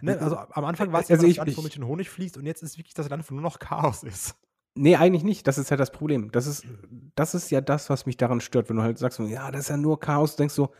Ne, 0.00 0.18
also 0.18 0.36
am 0.36 0.64
Anfang 0.64 0.92
war 0.92 1.00
es 1.00 1.08
ja 1.08 1.16
Also 1.16 1.26
das 1.26 1.36
Land, 1.36 1.56
wo 1.56 1.62
mit 1.62 1.76
den 1.76 1.86
Honig 1.86 2.10
fließt 2.10 2.36
und 2.36 2.46
jetzt 2.46 2.62
ist 2.62 2.76
wirklich 2.76 2.94
das 2.94 3.08
Land, 3.08 3.28
wo 3.28 3.34
nur 3.34 3.42
noch 3.42 3.58
Chaos 3.58 4.02
ist. 4.02 4.36
Nee, 4.74 4.96
eigentlich 4.96 5.24
nicht. 5.24 5.46
Das 5.46 5.58
ist 5.58 5.70
ja 5.70 5.76
das 5.76 5.92
Problem. 5.92 6.30
Das 6.32 6.46
ist, 6.46 6.66
das 7.14 7.34
ist 7.34 7.50
ja 7.50 7.60
das, 7.60 7.90
was 7.90 8.06
mich 8.06 8.16
daran 8.16 8.40
stört, 8.40 8.68
wenn 8.68 8.76
du 8.76 8.82
halt 8.82 8.98
sagst, 8.98 9.18
ja, 9.18 9.50
das 9.50 9.62
ist 9.62 9.68
ja 9.68 9.76
nur 9.76 10.00
Chaos. 10.00 10.32
Du 10.32 10.38
denkst 10.38 10.54
so, 10.54 10.72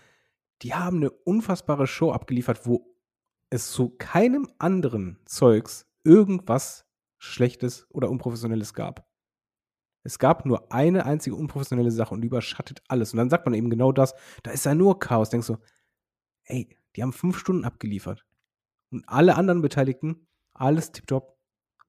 die 0.63 0.75
haben 0.75 0.99
eine 0.99 1.11
unfassbare 1.11 1.87
Show 1.87 2.13
abgeliefert, 2.13 2.67
wo 2.67 2.97
es 3.51 3.71
zu 3.71 3.91
keinem 3.91 4.49
anderen 4.59 5.19
Zeugs 5.27 5.87
irgendwas 6.05 6.87
Schlechtes 7.19 7.87
oder 7.91 8.09
Unprofessionelles 8.09 8.73
gab. 8.73 9.07
Es 10.05 10.19
gab 10.19 10.47
nur 10.47 10.73
eine 10.73 11.05
einzige 11.05 11.37
unprofessionelle 11.37 11.91
Sache 11.91 12.15
und 12.15 12.23
die 12.23 12.27
überschattet 12.27 12.83
alles. 12.89 13.13
Und 13.13 13.19
dann 13.19 13.31
sagt 13.31 13.47
man 13.47 13.55
eben 13.55 13.71
genau 13.71 13.93
das, 13.93 14.15
da 14.43 14.51
ist 14.51 14.65
ja 14.65 14.75
nur 14.75 14.99
Chaos. 14.99 15.31
Denkst 15.31 15.47
du, 15.47 15.59
ey, 16.45 16.77
die 16.97 17.03
haben 17.03 17.13
fünf 17.13 17.39
Stunden 17.39 17.65
abgeliefert. 17.65 18.25
Und 18.91 19.09
alle 19.09 19.37
anderen 19.37 19.63
Beteiligten, 19.63 20.27
alles 20.55 20.93
tipptopp. 20.93 21.37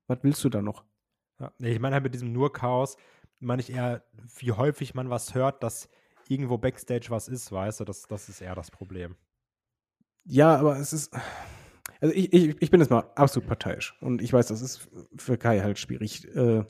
Was 0.07 0.19
willst 0.21 0.43
du 0.43 0.49
da 0.49 0.61
noch? 0.61 0.85
Ja, 1.39 1.51
ich 1.59 1.79
meine 1.79 1.95
halt 1.95 2.03
mit 2.03 2.13
diesem 2.13 2.31
nur 2.31 2.53
Chaos, 2.53 2.97
meine 3.39 3.61
ich 3.61 3.71
eher, 3.71 4.03
wie 4.37 4.51
häufig 4.51 4.93
man 4.93 5.09
was 5.09 5.33
hört, 5.33 5.63
dass 5.63 5.89
irgendwo 6.27 6.57
Backstage 6.57 7.07
was 7.09 7.27
ist, 7.27 7.51
weißt 7.51 7.81
du, 7.81 7.85
das, 7.85 8.03
das 8.03 8.29
ist 8.29 8.41
eher 8.41 8.55
das 8.55 8.71
Problem. 8.71 9.15
Ja, 10.25 10.55
aber 10.55 10.77
es 10.77 10.93
ist. 10.93 11.13
Also 11.99 12.15
ich, 12.15 12.31
ich, 12.33 12.61
ich 12.61 12.71
bin 12.71 12.79
jetzt 12.79 12.89
mal 12.89 13.11
absolut 13.15 13.47
parteiisch. 13.47 13.95
Und 14.01 14.21
ich 14.21 14.31
weiß, 14.31 14.47
das 14.47 14.61
ist 14.61 14.89
für 15.17 15.37
Kai 15.37 15.59
halt 15.59 15.79
schwierig 15.79 16.25
äh, 16.35 16.63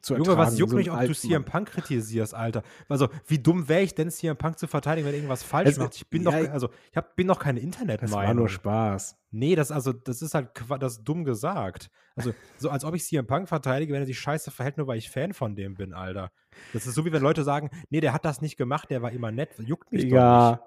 zu 0.00 0.14
Junge, 0.14 0.30
ertragen. 0.30 0.38
was 0.48 0.58
juckt 0.58 0.70
so 0.70 0.76
mich, 0.76 0.90
ob 0.90 1.00
du 1.00 1.12
CM. 1.14 1.44
Punk 1.44 1.68
kritisierst, 1.70 2.34
Alter? 2.34 2.62
Also, 2.88 3.08
wie 3.26 3.38
dumm 3.38 3.68
wäre 3.68 3.82
ich 3.82 3.94
denn, 3.94 4.10
CM 4.10 4.36
Punk 4.36 4.58
zu 4.58 4.66
verteidigen, 4.66 5.06
wenn 5.06 5.14
irgendwas 5.14 5.42
falsch 5.42 5.70
Es- 5.70 5.78
macht? 5.78 5.96
Ich 5.96 6.08
bin 6.08 6.22
ja, 6.22 6.30
doch, 6.30 6.50
also, 6.50 6.70
ich 6.90 6.96
hab, 6.96 7.14
bin 7.16 7.26
doch 7.28 7.38
keine 7.38 7.58
Das 7.60 7.64
Internetmeinung. 7.64 8.16
war 8.26 8.34
nur 8.34 8.48
Spaß. 8.48 9.16
Nee, 9.30 9.54
das, 9.54 9.70
also, 9.72 9.92
das 9.92 10.22
ist 10.22 10.34
halt 10.34 10.50
das 10.78 10.92
ist 10.98 11.02
dumm 11.04 11.24
gesagt. 11.24 11.90
Also, 12.16 12.32
so 12.58 12.70
als 12.70 12.84
ob 12.84 12.94
ich 12.94 13.04
CM 13.04 13.26
Punk 13.26 13.48
verteidige, 13.48 13.92
wenn 13.92 14.00
er 14.02 14.06
sich 14.06 14.18
scheiße 14.18 14.50
verhält, 14.50 14.76
nur 14.78 14.86
weil 14.86 14.98
ich 14.98 15.10
Fan 15.10 15.32
von 15.32 15.56
dem 15.56 15.74
bin, 15.74 15.92
Alter. 15.94 16.30
Das 16.72 16.86
ist 16.86 16.94
so, 16.94 17.04
wie 17.04 17.12
wenn 17.12 17.22
Leute 17.22 17.42
sagen, 17.44 17.70
nee, 17.90 18.00
der 18.00 18.12
hat 18.12 18.24
das 18.24 18.40
nicht 18.40 18.56
gemacht, 18.56 18.88
der 18.90 19.02
war 19.02 19.10
immer 19.10 19.30
nett. 19.32 19.50
Juckt 19.58 19.90
mich 19.92 20.02
doch 20.02 20.06
nicht. 20.08 20.14
Ja, 20.14 20.62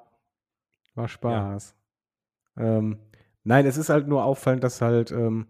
war 0.96 1.08
Spaß. 1.08 1.76
Ähm, 2.58 3.00
nein, 3.44 3.66
es 3.66 3.78
ist 3.78 3.90
halt 3.90 4.08
nur 4.08 4.24
auffallend, 4.24 4.64
dass 4.64 4.82
halt, 4.82 5.12
ähm, 5.12 5.48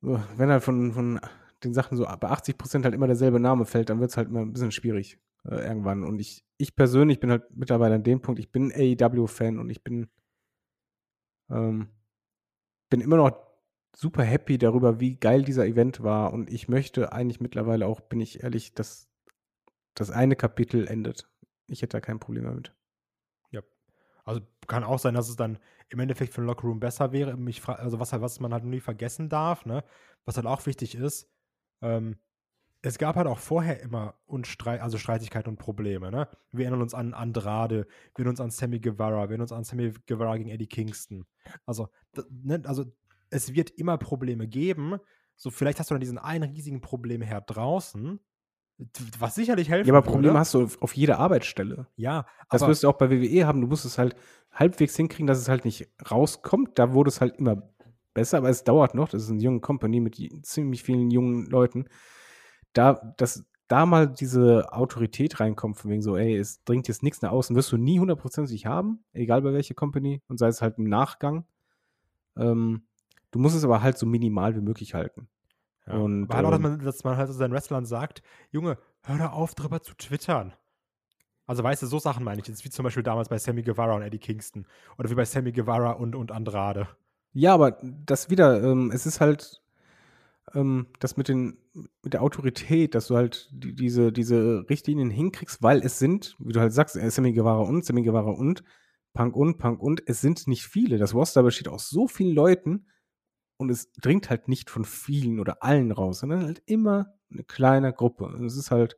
wenn 0.00 0.50
halt 0.50 0.62
von, 0.62 0.92
von 0.92 1.20
den 1.66 1.74
Sachen 1.74 1.96
so 1.96 2.04
bei 2.04 2.28
80 2.28 2.58
Prozent 2.58 2.84
halt 2.84 2.94
immer 2.94 3.06
derselbe 3.06 3.40
Name 3.40 3.64
fällt, 3.66 3.90
dann 3.90 4.00
wird 4.00 4.10
es 4.10 4.16
halt 4.16 4.28
immer 4.28 4.40
ein 4.40 4.52
bisschen 4.52 4.72
schwierig 4.72 5.18
äh, 5.44 5.56
irgendwann. 5.56 6.04
Und 6.04 6.20
ich, 6.20 6.44
ich 6.58 6.76
persönlich 6.76 7.20
bin 7.20 7.30
halt 7.30 7.44
mittlerweile 7.54 7.94
an 7.96 8.02
dem 8.02 8.20
Punkt, 8.20 8.38
ich 8.40 8.50
bin 8.52 8.72
AEW-Fan 8.72 9.58
und 9.58 9.70
ich 9.70 9.82
bin, 9.84 10.08
ähm, 11.50 11.88
bin 12.90 13.00
immer 13.00 13.16
noch 13.16 13.36
super 13.94 14.22
happy 14.24 14.58
darüber, 14.58 15.00
wie 15.00 15.16
geil 15.16 15.44
dieser 15.44 15.66
Event 15.66 16.02
war. 16.02 16.32
Und 16.32 16.50
ich 16.50 16.68
möchte 16.68 17.12
eigentlich 17.12 17.40
mittlerweile 17.40 17.86
auch, 17.86 18.00
bin 18.00 18.20
ich 18.20 18.42
ehrlich, 18.42 18.74
dass 18.74 19.08
das 19.94 20.10
eine 20.10 20.36
Kapitel 20.36 20.86
endet. 20.86 21.28
Ich 21.68 21.82
hätte 21.82 21.96
da 21.96 22.00
kein 22.00 22.20
Problem 22.20 22.44
damit. 22.44 22.74
Also 24.26 24.40
kann 24.66 24.82
auch 24.84 24.98
sein, 24.98 25.14
dass 25.14 25.28
es 25.28 25.36
dann 25.36 25.58
im 25.88 26.00
Endeffekt 26.00 26.34
für 26.34 26.40
den 26.40 26.48
Lockerroom 26.48 26.80
besser 26.80 27.12
wäre. 27.12 27.36
Mich 27.36 27.66
also 27.68 28.00
was, 28.00 28.12
halt- 28.12 28.22
was 28.22 28.40
man 28.40 28.52
halt 28.52 28.64
nie 28.64 28.80
vergessen 28.80 29.28
darf, 29.28 29.64
ne? 29.64 29.84
was 30.24 30.36
halt 30.36 30.46
auch 30.46 30.66
wichtig 30.66 30.96
ist, 30.96 31.30
ähm, 31.82 32.16
es 32.82 32.98
gab 32.98 33.16
halt 33.16 33.26
auch 33.26 33.38
vorher 33.38 33.80
immer 33.80 34.14
und 34.26 34.46
Streit, 34.46 34.80
also 34.80 34.96
Streitigkeiten 34.96 35.50
und 35.50 35.58
Probleme. 35.58 36.10
Ne? 36.10 36.28
Wir 36.52 36.66
erinnern 36.66 36.82
uns 36.82 36.94
an 36.94 37.14
Andrade, 37.14 37.86
wir 38.14 38.18
erinnern 38.18 38.30
uns 38.30 38.40
an 38.40 38.50
Sammy 38.50 38.78
Guevara, 38.78 39.16
wir 39.16 39.30
erinnern 39.30 39.42
uns 39.42 39.52
an 39.52 39.64
Sammy 39.64 39.92
Guevara 40.06 40.36
gegen 40.36 40.50
Eddie 40.50 40.68
Kingston. 40.68 41.26
Also, 41.64 41.88
ne? 42.30 42.62
also 42.64 42.84
es 43.30 43.54
wird 43.54 43.70
immer 43.70 43.98
Probleme 43.98 44.46
geben. 44.46 44.98
So, 45.34 45.50
vielleicht 45.50 45.80
hast 45.80 45.90
du 45.90 45.94
dann 45.94 46.00
diesen 46.00 46.18
einen 46.18 46.50
riesigen 46.50 46.80
Problemherd 46.80 47.44
draußen, 47.48 48.20
was 49.18 49.34
sicherlich 49.34 49.68
helfen 49.68 49.88
Ja, 49.88 49.94
aber 49.94 50.06
würde. 50.06 50.12
Probleme 50.12 50.38
hast 50.38 50.54
du 50.54 50.68
auf, 50.80 50.94
jeder 50.94 51.18
Arbeitsstelle. 51.18 51.88
Ja, 51.96 52.26
Das 52.50 52.62
aber 52.62 52.70
wirst 52.70 52.84
du 52.84 52.88
auch 52.88 52.98
bei 52.98 53.10
WWE 53.10 53.46
haben. 53.46 53.60
Du 53.60 53.66
musst 53.66 53.84
es 53.84 53.98
halt 53.98 54.14
halbwegs 54.52 54.96
hinkriegen, 54.96 55.26
dass 55.26 55.38
es 55.38 55.48
halt 55.48 55.64
nicht 55.64 55.88
rauskommt. 56.10 56.78
Da 56.78 56.92
wurde 56.92 57.08
es 57.08 57.20
halt 57.20 57.36
immer 57.36 57.62
besser, 58.16 58.38
aber 58.38 58.48
es 58.48 58.64
dauert 58.64 58.94
noch. 58.94 59.08
Das 59.08 59.22
ist 59.22 59.30
eine 59.30 59.40
junge 59.40 59.60
Company 59.60 60.00
mit 60.00 60.16
ziemlich 60.44 60.82
vielen 60.82 61.10
jungen 61.10 61.46
Leuten. 61.46 61.84
Da, 62.72 63.14
dass 63.16 63.44
da 63.68 63.86
mal 63.86 64.08
diese 64.08 64.72
Autorität 64.72 65.38
reinkommt, 65.38 65.76
von 65.76 65.90
wegen 65.90 66.02
so, 66.02 66.16
ey, 66.16 66.36
es 66.36 66.64
dringt 66.64 66.88
jetzt 66.88 67.02
nichts 67.02 67.22
nach 67.22 67.30
außen, 67.30 67.54
wirst 67.54 67.72
du 67.72 67.76
nie 67.76 68.00
hundertprozentig 68.00 68.66
haben, 68.66 69.04
egal 69.12 69.42
bei 69.42 69.52
welcher 69.52 69.74
Company 69.74 70.22
und 70.28 70.38
sei 70.38 70.48
es 70.48 70.62
halt 70.62 70.78
im 70.78 70.88
Nachgang. 70.88 71.44
Ähm, 72.36 72.86
du 73.30 73.38
musst 73.38 73.56
es 73.56 73.64
aber 73.64 73.82
halt 73.82 73.98
so 73.98 74.06
minimal 74.06 74.56
wie 74.56 74.60
möglich 74.60 74.94
halten. 74.94 75.28
Ja. 75.86 75.94
Und, 75.94 76.24
aber 76.24 76.36
halt 76.36 76.46
auch, 76.46 76.50
dass 76.50 76.58
ähm, 76.58 76.62
man, 76.62 76.84
dass 76.84 77.04
man 77.04 77.16
halt 77.16 77.28
so 77.28 77.34
seinen 77.34 77.52
Wrestlern 77.52 77.84
sagt, 77.84 78.22
Junge, 78.50 78.78
hör 79.02 79.18
da 79.18 79.28
auf, 79.30 79.54
drüber 79.54 79.82
zu 79.82 79.94
twittern. 79.94 80.52
Also 81.46 81.62
weißt 81.62 81.82
du, 81.82 81.86
so 81.86 81.98
Sachen 81.98 82.24
meine 82.24 82.40
ich 82.40 82.48
jetzt, 82.48 82.64
wie 82.64 82.70
zum 82.70 82.82
Beispiel 82.82 83.04
damals 83.04 83.28
bei 83.28 83.38
Sammy 83.38 83.62
Guevara 83.62 83.94
und 83.94 84.02
Eddie 84.02 84.18
Kingston. 84.18 84.66
Oder 84.98 85.10
wie 85.10 85.14
bei 85.14 85.24
Sammy 85.24 85.52
Guevara 85.52 85.92
und, 85.92 86.14
und 86.16 86.32
Andrade. 86.32 86.88
Ja, 87.38 87.52
aber 87.52 87.72
das 87.82 88.30
wieder, 88.30 88.62
ähm, 88.62 88.90
es 88.94 89.04
ist 89.04 89.20
halt 89.20 89.60
ähm, 90.54 90.86
das 91.00 91.18
mit, 91.18 91.28
den, 91.28 91.58
mit 92.02 92.14
der 92.14 92.22
Autorität, 92.22 92.94
dass 92.94 93.08
du 93.08 93.16
halt 93.16 93.50
die, 93.52 93.74
diese, 93.74 94.10
diese 94.10 94.64
Richtlinien 94.70 95.10
hinkriegst, 95.10 95.62
weil 95.62 95.80
es 95.80 95.98
sind, 95.98 96.34
wie 96.38 96.54
du 96.54 96.60
halt 96.60 96.72
sagst, 96.72 96.96
äh, 96.96 97.10
Sammy 97.10 97.38
und, 97.38 97.84
Sammy 97.84 98.04
Guevara 98.04 98.30
und, 98.30 98.64
Punk 99.12 99.36
und, 99.36 99.58
Punk 99.58 99.82
und, 99.82 100.02
es 100.06 100.22
sind 100.22 100.48
nicht 100.48 100.64
viele. 100.64 100.96
Das 100.96 101.12
Roster 101.12 101.42
besteht 101.42 101.68
aus 101.68 101.90
so 101.90 102.08
vielen 102.08 102.34
Leuten 102.34 102.86
und 103.58 103.70
es 103.70 103.92
dringt 103.92 104.30
halt 104.30 104.48
nicht 104.48 104.70
von 104.70 104.86
vielen 104.86 105.38
oder 105.38 105.62
allen 105.62 105.92
raus, 105.92 106.20
sondern 106.20 106.42
halt 106.42 106.62
immer 106.64 107.12
eine 107.30 107.44
kleine 107.44 107.92
Gruppe. 107.92 108.24
Und 108.24 108.46
es 108.46 108.56
ist 108.56 108.70
halt, 108.70 108.96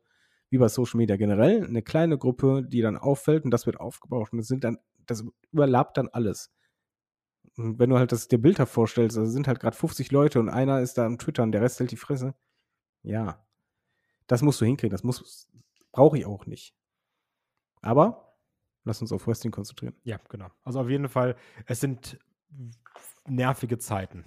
wie 0.48 0.58
bei 0.58 0.68
Social 0.68 0.98
Media 0.98 1.16
generell, 1.16 1.64
eine 1.66 1.82
kleine 1.82 2.18
Gruppe, 2.18 2.62
die 2.64 2.82
dann 2.82 2.98
auffällt 2.98 3.44
und 3.44 3.50
das 3.50 3.66
wird 3.66 3.80
aufgebaut. 3.80 4.28
Und 4.32 4.38
es 4.38 4.46
sind 4.46 4.62
dann, 4.62 4.78
das 5.06 5.24
überlappt 5.50 5.96
dann 5.96 6.06
alles. 6.06 6.52
Und 7.58 7.80
wenn 7.80 7.90
du 7.90 7.98
halt 7.98 8.12
das 8.12 8.28
dir 8.28 8.38
Bild 8.38 8.58
vorstellst, 8.68 9.18
also 9.18 9.30
sind 9.30 9.48
halt 9.48 9.58
gerade 9.58 9.76
50 9.76 10.12
Leute 10.12 10.38
und 10.38 10.48
einer 10.48 10.80
ist 10.80 10.96
da 10.96 11.04
am 11.04 11.18
Twittern, 11.18 11.50
der 11.50 11.60
Rest 11.60 11.80
hält 11.80 11.90
die 11.90 11.96
Fresse. 11.96 12.34
Ja. 13.02 13.44
Das 14.28 14.42
musst 14.42 14.60
du 14.60 14.64
hinkriegen, 14.64 14.92
das 14.92 15.02
muss, 15.02 15.48
brauche 15.90 16.16
ich 16.16 16.24
auch 16.24 16.46
nicht. 16.46 16.76
Aber 17.80 18.36
lass 18.84 19.00
uns 19.00 19.10
auf 19.10 19.26
Wrestling 19.26 19.50
konzentrieren. 19.50 19.96
Ja, 20.04 20.20
genau. 20.28 20.48
Also 20.62 20.80
auf 20.80 20.88
jeden 20.88 21.08
Fall, 21.08 21.34
es 21.66 21.80
sind 21.80 22.20
nervige 23.26 23.78
Zeiten, 23.78 24.24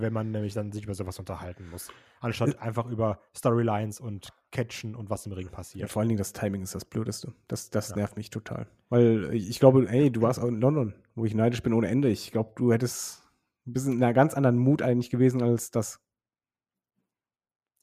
wenn 0.00 0.12
man 0.12 0.30
nämlich 0.30 0.54
dann 0.54 0.72
sich 0.72 0.84
über 0.84 0.94
sowas 0.94 1.18
unterhalten 1.18 1.68
muss. 1.70 1.90
Anstatt 2.20 2.58
einfach 2.60 2.86
über 2.86 3.20
Storylines 3.36 4.00
und 4.00 4.30
Catchen 4.52 4.94
und 4.94 5.10
was 5.10 5.26
im 5.26 5.32
Ring 5.32 5.46
Ja, 5.46 5.52
passiert. 5.52 5.90
vor 5.90 6.00
allen 6.00 6.08
Dingen 6.08 6.18
das 6.18 6.32
Timing 6.32 6.62
ist 6.62 6.74
das 6.74 6.84
Blödeste. 6.84 7.32
Das, 7.48 7.70
das 7.70 7.90
Ja. 7.90 7.96
nervt 7.96 8.16
mich 8.16 8.30
total. 8.30 8.66
Weil 8.88 9.30
ich 9.34 9.48
ich 9.50 9.58
glaube, 9.60 9.88
ey, 9.88 10.10
du 10.10 10.22
warst 10.22 10.40
auch 10.40 10.48
in 10.48 10.60
London, 10.60 10.94
wo 11.14 11.24
ich 11.24 11.34
neidisch 11.34 11.62
bin 11.62 11.72
ohne 11.72 11.88
Ende. 11.88 12.08
Ich 12.08 12.30
glaube, 12.32 12.52
du 12.56 12.72
hättest 12.72 13.22
ein 13.66 13.72
bisschen 13.72 13.92
in 13.94 14.02
einer 14.02 14.14
ganz 14.14 14.34
anderen 14.34 14.56
Mut 14.58 14.82
eigentlich 14.82 15.10
gewesen 15.10 15.42
als 15.42 15.70
das. 15.70 16.00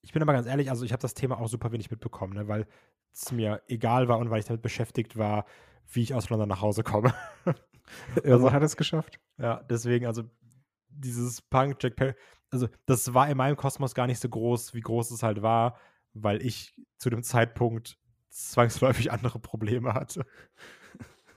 Ich 0.01 0.11
bin 0.13 0.21
aber 0.21 0.33
ganz 0.33 0.47
ehrlich, 0.47 0.69
also 0.69 0.85
ich 0.85 0.91
habe 0.91 1.01
das 1.01 1.13
Thema 1.13 1.39
auch 1.39 1.47
super 1.47 1.71
wenig 1.71 1.89
mitbekommen, 1.89 2.33
ne, 2.33 2.47
weil 2.47 2.67
es 3.13 3.31
mir 3.31 3.61
egal 3.67 4.07
war 4.07 4.19
und 4.19 4.29
weil 4.29 4.39
ich 4.39 4.45
damit 4.45 4.61
beschäftigt 4.61 5.17
war, 5.17 5.45
wie 5.91 6.01
ich 6.01 6.13
aus 6.13 6.29
London 6.29 6.49
nach 6.49 6.61
Hause 6.61 6.83
komme. 6.83 7.13
Irgendwann 8.23 8.53
hat 8.53 8.61
er 8.61 8.65
es 8.65 8.77
geschafft. 8.77 9.19
Ja, 9.37 9.63
deswegen, 9.69 10.05
also 10.05 10.23
dieses 10.95 11.41
Punk, 11.41 11.77
Jack 11.81 11.95
Perry, 11.95 12.13
also 12.49 12.67
das 12.85 13.13
war 13.13 13.29
in 13.29 13.37
meinem 13.37 13.57
Kosmos 13.57 13.95
gar 13.95 14.07
nicht 14.07 14.19
so 14.19 14.29
groß, 14.29 14.73
wie 14.73 14.81
groß 14.81 15.11
es 15.11 15.23
halt 15.23 15.41
war, 15.41 15.77
weil 16.13 16.41
ich 16.41 16.73
zu 16.97 17.09
dem 17.09 17.23
Zeitpunkt 17.23 17.97
zwangsläufig 18.29 19.11
andere 19.11 19.39
Probleme 19.39 19.93
hatte. 19.93 20.25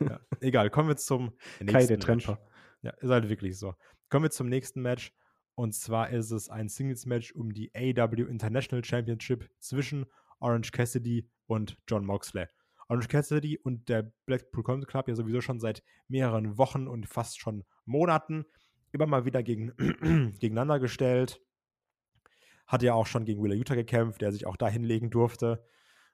ja, 0.01 0.21
egal, 0.41 0.71
kommen 0.71 0.89
wir 0.89 0.97
zum 0.97 1.33
nächsten 1.61 1.67
Kai, 1.67 1.87
der 1.87 1.97
Match. 1.97 2.07
Tremper. 2.07 2.41
Ja, 2.83 2.91
ist 2.93 3.11
halt 3.11 3.29
wirklich 3.29 3.59
so. 3.59 3.75
Kommen 4.09 4.25
wir 4.25 4.31
zum 4.31 4.49
nächsten 4.49 4.81
Match. 4.81 5.13
Und 5.55 5.75
zwar 5.75 6.11
ist 6.11 6.31
es 6.31 6.49
ein 6.49 6.69
Singles-Match 6.69 7.33
um 7.33 7.53
die 7.53 7.73
AW 7.75 8.23
International 8.23 8.85
Championship 8.85 9.51
zwischen 9.59 10.07
Orange 10.39 10.71
Cassidy 10.71 11.29
und 11.47 11.77
John 11.89 12.05
Moxley. 12.07 12.47
Orange 12.89 13.09
Cassidy 13.09 13.59
und 13.59 13.89
der 13.89 14.13
Blackpool 14.25 14.63
Combat 14.63 14.89
Club 14.89 15.09
ja 15.09 15.17
sowieso 15.17 15.41
schon 15.41 15.59
seit 15.59 15.83
mehreren 16.07 16.57
Wochen 16.59 16.87
und 16.87 17.09
fast 17.09 17.41
schon 17.41 17.65
Monaten 17.85 18.45
immer 18.93 19.07
mal 19.07 19.25
wieder 19.25 19.43
gegen, 19.43 19.73
gegeneinander 20.39 20.79
gestellt. 20.79 21.41
Hat 22.67 22.83
ja 22.83 22.95
auch 22.95 23.07
schon 23.07 23.25
gegen 23.25 23.43
Wheeler 23.43 23.55
Utah 23.55 23.75
gekämpft, 23.75 24.21
der 24.21 24.33
sich 24.33 24.47
auch 24.47 24.57
da 24.57 24.69
hinlegen 24.69 25.11
durfte. 25.11 25.65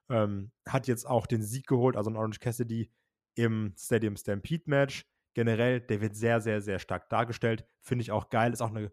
Ähm, 0.09 0.53
hat 0.67 0.87
jetzt 0.87 1.07
auch 1.07 1.27
den 1.27 1.43
Sieg 1.43 1.67
geholt, 1.67 1.97
also 1.97 2.11
ein 2.11 2.17
Orange 2.17 2.41
Cassidy 2.41 2.93
im 3.35 3.75
Stadium 3.77 4.17
Stampede 4.17 4.65
Match. 4.67 5.07
Generell, 5.35 5.81
der 5.81 6.01
wird 6.01 6.15
sehr, 6.15 6.41
sehr, 6.41 6.61
sehr 6.61 6.79
stark 6.79 7.09
dargestellt. 7.09 7.67
Finde 7.81 8.03
ich 8.03 8.13
auch 8.13 8.29
geil. 8.29 8.53
Ist 8.53 8.61
auch 8.61 8.71
eine 8.71 8.93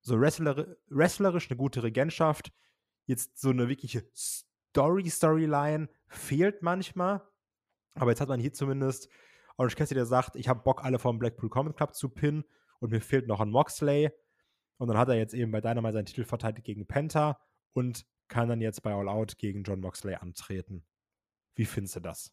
so 0.00 0.18
wrestler, 0.20 0.76
wrestlerisch 0.88 1.50
eine 1.50 1.56
gute 1.56 1.82
Regentschaft. 1.82 2.52
Jetzt 3.06 3.38
so 3.38 3.50
eine 3.50 3.68
wirkliche 3.68 4.04
Story-Storyline 4.14 5.88
fehlt 6.08 6.62
manchmal. 6.62 7.22
Aber 7.94 8.10
jetzt 8.10 8.20
hat 8.20 8.28
man 8.28 8.40
hier 8.40 8.52
zumindest 8.52 9.08
Orange 9.56 9.76
Cassidy, 9.76 9.96
der 9.96 10.06
sagt, 10.06 10.36
ich 10.36 10.48
habe 10.48 10.62
Bock, 10.62 10.84
alle 10.84 10.98
vom 10.98 11.18
Blackpool 11.18 11.50
Combat 11.50 11.76
Club 11.76 11.94
zu 11.94 12.08
pinnen 12.08 12.44
und 12.80 12.90
mir 12.92 13.00
fehlt 13.00 13.26
noch 13.26 13.40
ein 13.40 13.50
Moxley. 13.50 14.10
Und 14.78 14.88
dann 14.88 14.98
hat 14.98 15.08
er 15.08 15.16
jetzt 15.16 15.34
eben 15.34 15.50
bei 15.50 15.60
Dynamite 15.60 15.94
seinen 15.94 16.06
Titel 16.06 16.24
verteidigt 16.24 16.64
gegen 16.64 16.86
Penta 16.86 17.38
und 17.72 18.06
kann 18.28 18.48
dann 18.48 18.60
jetzt 18.60 18.82
bei 18.82 18.92
All 18.92 19.08
Out 19.08 19.38
gegen 19.38 19.62
John 19.64 19.80
Moxley 19.80 20.14
antreten. 20.14 20.84
Wie 21.56 21.64
findest 21.64 21.96
du 21.96 22.00
das? 22.00 22.32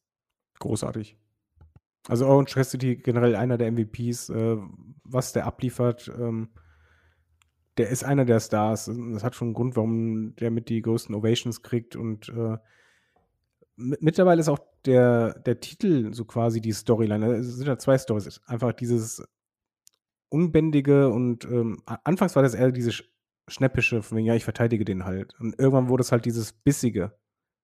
Großartig. 0.60 1.18
Also 2.08 2.28
Orange 2.28 2.54
Cassidy 2.54 2.98
generell 2.98 3.36
einer 3.36 3.58
der 3.58 3.72
MVPs, 3.72 4.30
äh, 4.30 4.58
was 5.04 5.34
der 5.34 5.46
abliefert, 5.48 6.12
ähm, 6.16 6.50
der 7.78 7.90
ist 7.90 8.04
einer 8.04 8.26
der 8.26 8.40
Stars. 8.40 8.86
Das 8.86 9.24
hat 9.24 9.36
schon 9.36 9.48
einen 9.50 9.56
Grund, 9.56 9.76
warum 9.76 10.36
der 10.36 10.52
mit 10.52 10.70
die 10.70 10.82
größten 10.82 11.16
Ovations 11.16 11.64
kriegt 11.64 11.96
und 11.96 12.30
äh, 12.30 12.58
mi- 13.76 13.98
mittlerweile 14.00 14.40
ist 14.40 14.50
auch 14.50 14.60
der, 14.86 15.40
der 15.40 15.60
Titel 15.60 16.14
so 16.14 16.26
quasi 16.26 16.62
die 16.62 16.74
Storyline. 16.74 17.34
Es 17.38 17.56
sind 17.56 17.68
ja 17.68 17.78
zwei 17.80 17.98
Stories. 17.98 18.40
Einfach 18.46 18.72
dieses 18.74 19.28
Unbändige 20.36 21.10
und 21.10 21.46
ähm, 21.46 21.82
anfangs 21.86 22.36
war 22.36 22.44
das 22.44 22.54
eher 22.54 22.72
diese 22.72 22.92
sch- 22.92 23.06
schnäppische, 23.48 24.04
von 24.04 24.18
wegen, 24.18 24.28
ja, 24.28 24.36
ich 24.36 24.44
verteidige 24.44 24.84
den 24.84 25.06
halt. 25.06 25.34
Und 25.40 25.58
irgendwann 25.58 25.88
wurde 25.88 26.02
es 26.02 26.12
halt 26.12 26.26
dieses 26.26 26.52
Bissige. 26.52 27.18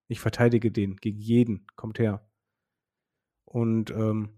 Ich 0.08 0.20
verteidige 0.20 0.72
den 0.72 0.96
gegen 0.96 1.18
jeden. 1.20 1.66
Kommt 1.76 1.98
her. 1.98 2.26
Und 3.44 3.90
ähm, 3.90 4.30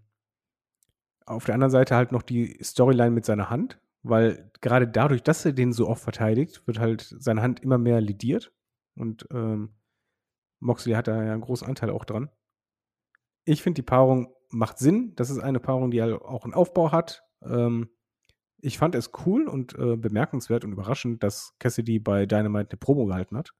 auf 1.25 1.45
der 1.45 1.55
anderen 1.55 1.71
Seite 1.71 1.95
halt 1.95 2.11
noch 2.11 2.21
die 2.21 2.57
Storyline 2.61 3.11
mit 3.11 3.25
seiner 3.25 3.49
Hand, 3.49 3.79
weil 4.03 4.51
gerade 4.61 4.87
dadurch, 4.87 5.23
dass 5.23 5.45
er 5.45 5.53
den 5.53 5.71
so 5.71 5.87
oft 5.87 6.03
verteidigt, 6.03 6.67
wird 6.67 6.79
halt 6.79 7.15
seine 7.17 7.41
Hand 7.41 7.61
immer 7.61 7.77
mehr 7.77 8.01
lidiert. 8.01 8.53
Und 8.95 9.27
ähm, 9.31 9.75
Moxley 10.59 10.93
hat 10.93 11.07
da 11.07 11.23
ja 11.23 11.31
einen 11.31 11.41
großen 11.41 11.67
Anteil 11.67 11.89
auch 11.89 12.05
dran. 12.05 12.29
Ich 13.45 13.63
finde, 13.63 13.75
die 13.81 13.85
Paarung 13.85 14.33
macht 14.49 14.77
Sinn. 14.77 15.13
Das 15.15 15.29
ist 15.29 15.39
eine 15.39 15.59
Paarung, 15.59 15.91
die 15.91 16.01
halt 16.01 16.21
auch 16.21 16.43
einen 16.43 16.53
Aufbau 16.53 16.91
hat. 16.91 17.23
Ähm, 17.43 17.89
ich 18.65 18.77
fand 18.77 18.95
es 18.95 19.11
cool 19.25 19.47
und 19.47 19.77
äh, 19.77 19.95
bemerkenswert 19.95 20.65
und 20.65 20.71
überraschend, 20.71 21.21
dass 21.23 21.53
Cassidy 21.59 21.99
bei 21.99 22.25
Dynamite 22.25 22.71
eine 22.71 22.77
Promo 22.77 23.05
gehalten 23.05 23.37
hat. 23.37 23.51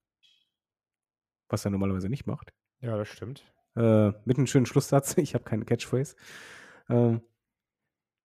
Was 1.49 1.63
er 1.63 1.71
normalerweise 1.71 2.09
nicht 2.09 2.25
macht. 2.25 2.51
Ja, 2.81 2.97
das 2.97 3.07
stimmt. 3.07 3.43
Äh, 3.75 4.11
mit 4.25 4.37
einem 4.37 4.47
schönen 4.47 4.65
Schlusssatz. 4.65 5.15
Ich 5.17 5.35
habe 5.35 5.43
keine 5.43 5.63
Catchphrase. 5.63 6.15
Ähm, 6.89 7.21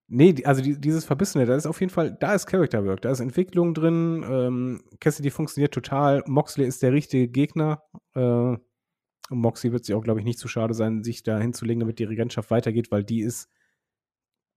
nee, 0.08 0.34
also 0.44 0.62
die, 0.62 0.80
dieses 0.80 1.04
Verbissene, 1.04 1.44
da 1.44 1.54
ist 1.54 1.66
auf 1.66 1.80
jeden 1.80 1.92
Fall, 1.92 2.16
da 2.18 2.34
ist 2.34 2.46
Character 2.46 2.84
Work, 2.86 3.02
da 3.02 3.10
ist 3.10 3.20
Entwicklung 3.20 3.74
drin. 3.74 4.24
Ähm, 4.26 4.82
Cassidy 5.00 5.30
funktioniert 5.30 5.74
total. 5.74 6.24
Moxley 6.26 6.66
ist 6.66 6.82
der 6.82 6.92
richtige 6.92 7.28
Gegner. 7.28 7.82
Äh, 8.14 8.20
und 8.20 9.38
Moxley 9.38 9.72
wird 9.72 9.84
sich 9.84 9.94
auch, 9.94 10.02
glaube 10.02 10.20
ich, 10.20 10.24
nicht 10.24 10.38
zu 10.38 10.48
schade 10.48 10.72
sein, 10.72 11.04
sich 11.04 11.22
da 11.22 11.38
hinzulegen, 11.38 11.80
damit 11.80 11.98
die 11.98 12.04
Regentschaft 12.04 12.50
weitergeht, 12.50 12.90
weil 12.90 13.04
die 13.04 13.20
ist 13.20 13.50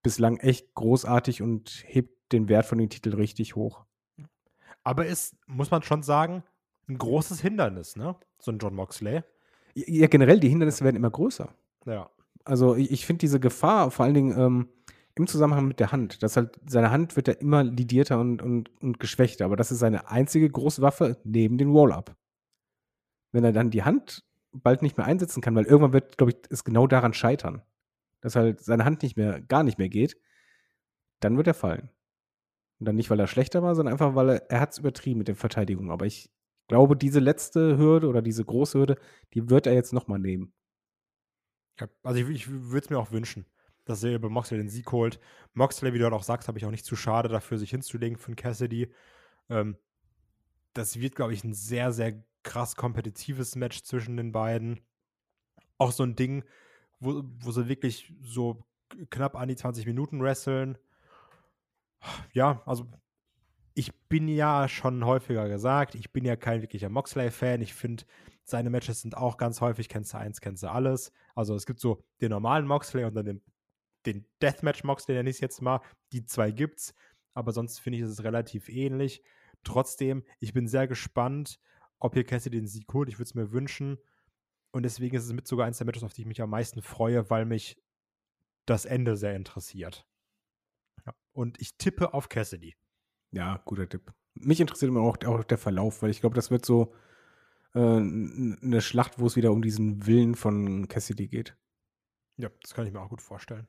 bislang 0.04 0.38
echt 0.38 0.74
großartig 0.76 1.42
und 1.42 1.84
hebt 1.88 2.32
den 2.32 2.50
Wert 2.50 2.66
von 2.66 2.78
den 2.78 2.90
Titeln 2.90 3.16
richtig 3.16 3.56
hoch. 3.56 3.86
Aber 4.84 5.06
ist, 5.06 5.36
muss 5.48 5.72
man 5.72 5.82
schon 5.82 6.04
sagen, 6.04 6.44
ein 6.88 6.98
großes 6.98 7.40
Hindernis, 7.40 7.96
ne? 7.96 8.16
So 8.40 8.52
ein 8.52 8.60
John 8.60 8.76
Moxley. 8.76 9.24
Ja, 9.74 10.08
generell, 10.08 10.40
die 10.40 10.50
Hindernisse 10.50 10.84
werden 10.84 10.98
immer 10.98 11.10
größer. 11.10 11.50
Ja. 11.86 12.10
Also 12.44 12.76
ich, 12.76 12.92
ich 12.92 13.06
finde 13.06 13.22
diese 13.22 13.40
Gefahr, 13.40 13.90
vor 13.90 14.06
allen 14.06 14.14
Dingen 14.14 14.38
ähm, 14.38 14.68
im 15.16 15.28
Zusammenhang 15.28 15.68
mit 15.68 15.80
der 15.80 15.92
Hand, 15.92 16.22
dass 16.24 16.36
halt 16.36 16.60
seine 16.66 16.92
Hand 16.92 17.16
wird 17.16 17.28
ja 17.28 17.34
immer 17.36 17.64
lidierter 17.64 18.20
und, 18.20 18.42
und, 18.42 18.70
und 18.82 19.00
geschwächter, 19.00 19.46
aber 19.46 19.56
das 19.56 19.72
ist 19.72 19.80
seine 19.80 20.10
einzige 20.10 20.50
große 20.50 20.82
Waffe 20.82 21.18
neben 21.24 21.58
dem 21.58 21.72
Roll-Up. 21.72 22.16
Wenn 23.32 23.44
er 23.44 23.54
dann 23.54 23.72
die 23.72 23.84
Hand 23.84 24.24
bald 24.52 24.82
nicht 24.82 24.98
mehr 24.98 25.06
einsetzen 25.06 25.42
kann, 25.42 25.56
weil 25.56 25.66
irgendwann 25.66 25.94
wird, 25.94 26.18
glaube 26.18 26.32
ich, 26.32 26.38
es 26.50 26.64
genau 26.64 26.88
daran 26.88 27.14
scheitern, 27.14 27.62
dass 28.24 28.38
halt 28.38 28.62
seine 28.62 28.86
Hand 28.86 29.04
nicht 29.04 29.18
mehr, 29.18 29.42
gar 29.42 29.64
nicht 29.64 29.78
mehr 29.78 29.90
geht, 29.90 30.18
dann 31.20 31.36
wird 31.38 31.48
er 31.48 31.54
fallen. 31.54 31.90
Und 32.80 32.86
dann 32.86 32.96
nicht, 32.96 33.10
weil 33.10 33.20
er 33.20 33.28
schlechter 33.28 33.62
war, 33.62 33.76
sondern 33.76 33.94
einfach, 33.94 34.16
weil 34.16 34.30
er, 34.30 34.50
er 34.50 34.60
hat 34.62 34.72
es 34.72 34.78
übertrieben 34.78 35.20
mit 35.20 35.28
der 35.28 35.36
Verteidigung. 35.36 35.92
Aber 35.92 36.06
ich 36.06 36.32
glaube, 36.70 36.96
diese 36.96 37.20
letzte 37.20 37.78
Hürde 37.78 38.08
oder 38.08 38.22
diese 38.22 38.46
große 38.46 38.80
Hürde, 38.80 38.96
die 39.34 39.50
wird 39.50 39.68
er 39.68 39.74
jetzt 39.74 39.92
nochmal 39.92 40.20
nehmen. 40.20 40.54
Ja, 41.80 41.88
also 42.02 42.22
ich, 42.22 42.30
ich 42.30 42.50
würde 42.50 42.86
es 42.86 42.90
mir 42.90 42.98
auch 42.98 43.12
wünschen, 43.12 43.46
dass 43.84 44.04
er 44.04 44.18
bei 44.20 44.30
Moxley 44.30 44.58
den 44.58 44.70
Sieg 44.70 44.90
holt. 44.94 45.20
Moxley, 45.54 45.94
wie 45.94 45.98
du 45.98 46.06
halt 46.06 46.14
auch 46.14 46.24
sagst, 46.24 46.48
habe 46.48 46.58
ich 46.58 46.66
auch 46.66 46.72
nicht 46.72 46.86
zu 46.86 46.96
schade 46.96 47.28
dafür, 47.28 47.58
sich 47.58 47.72
hinzulegen 47.72 48.18
für 48.18 48.28
einen 48.28 48.38
Cassidy. 48.38 48.94
Ähm, 49.50 49.78
das 50.74 51.00
wird, 51.00 51.16
glaube 51.16 51.34
ich, 51.34 51.44
ein 51.44 51.54
sehr, 51.54 51.92
sehr 51.92 52.24
krass 52.44 52.78
kompetitives 52.78 53.58
Match 53.58 53.84
zwischen 53.84 54.16
den 54.16 54.32
beiden. 54.32 54.80
Auch 55.78 55.92
so 55.92 56.04
ein 56.04 56.16
Ding, 56.16 56.46
wo, 57.04 57.24
wo 57.40 57.52
sie 57.52 57.68
wirklich 57.68 58.14
so 58.22 58.64
knapp 59.10 59.36
an 59.36 59.48
die 59.48 59.56
20 59.56 59.86
Minuten 59.86 60.22
wresteln. 60.22 60.78
Ja, 62.34 62.62
also 62.66 62.88
ich 63.74 63.94
bin 64.08 64.28
ja 64.28 64.68
schon 64.68 65.06
häufiger 65.06 65.48
gesagt, 65.48 65.96
ich 65.96 66.12
bin 66.12 66.26
ja 66.26 66.36
kein 66.36 66.62
wirklicher 66.62 66.90
Moxley-Fan. 66.90 67.62
Ich 67.62 67.74
finde, 67.74 68.04
seine 68.44 68.70
Matches 68.70 69.02
sind 69.02 69.18
auch 69.18 69.38
ganz 69.38 69.62
häufig, 69.62 69.90
kennst 69.90 70.14
du 70.14 70.18
eins, 70.18 70.42
kennst 70.42 70.64
du 70.64 70.72
alles. 70.72 71.12
Also 71.34 71.56
es 71.56 71.66
gibt 71.66 71.80
so 71.80 72.04
den 72.22 72.30
normalen 72.30 72.68
Moxley 72.68 73.06
und 73.06 73.16
dann 73.16 73.26
den, 73.26 73.42
den 74.06 74.26
Deathmatch 74.42 74.84
Moxley, 74.84 75.16
nenne 75.16 75.30
ich 75.30 75.38
es 75.38 75.42
jetzt 75.42 75.62
mal. 75.62 75.82
Die 76.12 76.26
zwei 76.26 76.52
gibt's, 76.52 76.94
aber 77.34 77.52
sonst 77.52 77.80
finde 77.80 77.98
ich, 77.98 78.04
ist 78.04 78.12
es 78.12 78.24
relativ 78.24 78.70
ähnlich. 78.70 79.24
Trotzdem, 79.64 80.24
ich 80.40 80.54
bin 80.54 80.68
sehr 80.68 80.88
gespannt, 80.88 81.60
ob 82.00 82.14
hier 82.14 82.26
Cassidy 82.26 82.58
den 82.58 82.68
Sieg 82.68 82.94
holt. 82.94 83.10
Ich 83.10 83.16
würde 83.16 83.30
es 83.30 83.36
mir 83.36 83.52
wünschen. 83.52 83.98
Und 84.74 84.84
deswegen 84.84 85.16
ist 85.16 85.26
es 85.26 85.34
mit 85.34 85.48
sogar 85.48 85.68
eins 85.68 85.78
der 85.78 85.86
Matches, 85.86 86.04
auf 86.04 86.14
die 86.14 86.22
ich 86.22 86.28
mich 86.28 86.42
am 86.42 86.50
meisten 86.50 86.82
freue, 86.82 87.30
weil 87.30 87.46
mich 87.46 87.78
das 88.66 88.86
Ende 88.86 89.16
sehr 89.16 89.36
interessiert. 89.36 90.08
Ja. 91.06 91.14
Und 91.32 91.62
ich 91.62 91.78
tippe 91.78 92.14
auf 92.14 92.28
Cassidy. 92.28 92.76
Ja, 93.32 93.62
guter 93.66 93.88
Tipp. 93.88 94.12
Mich 94.34 94.60
interessiert 94.60 94.90
immer 94.90 95.02
auch, 95.02 95.18
auch 95.26 95.44
der 95.44 95.60
Verlauf, 95.60 96.02
weil 96.02 96.10
ich 96.10 96.22
glaube, 96.22 96.36
das 96.36 96.50
wird 96.50 96.66
so 96.66 96.94
äh, 97.76 97.80
eine 97.80 98.82
Schlacht, 98.82 99.20
wo 99.20 99.28
es 99.28 99.36
wieder 99.36 99.52
um 99.52 99.62
diesen 99.62 100.08
Willen 100.08 100.34
von 100.34 100.88
Cassidy 100.88 101.28
geht. 101.28 101.56
Ja, 102.38 102.50
das 102.62 102.74
kann 102.74 102.88
ich 102.88 102.94
mir 102.94 103.02
auch 103.02 103.10
gut 103.10 103.22
vorstellen. 103.22 103.68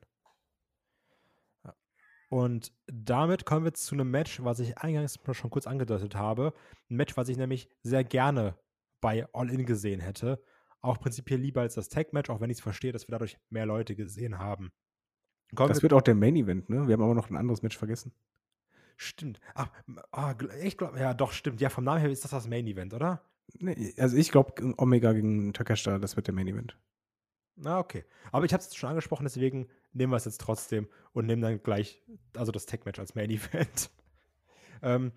Und 2.29 2.73
damit 2.87 3.45
kommen 3.45 3.63
wir 3.63 3.73
zu 3.75 3.93
einem 3.93 4.09
Match, 4.09 4.43
was 4.43 4.59
ich 4.59 4.79
eingangs 4.79 5.19
schon 5.31 5.51
kurz 5.51 5.67
angedeutet 5.67 6.15
habe. 6.15 6.53
Ein 6.89 6.95
Match, 6.95 7.15
was 7.15 7.29
ich 7.29 7.37
nämlich 7.37 7.69
sehr 7.83 8.03
gerne 8.03 8.57
bei 9.01 9.27
All 9.33 9.51
In 9.51 9.67
gesehen 9.67 9.99
hätte. 9.99 10.43
Auch 10.85 10.99
prinzipiell 10.99 11.39
lieber 11.39 11.61
als 11.61 11.73
das 11.73 11.89
Tag-Match, 11.89 12.29
auch 12.29 12.41
wenn 12.41 12.51
ich 12.51 12.57
es 12.57 12.63
verstehe, 12.63 12.91
dass 12.91 13.07
wir 13.07 13.13
dadurch 13.13 13.39
mehr 13.49 13.65
Leute 13.65 13.95
gesehen 13.95 14.37
haben. 14.37 14.71
Kommen 15.55 15.69
das 15.69 15.81
wird 15.81 15.93
auch 15.93 16.01
der 16.01 16.13
Main 16.13 16.35
Event, 16.35 16.69
ne? 16.69 16.87
Wir 16.87 16.93
haben 16.93 17.01
aber 17.01 17.15
noch 17.15 17.31
ein 17.31 17.37
anderes 17.37 17.63
Match 17.63 17.75
vergessen. 17.75 18.13
Stimmt. 18.95 19.39
Ach, 19.55 19.69
ah, 20.11 20.35
ich 20.61 20.77
glaube, 20.77 20.99
ja, 20.99 21.15
doch, 21.15 21.31
stimmt. 21.31 21.59
Ja, 21.59 21.69
vom 21.69 21.83
Namen 21.83 22.01
her 22.01 22.11
ist 22.11 22.23
das 22.23 22.31
das 22.31 22.47
Main 22.47 22.67
Event, 22.67 22.93
oder? 22.93 23.23
Nee, 23.57 23.95
also 23.97 24.15
ich 24.15 24.31
glaube, 24.31 24.75
Omega 24.77 25.11
gegen 25.13 25.53
Takeshita, 25.53 25.97
das 25.97 26.15
wird 26.15 26.27
der 26.27 26.35
Main 26.35 26.47
Event. 26.47 26.77
Na, 27.55 27.79
okay. 27.79 28.05
Aber 28.31 28.45
ich 28.45 28.53
habe 28.53 28.61
es 28.61 28.75
schon 28.75 28.89
angesprochen, 28.89 29.23
deswegen 29.23 29.67
nehmen 29.93 30.13
wir 30.13 30.17
es 30.17 30.25
jetzt 30.25 30.41
trotzdem 30.41 30.87
und 31.13 31.25
nehmen 31.25 31.41
dann 31.41 31.63
gleich, 31.63 32.03
also 32.35 32.51
das 32.51 32.67
Tech-Match 32.67 32.99
als 32.99 33.15
Main 33.15 33.31
Event. 33.31 33.89
ähm, 34.83 35.13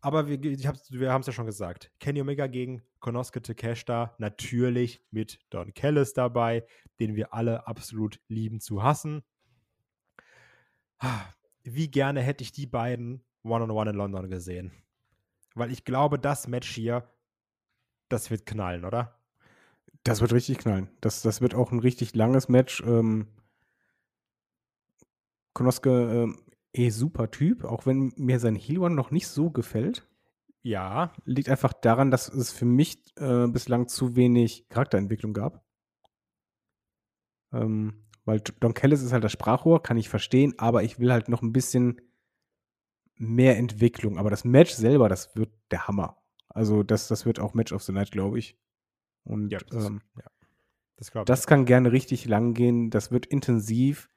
aber 0.00 0.28
wir, 0.28 0.42
wir 0.42 1.12
haben 1.12 1.20
es 1.20 1.26
ja 1.26 1.32
schon 1.32 1.46
gesagt. 1.46 1.92
Kenny 2.00 2.20
Omega 2.20 2.46
gegen 2.46 2.82
Konosuke 3.00 3.42
Takeshita, 3.42 4.14
natürlich 4.18 5.02
mit 5.10 5.40
Don 5.50 5.74
Kellis 5.74 6.12
dabei, 6.12 6.64
den 7.00 7.16
wir 7.16 7.34
alle 7.34 7.66
absolut 7.66 8.20
lieben 8.28 8.60
zu 8.60 8.82
hassen. 8.82 9.22
Wie 11.62 11.90
gerne 11.90 12.20
hätte 12.22 12.42
ich 12.42 12.52
die 12.52 12.66
beiden 12.66 13.24
One-on-One 13.42 13.72
-on 13.72 13.86
-one 13.86 13.90
in 13.90 13.96
London 13.96 14.30
gesehen. 14.30 14.72
Weil 15.54 15.72
ich 15.72 15.84
glaube, 15.84 16.18
das 16.18 16.46
Match 16.46 16.70
hier, 16.70 17.08
das 18.08 18.30
wird 18.30 18.46
knallen, 18.46 18.84
oder? 18.84 19.18
Das 20.04 20.20
wird 20.20 20.32
richtig 20.32 20.58
knallen. 20.58 20.88
Das, 21.00 21.22
das 21.22 21.40
wird 21.40 21.54
auch 21.54 21.72
ein 21.72 21.80
richtig 21.80 22.14
langes 22.14 22.48
Match. 22.48 22.82
Ähm, 22.86 23.26
Konoske 25.52 25.90
ähm, 25.90 26.38
eh 26.72 26.90
super 26.90 27.30
Typ, 27.30 27.64
auch 27.64 27.86
wenn 27.86 28.12
mir 28.16 28.38
sein 28.38 28.54
Heal 28.54 28.78
One 28.78 28.94
noch 28.94 29.10
nicht 29.10 29.28
so 29.28 29.50
gefällt. 29.50 30.06
Ja. 30.62 31.12
Liegt 31.24 31.48
einfach 31.48 31.72
daran, 31.72 32.10
dass 32.10 32.28
es 32.28 32.52
für 32.52 32.66
mich 32.66 33.02
äh, 33.16 33.46
bislang 33.46 33.88
zu 33.88 34.16
wenig 34.16 34.68
Charakterentwicklung 34.68 35.32
gab. 35.32 35.64
Ähm, 37.52 38.04
weil 38.24 38.40
Don 38.40 38.74
Kellis 38.74 39.02
ist 39.02 39.12
halt 39.12 39.24
das 39.24 39.32
Sprachrohr, 39.32 39.82
kann 39.82 39.96
ich 39.96 40.08
verstehen, 40.08 40.54
aber 40.58 40.82
ich 40.82 40.98
will 40.98 41.12
halt 41.12 41.28
noch 41.28 41.42
ein 41.42 41.52
bisschen 41.52 42.00
mehr 43.16 43.56
Entwicklung. 43.56 44.18
Aber 44.18 44.30
das 44.30 44.44
Match 44.44 44.72
selber, 44.72 45.08
das 45.08 45.34
wird 45.34 45.50
der 45.70 45.88
Hammer. 45.88 46.18
Also 46.48 46.82
das, 46.82 47.08
das 47.08 47.26
wird 47.26 47.40
auch 47.40 47.54
Match 47.54 47.72
of 47.72 47.82
the 47.82 47.92
Night, 47.92 48.10
glaube 48.10 48.38
ich. 48.38 48.58
Und 49.24 49.50
ja, 49.50 49.58
das, 49.58 49.86
ähm, 49.86 50.02
ja. 50.16 50.30
das, 50.96 51.12
das 51.26 51.46
kann 51.46 51.64
gerne 51.64 51.92
richtig 51.92 52.26
lang 52.26 52.54
gehen. 52.54 52.90
Das 52.90 53.10
wird 53.10 53.26
intensiv. 53.26 54.08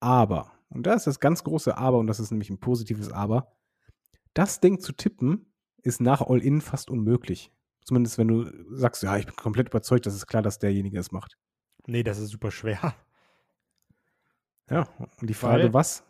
Aber, 0.00 0.52
und 0.74 0.86
da 0.86 0.94
ist 0.94 1.06
das 1.06 1.20
ganz 1.20 1.44
große 1.44 1.76
Aber, 1.76 1.98
und 1.98 2.06
das 2.06 2.20
ist 2.20 2.30
nämlich 2.30 2.50
ein 2.50 2.60
positives 2.60 3.10
Aber, 3.10 3.52
das 4.34 4.60
Ding 4.60 4.80
zu 4.80 4.92
tippen 4.92 5.52
ist 5.82 6.00
nach 6.00 6.22
All-In 6.22 6.60
fast 6.60 6.90
unmöglich. 6.90 7.52
Zumindest 7.84 8.16
wenn 8.18 8.28
du 8.28 8.50
sagst, 8.76 9.02
ja, 9.02 9.16
ich 9.16 9.26
bin 9.26 9.34
komplett 9.34 9.68
überzeugt, 9.68 10.06
dass 10.06 10.14
es 10.14 10.26
klar, 10.26 10.42
dass 10.42 10.58
derjenige 10.58 10.98
es 10.98 11.10
macht. 11.10 11.36
Nee, 11.86 12.02
das 12.02 12.18
ist 12.18 12.30
super 12.30 12.50
schwer. 12.50 12.94
Ja, 14.70 14.88
und 15.20 15.28
die 15.28 15.34
Frage, 15.34 15.64
Weil, 15.64 15.74
was? 15.74 16.04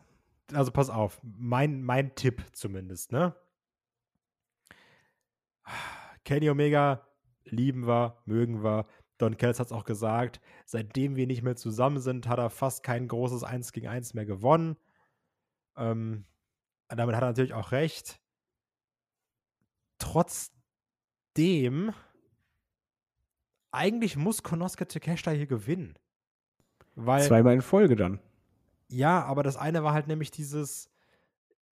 Also 0.53 0.71
pass 0.71 0.91
auf, 0.91 1.19
mein, 1.23 1.83
mein 1.83 2.15
Tipp 2.15 2.45
zumindest, 2.53 3.11
ne? 3.11 3.35
Kenny 6.25 6.51
Omega 6.51 7.07
lieben 7.45 7.87
wir, 7.87 8.19
mögen 8.27 8.63
wir. 8.63 8.87
Don 9.19 9.37
Kells 9.37 9.61
hat 9.61 9.67
es 9.67 9.73
auch 9.73 9.85
gesagt, 9.85 10.41
seitdem 10.65 11.17
wir 11.17 11.27
nicht 11.27 11.43
mehr 11.43 11.57
zusammen 11.57 12.01
sind, 12.01 12.29
hat 12.29 12.39
er 12.39 12.51
fast 12.51 12.83
kein 12.83 13.09
großes 13.09 13.45
1 13.45 13.73
gegen 13.73 13.89
1 13.89 14.15
mehr 14.15 14.27
gewonnen. 14.27 14.77
Ähm, 15.77 16.25
damit 16.89 17.15
hat 17.15 17.23
er 17.23 17.29
natürlich 17.29 17.55
auch 17.55 17.73
recht. 17.73 18.21
Trotzdem, 19.99 21.93
eigentlich 23.71 24.17
muss 24.17 24.43
Konosuke 24.43 24.89
Takeshita 24.89 25.31
hier 25.31 25.47
gewinnen. 25.47 25.97
Weil, 26.95 27.23
Zweimal 27.23 27.55
in 27.55 27.63
Folge 27.63 27.97
dann. 27.97 28.21
Ja, 28.89 29.25
aber 29.25 29.43
das 29.43 29.57
eine 29.57 29.83
war 29.83 29.95
halt 29.95 30.09
nämlich 30.09 30.31
dieses, 30.31 30.91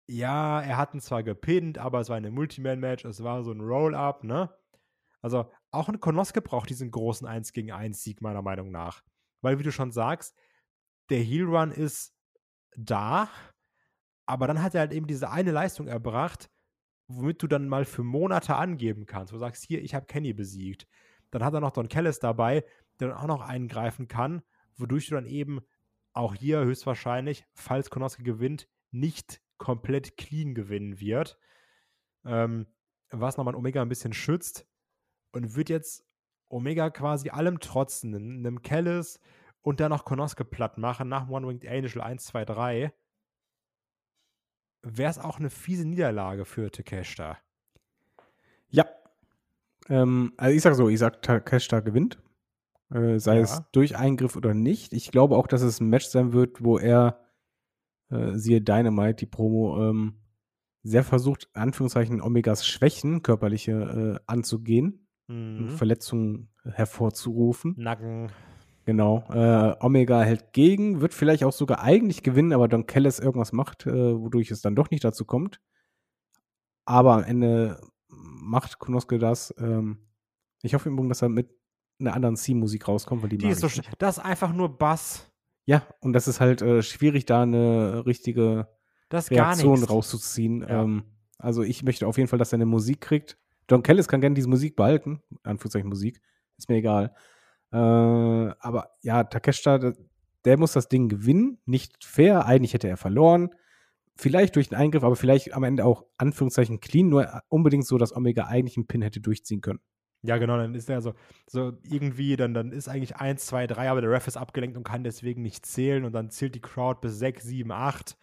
ja, 0.05 0.61
er 0.61 0.77
hat 0.77 0.93
ihn 0.93 1.01
zwar 1.01 1.23
gepinnt, 1.23 1.77
aber 1.77 1.99
es 1.99 2.09
war 2.09 2.17
eine 2.17 2.29
Multiman-Match, 2.29 3.05
es 3.05 3.23
war 3.23 3.43
so 3.43 3.51
ein 3.51 3.61
Roll-Up, 3.61 4.23
ne? 4.23 4.49
Also 5.21 5.49
auch 5.71 5.89
ein 5.89 5.99
Konoske 5.99 6.41
braucht 6.41 6.69
diesen 6.69 6.91
großen 6.91 7.27
1 7.27 7.53
gegen 7.53 7.71
1 7.71 8.01
Sieg 8.01 8.21
meiner 8.21 8.41
Meinung 8.41 8.71
nach. 8.71 9.03
Weil, 9.41 9.59
wie 9.59 9.63
du 9.63 9.71
schon 9.71 9.91
sagst, 9.91 10.35
der 11.09 11.19
Heel 11.19 11.45
Run 11.45 11.71
ist 11.71 12.13
da, 12.75 13.29
aber 14.25 14.47
dann 14.47 14.61
hat 14.61 14.75
er 14.75 14.81
halt 14.81 14.93
eben 14.93 15.07
diese 15.07 15.29
eine 15.29 15.51
Leistung 15.51 15.87
erbracht, 15.87 16.49
womit 17.07 17.41
du 17.41 17.47
dann 17.47 17.69
mal 17.69 17.85
für 17.85 18.03
Monate 18.03 18.55
angeben 18.55 19.05
kannst, 19.05 19.31
du 19.31 19.37
sagst, 19.37 19.63
hier, 19.63 19.81
ich 19.81 19.95
habe 19.95 20.05
Kenny 20.05 20.33
besiegt. 20.33 20.87
Dann 21.31 21.43
hat 21.43 21.53
er 21.53 21.61
noch 21.61 21.71
Don 21.71 21.87
Kellis 21.87 22.19
dabei, 22.19 22.65
der 22.99 23.09
dann 23.09 23.17
auch 23.17 23.27
noch 23.27 23.41
eingreifen 23.41 24.07
kann, 24.07 24.41
wodurch 24.75 25.07
du 25.07 25.15
dann 25.15 25.25
eben 25.25 25.61
auch 26.13 26.33
hier 26.33 26.63
höchstwahrscheinlich, 26.63 27.45
falls 27.53 27.89
Konoske 27.89 28.23
gewinnt, 28.23 28.67
nicht 28.91 29.41
komplett 29.57 30.17
clean 30.17 30.55
gewinnen 30.55 30.99
wird. 30.99 31.37
Ähm, 32.25 32.67
was 33.09 33.37
nochmal 33.37 33.55
Omega 33.55 33.81
ein 33.81 33.89
bisschen 33.89 34.13
schützt 34.13 34.67
und 35.31 35.55
wird 35.55 35.69
jetzt 35.69 36.05
Omega 36.49 36.89
quasi 36.89 37.29
allem 37.29 37.59
trotzen, 37.59 38.15
einem 38.15 38.61
Kellis 38.61 39.19
und 39.61 39.79
dann 39.79 39.89
noch 39.91 40.05
Konoske 40.05 40.45
platt 40.45 40.77
machen 40.77 41.09
nach 41.09 41.29
One-Winged 41.29 41.67
Angel 41.67 42.01
1, 42.01 42.25
2, 42.25 42.45
3 42.45 42.93
wäre 44.83 45.09
es 45.09 45.19
auch 45.19 45.39
eine 45.39 45.49
fiese 45.49 45.85
Niederlage 45.85 46.45
für 46.45 46.71
Takeshita. 46.71 47.37
Ja. 48.69 48.85
Ähm, 49.89 50.33
also 50.37 50.55
ich 50.55 50.61
sage 50.61 50.75
so, 50.75 50.89
ich 50.89 50.99
sage 50.99 51.21
Takeshita 51.21 51.81
gewinnt. 51.81 52.21
Äh, 52.89 53.19
sei 53.19 53.35
ja. 53.35 53.41
es 53.41 53.61
durch 53.71 53.97
Eingriff 53.97 54.35
oder 54.35 54.53
nicht. 54.53 54.93
Ich 54.93 55.11
glaube 55.11 55.35
auch, 55.35 55.47
dass 55.47 55.61
es 55.61 55.79
ein 55.79 55.89
Match 55.89 56.05
sein 56.05 56.33
wird, 56.33 56.63
wo 56.63 56.77
er, 56.77 57.25
äh, 58.09 58.33
siehe 58.35 58.61
Dynamite, 58.61 59.15
die 59.15 59.25
Promo, 59.25 59.89
ähm, 59.89 60.21
sehr 60.83 61.03
versucht, 61.03 61.49
Anführungszeichen 61.53 62.21
Omegas 62.21 62.65
Schwächen, 62.65 63.23
körperliche, 63.23 63.71
äh, 63.71 64.19
anzugehen. 64.25 65.06
Mhm. 65.27 65.69
Verletzungen 65.69 66.49
hervorzurufen. 66.63 67.75
Nacken. 67.77 68.31
Genau. 68.85 69.25
Äh, 69.29 69.75
Omega 69.81 70.21
hält 70.21 70.53
gegen, 70.53 71.01
wird 71.01 71.13
vielleicht 71.13 71.43
auch 71.43 71.51
sogar 71.51 71.81
eigentlich 71.81 72.23
gewinnen, 72.23 72.53
aber 72.53 72.69
Don 72.69 72.87
Kellis 72.87 73.19
irgendwas 73.19 73.51
macht, 73.51 73.85
äh, 73.85 74.17
wodurch 74.17 74.49
es 74.49 74.61
dann 74.61 74.75
doch 74.75 74.89
nicht 74.91 75.03
dazu 75.03 75.25
kommt. 75.25 75.59
Aber 76.85 77.15
am 77.15 77.23
Ende 77.23 77.81
macht 78.07 78.79
Konoske 78.79 79.19
das. 79.19 79.53
Ähm, 79.59 79.97
ich 80.61 80.73
hoffe 80.73 80.87
übrigens, 80.87 81.09
dass 81.09 81.21
er 81.21 81.29
mit 81.29 81.49
einer 81.99 82.13
anderen 82.13 82.35
Theme-Musik 82.35 82.87
rauskommt, 82.87 83.23
weil 83.23 83.29
die, 83.29 83.37
die 83.37 83.49
ist 83.49 83.59
so 83.59 83.67
nicht. 83.67 83.89
Das 83.97 84.17
ist 84.17 84.23
einfach 84.23 84.53
nur 84.53 84.77
Bass. 84.77 85.29
Ja, 85.65 85.85
und 85.99 86.13
das 86.13 86.29
ist 86.29 86.39
halt 86.39 86.61
äh, 86.61 86.81
schwierig, 86.81 87.25
da 87.25 87.41
eine 87.41 88.05
richtige 88.05 88.69
Reaktion 89.11 89.83
rauszuziehen. 89.83 90.61
Ja. 90.61 90.83
Ähm, 90.83 91.03
also 91.37 91.61
ich 91.61 91.83
möchte 91.83 92.07
auf 92.07 92.17
jeden 92.17 92.29
Fall, 92.29 92.39
dass 92.39 92.53
er 92.53 92.57
eine 92.57 92.65
Musik 92.65 93.01
kriegt. 93.01 93.37
Don 93.67 93.83
Kellis 93.83 94.07
kann 94.07 94.21
gerne 94.21 94.35
diese 94.35 94.49
Musik 94.49 94.75
behalten, 94.75 95.21
Anführungszeichen 95.43 95.89
Musik, 95.89 96.21
ist 96.57 96.69
mir 96.69 96.77
egal. 96.77 97.13
Äh, 97.71 97.77
aber 97.77 98.91
ja, 99.01 99.23
Takeshita, 99.23 99.77
der, 99.77 99.93
der 100.45 100.57
muss 100.57 100.73
das 100.73 100.87
Ding 100.87 101.09
gewinnen. 101.09 101.59
Nicht 101.65 102.03
fair. 102.03 102.45
Eigentlich 102.45 102.73
hätte 102.73 102.87
er 102.87 102.97
verloren. 102.97 103.49
Vielleicht 104.15 104.55
durch 104.55 104.69
den 104.69 104.77
Eingriff, 104.77 105.03
aber 105.03 105.15
vielleicht 105.15 105.53
am 105.53 105.63
Ende 105.63 105.85
auch 105.85 106.05
Anführungszeichen 106.17 106.79
clean. 106.79 107.09
Nur 107.09 107.41
unbedingt 107.49 107.85
so, 107.85 107.97
dass 107.97 108.15
Omega 108.15 108.45
eigentlich 108.45 108.77
einen 108.77 108.87
Pin 108.87 109.01
hätte 109.01 109.19
durchziehen 109.19 109.61
können. 109.61 109.79
Ja, 110.23 110.37
genau, 110.37 110.57
dann 110.57 110.73
ist 110.73 110.89
er 110.89 111.01
so, 111.01 111.13
so 111.45 111.73
irgendwie, 111.83 112.35
dann, 112.35 112.53
dann 112.53 112.71
ist 112.71 112.87
eigentlich 112.87 113.17
1, 113.17 113.45
2, 113.45 113.67
3, 113.67 113.91
aber 113.91 114.01
der 114.01 114.09
Ref 114.09 114.27
ist 114.27 114.35
abgelenkt 114.35 114.75
und 114.75 114.83
kann 114.83 115.03
deswegen 115.03 115.43
nicht 115.43 115.65
zählen 115.65 116.05
und 116.05 116.13
dann 116.13 116.31
zählt 116.31 116.55
die 116.55 116.61
Crowd 116.61 116.99
bis 117.01 117.19
6, 117.19 117.43
7, 117.43 117.71
8 117.71 118.17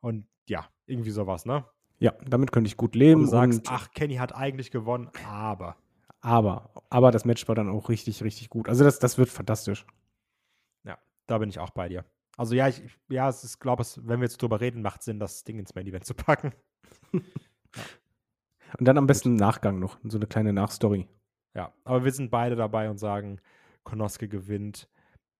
und 0.00 0.26
ja, 0.46 0.68
irgendwie 0.84 1.10
sowas, 1.10 1.46
ne? 1.46 1.64
Ja, 1.98 2.12
damit 2.24 2.52
könnte 2.52 2.68
ich 2.68 2.76
gut 2.76 2.94
leben. 2.94 3.20
Und 3.20 3.26
du 3.26 3.30
sagst, 3.30 3.62
ach, 3.68 3.90
Kenny 3.92 4.16
hat 4.16 4.34
eigentlich 4.34 4.70
gewonnen, 4.70 5.10
aber. 5.28 5.76
Aber, 6.20 6.70
aber 6.90 7.10
das 7.10 7.24
Match 7.24 7.46
war 7.48 7.54
dann 7.54 7.68
auch 7.68 7.88
richtig, 7.88 8.22
richtig 8.22 8.50
gut. 8.50 8.68
Also 8.68 8.84
das, 8.84 8.98
das 8.98 9.18
wird 9.18 9.28
fantastisch. 9.28 9.86
Ja, 10.84 10.98
da 11.26 11.38
bin 11.38 11.48
ich 11.48 11.58
auch 11.58 11.70
bei 11.70 11.88
dir. 11.88 12.04
Also 12.36 12.54
ja, 12.54 12.68
ich, 12.68 12.82
ja, 13.08 13.28
es 13.28 13.42
ist, 13.42 13.58
glaube 13.58 13.82
ich, 13.82 13.98
wenn 14.04 14.20
wir 14.20 14.26
jetzt 14.26 14.40
drüber 14.40 14.60
reden, 14.60 14.82
macht 14.82 15.02
Sinn, 15.02 15.18
das 15.18 15.44
Ding 15.44 15.58
ins 15.58 15.74
Main 15.74 15.86
Event 15.86 16.04
zu 16.04 16.14
packen. 16.14 16.52
ja. 17.12 17.20
Und 18.78 18.86
dann 18.86 18.98
am 18.98 19.06
besten 19.06 19.30
im 19.30 19.36
Nachgang 19.36 19.78
noch, 19.78 19.98
so 20.04 20.18
eine 20.18 20.26
kleine 20.26 20.52
Nachstory. 20.52 21.08
Ja, 21.54 21.72
aber 21.84 22.04
wir 22.04 22.12
sind 22.12 22.30
beide 22.30 22.54
dabei 22.54 22.90
und 22.90 22.98
sagen, 22.98 23.40
Konoske 23.82 24.28
gewinnt. 24.28 24.88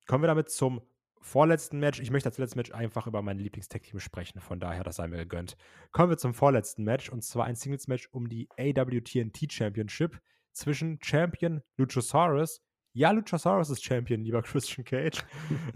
Kommen 0.06 0.24
wir 0.24 0.28
damit 0.28 0.50
zum 0.50 0.80
vorletzten 1.28 1.78
Match. 1.78 2.00
Ich 2.00 2.10
möchte 2.10 2.28
als 2.28 2.38
letztes 2.38 2.56
Match 2.56 2.72
einfach 2.72 3.06
über 3.06 3.22
mein 3.22 3.38
Lieblingstech-Team 3.38 4.00
sprechen, 4.00 4.40
von 4.40 4.58
daher, 4.58 4.82
das 4.82 4.96
sei 4.96 5.06
mir 5.06 5.18
gegönnt. 5.18 5.56
Kommen 5.92 6.10
wir 6.10 6.18
zum 6.18 6.34
vorletzten 6.34 6.84
Match 6.84 7.10
und 7.10 7.22
zwar 7.22 7.44
ein 7.44 7.54
Singles-Match 7.54 8.08
um 8.12 8.28
die 8.28 8.48
AWTNT 8.58 9.52
Championship 9.52 10.20
zwischen 10.52 10.98
Champion 11.02 11.62
Luchasaurus, 11.76 12.62
ja, 12.92 13.10
Luchasaurus 13.12 13.70
ist 13.70 13.84
Champion, 13.84 14.22
lieber 14.22 14.42
Christian 14.42 14.84
Cage, 14.84 15.24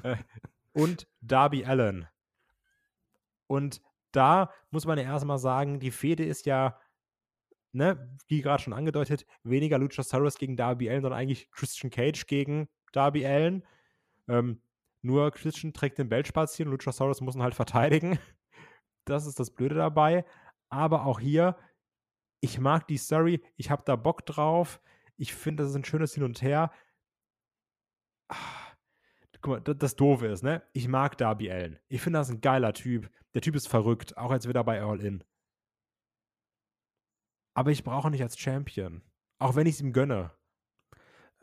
äh, 0.03 0.17
und 0.73 1.07
Darby 1.21 1.65
Allen. 1.65 2.09
Und 3.47 3.83
da 4.11 4.51
muss 4.71 4.87
man 4.87 4.99
ja 4.99 5.05
erstmal 5.05 5.39
sagen, 5.39 5.79
die 5.79 5.91
Fehde 5.91 6.25
ist 6.25 6.47
ja, 6.47 6.79
ne, 7.73 8.19
wie 8.27 8.41
gerade 8.41 8.63
schon 8.63 8.73
angedeutet, 8.73 9.27
weniger 9.45 9.79
Luchasaurus 9.79 10.39
gegen 10.39 10.57
Darby 10.57 10.89
Allen, 10.89 11.03
sondern 11.03 11.21
eigentlich 11.21 11.51
Christian 11.51 11.91
Cage 11.91 12.27
gegen 12.27 12.69
Darby 12.93 13.27
Allen. 13.27 13.65
Ähm, 14.29 14.61
nur 15.03 15.31
Christian 15.33 15.73
trägt 15.73 15.99
den 15.99 16.09
Belt 16.09 16.27
spazieren, 16.27 16.71
Luchasaurus 16.71 17.21
muss 17.21 17.37
ihn 17.37 17.43
halt 17.43 17.55
verteidigen. 17.55 18.19
Das 19.05 19.27
ist 19.27 19.41
das 19.41 19.51
Blöde 19.51 19.75
dabei. 19.75 20.25
Aber 20.69 21.07
auch 21.07 21.19
hier 21.19 21.57
ich 22.43 22.59
mag 22.59 22.87
die 22.89 22.99
Story, 22.99 23.43
ich 23.57 23.71
habe 23.71 23.85
da 23.87 23.97
Bock 23.97 24.27
drauf, 24.27 24.81
ich 25.17 25.33
finde, 25.33 25.63
das 25.63 25.71
ist 25.71 25.77
ein 25.77 25.85
schönes 25.85 26.15
Hin 26.15 26.25
und 26.25 26.43
Her. 26.43 26.73
Ah, 28.29 28.73
guck 29.41 29.47
mal, 29.47 29.61
das, 29.61 29.79
das 29.79 29.97
Doofe 29.97 30.27
ist, 30.27 30.43
ne? 30.43 30.63
Ich 30.73 30.89
mag 30.89 31.17
Darby 31.17 31.51
Allen. 31.51 31.79
Ich 31.89 32.03
finde, 32.03 32.19
das 32.19 32.29
ist 32.29 32.35
ein 32.35 32.41
geiler 32.41 32.73
Typ. 32.73 33.11
Der 33.35 33.43
Typ 33.43 33.55
ist 33.55 33.69
verrückt, 33.69 34.17
auch 34.17 34.33
als 34.33 34.49
wieder 34.49 34.65
bei 34.65 34.83
All 34.83 35.01
In. 35.01 35.23
Aber 37.55 37.71
ich 37.71 37.85
brauche 37.85 38.09
ihn 38.09 38.13
nicht 38.13 38.23
als 38.23 38.39
Champion. 38.39 39.03
Auch 39.39 39.55
wenn 39.55 39.67
ich 39.67 39.77
es 39.77 39.81
ihm 39.81 39.93
gönne. 39.93 40.33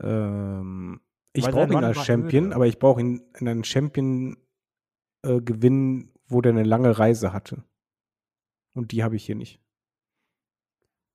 Ähm, 0.02 1.00
ich 1.32 1.46
brauche 1.46 1.72
ihn 1.72 1.84
als 1.84 2.04
Champion, 2.04 2.46
öde. 2.46 2.54
aber 2.56 2.66
ich 2.66 2.78
brauche 2.78 3.00
ihn 3.00 3.22
in 3.38 3.48
einen 3.48 3.64
Champion 3.64 4.36
äh, 5.22 5.40
gewinnen, 5.40 6.12
wo 6.26 6.40
der 6.40 6.52
eine 6.52 6.64
lange 6.64 6.98
Reise 6.98 7.32
hatte. 7.32 7.64
Und 8.74 8.92
die 8.92 9.02
habe 9.02 9.16
ich 9.16 9.24
hier 9.26 9.34
nicht. 9.34 9.60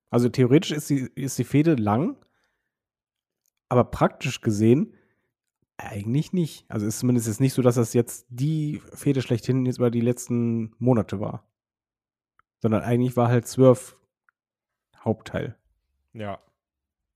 Also 0.09 0.29
theoretisch 0.29 0.71
ist 0.71 0.89
die, 0.89 1.09
ist 1.15 1.37
die 1.37 1.43
Fehde 1.43 1.75
lang, 1.75 2.17
aber 3.69 3.83
praktisch 3.85 4.41
gesehen 4.41 4.93
eigentlich 5.77 6.31
nicht. 6.31 6.65
Also 6.69 6.85
ist 6.85 6.99
zumindest 6.99 7.27
jetzt 7.27 7.41
nicht 7.41 7.53
so, 7.53 7.61
dass 7.61 7.75
das 7.75 7.93
jetzt 7.93 8.25
die 8.29 8.81
Fehde 8.93 9.21
schlechthin 9.21 9.65
jetzt 9.65 9.77
über 9.77 9.91
die 9.91 10.01
letzten 10.01 10.73
Monate 10.79 11.19
war. 11.19 11.47
Sondern 12.61 12.83
eigentlich 12.83 13.17
war 13.17 13.27
halt 13.27 13.47
zwölf 13.47 13.97
Hauptteil. 14.97 15.57
Ja. 16.13 16.39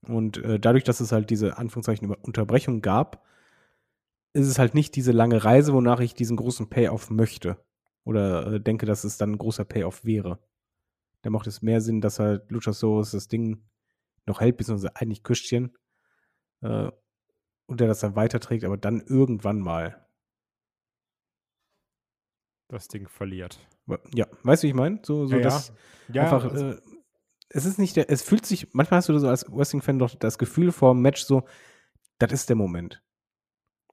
Und 0.02 0.38
äh, 0.38 0.60
dadurch, 0.60 0.84
dass 0.84 1.00
es 1.00 1.12
halt 1.12 1.30
diese 1.30 1.58
Anführungszeichen 1.58 2.14
Unterbrechung 2.14 2.82
gab, 2.82 3.26
ist 4.34 4.48
es 4.48 4.60
halt 4.60 4.76
nicht 4.76 4.96
diese 4.96 5.12
lange 5.12 5.44
Reise, 5.44 5.74
wonach 5.74 6.00
ich 6.00 6.14
diesen 6.14 6.38
großen 6.38 6.70
Payoff 6.70 7.10
möchte. 7.10 7.58
Oder 8.04 8.54
äh, 8.54 8.62
denke, 8.62 8.86
dass 8.86 9.04
es 9.04 9.18
dann 9.18 9.34
ein 9.34 9.38
großer 9.38 9.66
Payoff 9.66 10.06
wäre. 10.06 10.40
Da 11.22 11.30
macht 11.30 11.48
es 11.48 11.62
mehr 11.62 11.82
Sinn, 11.82 12.02
dass 12.02 12.20
halt 12.20 12.50
Luchasaurus 12.50 13.12
das 13.12 13.28
Ding 13.28 13.64
noch 14.26 14.40
hält, 14.40 14.58
beziehungsweise 14.58 14.96
eigentlich 14.96 15.24
Christian. 15.24 15.76
Äh, 16.62 16.92
und 17.66 17.80
der 17.80 17.88
das 17.88 18.00
dann 18.00 18.16
weiterträgt, 18.16 18.64
aber 18.64 18.78
dann 18.78 19.02
irgendwann 19.02 19.60
mal 19.60 20.08
das 22.68 22.88
Ding 22.88 23.08
verliert. 23.08 23.60
Ja, 24.14 24.28
weißt 24.44 24.64
du, 24.64 24.68
wie 24.68 24.70
ich 24.70 24.76
meine? 24.76 25.00
So, 25.04 25.26
so 25.26 25.36
ja, 25.36 25.42
das 25.42 25.74
ja. 26.12 26.24
einfach. 26.24 26.46
Also, 26.46 26.72
äh, 26.72 26.82
es 27.50 27.66
ist 27.66 27.80
nicht 27.80 27.96
der, 27.96 28.10
es 28.10 28.22
fühlt 28.22 28.46
sich, 28.46 28.68
manchmal 28.74 29.00
hast 29.00 29.10
du 29.10 29.18
so 29.18 29.28
als 29.28 29.46
Wrestling-Fan 29.52 30.00
doch 30.00 30.16
das 30.16 30.38
Gefühl 30.38 30.72
vor 30.72 30.94
dem 30.94 31.02
Match 31.02 31.24
so, 31.24 31.44
das 32.20 32.32
ist 32.32 32.50
der 32.50 32.56
Moment. 32.56 33.04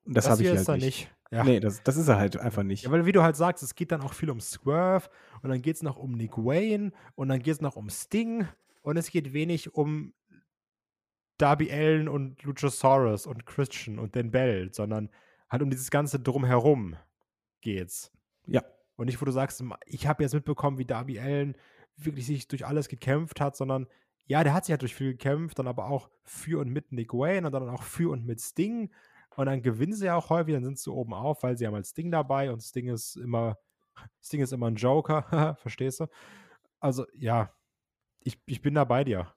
Und 0.05 0.17
das, 0.17 0.25
das 0.25 0.33
habe 0.33 0.43
ich 0.43 0.49
halt 0.51 0.69
nicht. 0.69 0.85
nicht. 0.85 1.11
Ja. 1.31 1.43
Nee, 1.43 1.59
das, 1.59 1.83
das 1.83 1.97
ist 1.97 2.07
er 2.09 2.19
halt 2.19 2.37
einfach 2.37 2.63
nicht. 2.63 2.85
Ja, 2.85 2.91
weil 2.93 3.07
wie 3.07 3.13
du 3.13 3.23
halt 3.23 3.35
sagst, 3.35 3.63
es 3.63 3.75
geht 3.75 3.91
dann 3.91 4.01
auch 4.01 4.13
viel 4.13 4.31
um 4.31 4.41
Swerve 4.41 5.09
und 5.43 5.51
dann 5.51 5.61
geht 5.61 5.77
es 5.77 5.83
noch 5.83 5.97
um 5.97 6.13
Nick 6.13 6.37
Wayne 6.37 6.93
und 7.17 7.29
dann 7.29 7.41
geht 7.41 7.55
es 7.55 7.61
noch 7.61 7.77
um 7.77 7.91
Sting 7.91 8.47
und 8.83 8.97
es 8.97 9.11
geht 9.11 9.33
wenig 9.33 9.75
um 9.75 10.13
Darby 11.39 11.71
Allen 11.73 12.09
und 12.09 12.43
Luchasaurus 12.45 13.27
und 13.27 13.45
Christian 13.45 13.99
und 13.99 14.15
den 14.15 14.31
Bell, 14.31 14.73
sondern 14.73 15.11
halt 15.51 15.63
um 15.63 15.71
dieses 15.71 15.91
ganze 15.91 16.21
Drumherum 16.21 16.97
geht's. 17.61 18.13
Ja. 18.47 18.63
Und 18.95 19.07
nicht, 19.07 19.21
wo 19.21 19.25
du 19.25 19.33
sagst, 19.33 19.63
ich 19.85 20.07
habe 20.07 20.23
jetzt 20.23 20.33
mitbekommen, 20.33 20.79
wie 20.79 20.87
Darby 20.87 21.19
Allen 21.19 21.57
wirklich 21.97 22.27
sich 22.27 22.49
durch 22.49 22.67
alles 22.67 22.89
gekämpft 22.89 23.41
hat, 23.41 23.57
sondern 23.57 23.87
ja, 24.27 24.43
der 24.43 24.55
hat 24.55 24.65
sich 24.65 24.73
halt 24.73 24.83
durch 24.83 24.95
viel 24.95 25.13
gekämpft, 25.13 25.59
dann 25.59 25.69
aber 25.69 25.87
auch 25.87 26.11
für 26.25 26.61
und 26.61 26.71
mit 26.71 26.93
Nick 26.93 27.13
Wayne 27.15 27.47
und 27.47 27.53
dann 27.53 27.69
auch 27.69 27.83
für 27.83 28.11
und 28.11 28.27
mit 28.27 28.41
Sting 28.41 28.91
und 29.37 29.47
dann 29.47 29.63
gewinnen 29.63 29.93
sie 29.93 30.07
ja 30.07 30.17
auch 30.17 30.31
häufig, 30.31 30.55
dann 30.55 30.65
sind 30.65 30.79
sie 30.79 30.91
oben 30.91 31.15
auf, 31.15 31.43
weil 31.43 31.57
sie 31.57 31.67
haben 31.67 31.75
halt 31.75 31.87
Sting 31.87 32.11
dabei 32.11 32.51
und 32.51 32.63
Sting 32.63 32.89
ist 32.89 33.17
immer, 33.17 33.59
Sting 34.23 34.41
ist 34.41 34.53
immer 34.53 34.69
ein 34.69 34.77
Joker, 34.77 35.57
verstehst 35.61 36.01
du? 36.01 36.07
Also, 36.81 37.07
ja, 37.15 37.55
ich, 38.21 38.41
ich 38.47 38.63
bin 38.63 38.75
da 38.75 38.85
bei 38.85 39.05
dir. 39.05 39.36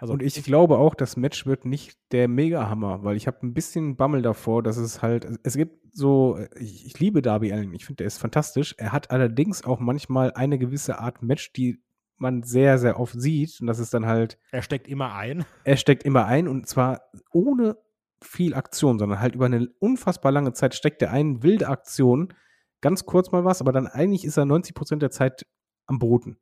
Also 0.00 0.14
und 0.14 0.22
ich, 0.22 0.42
glaube 0.42 0.78
auch, 0.78 0.94
das 0.94 1.16
Match 1.16 1.44
wird 1.44 1.66
nicht 1.66 1.98
der 2.10 2.26
Mega-Hammer, 2.26 3.04
weil 3.04 3.16
ich 3.16 3.26
habe 3.26 3.46
ein 3.46 3.52
bisschen 3.52 3.96
Bammel 3.96 4.22
davor, 4.22 4.62
dass 4.62 4.78
es 4.78 5.02
halt, 5.02 5.28
es 5.42 5.56
gibt 5.56 5.94
so, 5.94 6.38
ich, 6.58 6.86
ich 6.86 6.98
liebe 6.98 7.20
Darby 7.20 7.52
Allen, 7.52 7.74
ich 7.74 7.84
finde, 7.84 7.98
der 7.98 8.06
ist 8.06 8.18
fantastisch. 8.18 8.74
Er 8.78 8.92
hat 8.92 9.10
allerdings 9.10 9.62
auch 9.62 9.78
manchmal 9.78 10.32
eine 10.32 10.58
gewisse 10.58 10.98
Art 10.98 11.22
Match, 11.22 11.52
die 11.52 11.82
man 12.16 12.42
sehr, 12.42 12.78
sehr 12.78 12.98
oft 12.98 13.20
sieht. 13.20 13.60
Und 13.60 13.66
das 13.66 13.78
ist 13.78 13.92
dann 13.92 14.06
halt, 14.06 14.38
er 14.52 14.62
steckt 14.62 14.88
immer 14.88 15.14
ein. 15.14 15.44
er 15.64 15.76
steckt 15.76 16.04
immer 16.04 16.24
ein 16.24 16.48
und 16.48 16.66
zwar 16.66 17.02
ohne 17.30 17.76
viel 18.22 18.54
Aktion, 18.54 18.98
sondern 18.98 19.20
halt 19.20 19.34
über 19.34 19.46
eine 19.46 19.68
unfassbar 19.80 20.32
lange 20.32 20.52
Zeit 20.52 20.74
steckt 20.74 21.02
er 21.02 21.10
ein, 21.10 21.42
wilde 21.42 21.68
Aktion, 21.68 22.32
ganz 22.80 23.04
kurz 23.04 23.32
mal 23.32 23.44
was, 23.44 23.60
aber 23.60 23.72
dann 23.72 23.86
eigentlich 23.86 24.24
ist 24.24 24.36
er 24.36 24.44
90 24.44 24.74
Prozent 24.74 25.02
der 25.02 25.10
Zeit 25.10 25.46
am 25.86 25.98
Boden. 25.98 26.38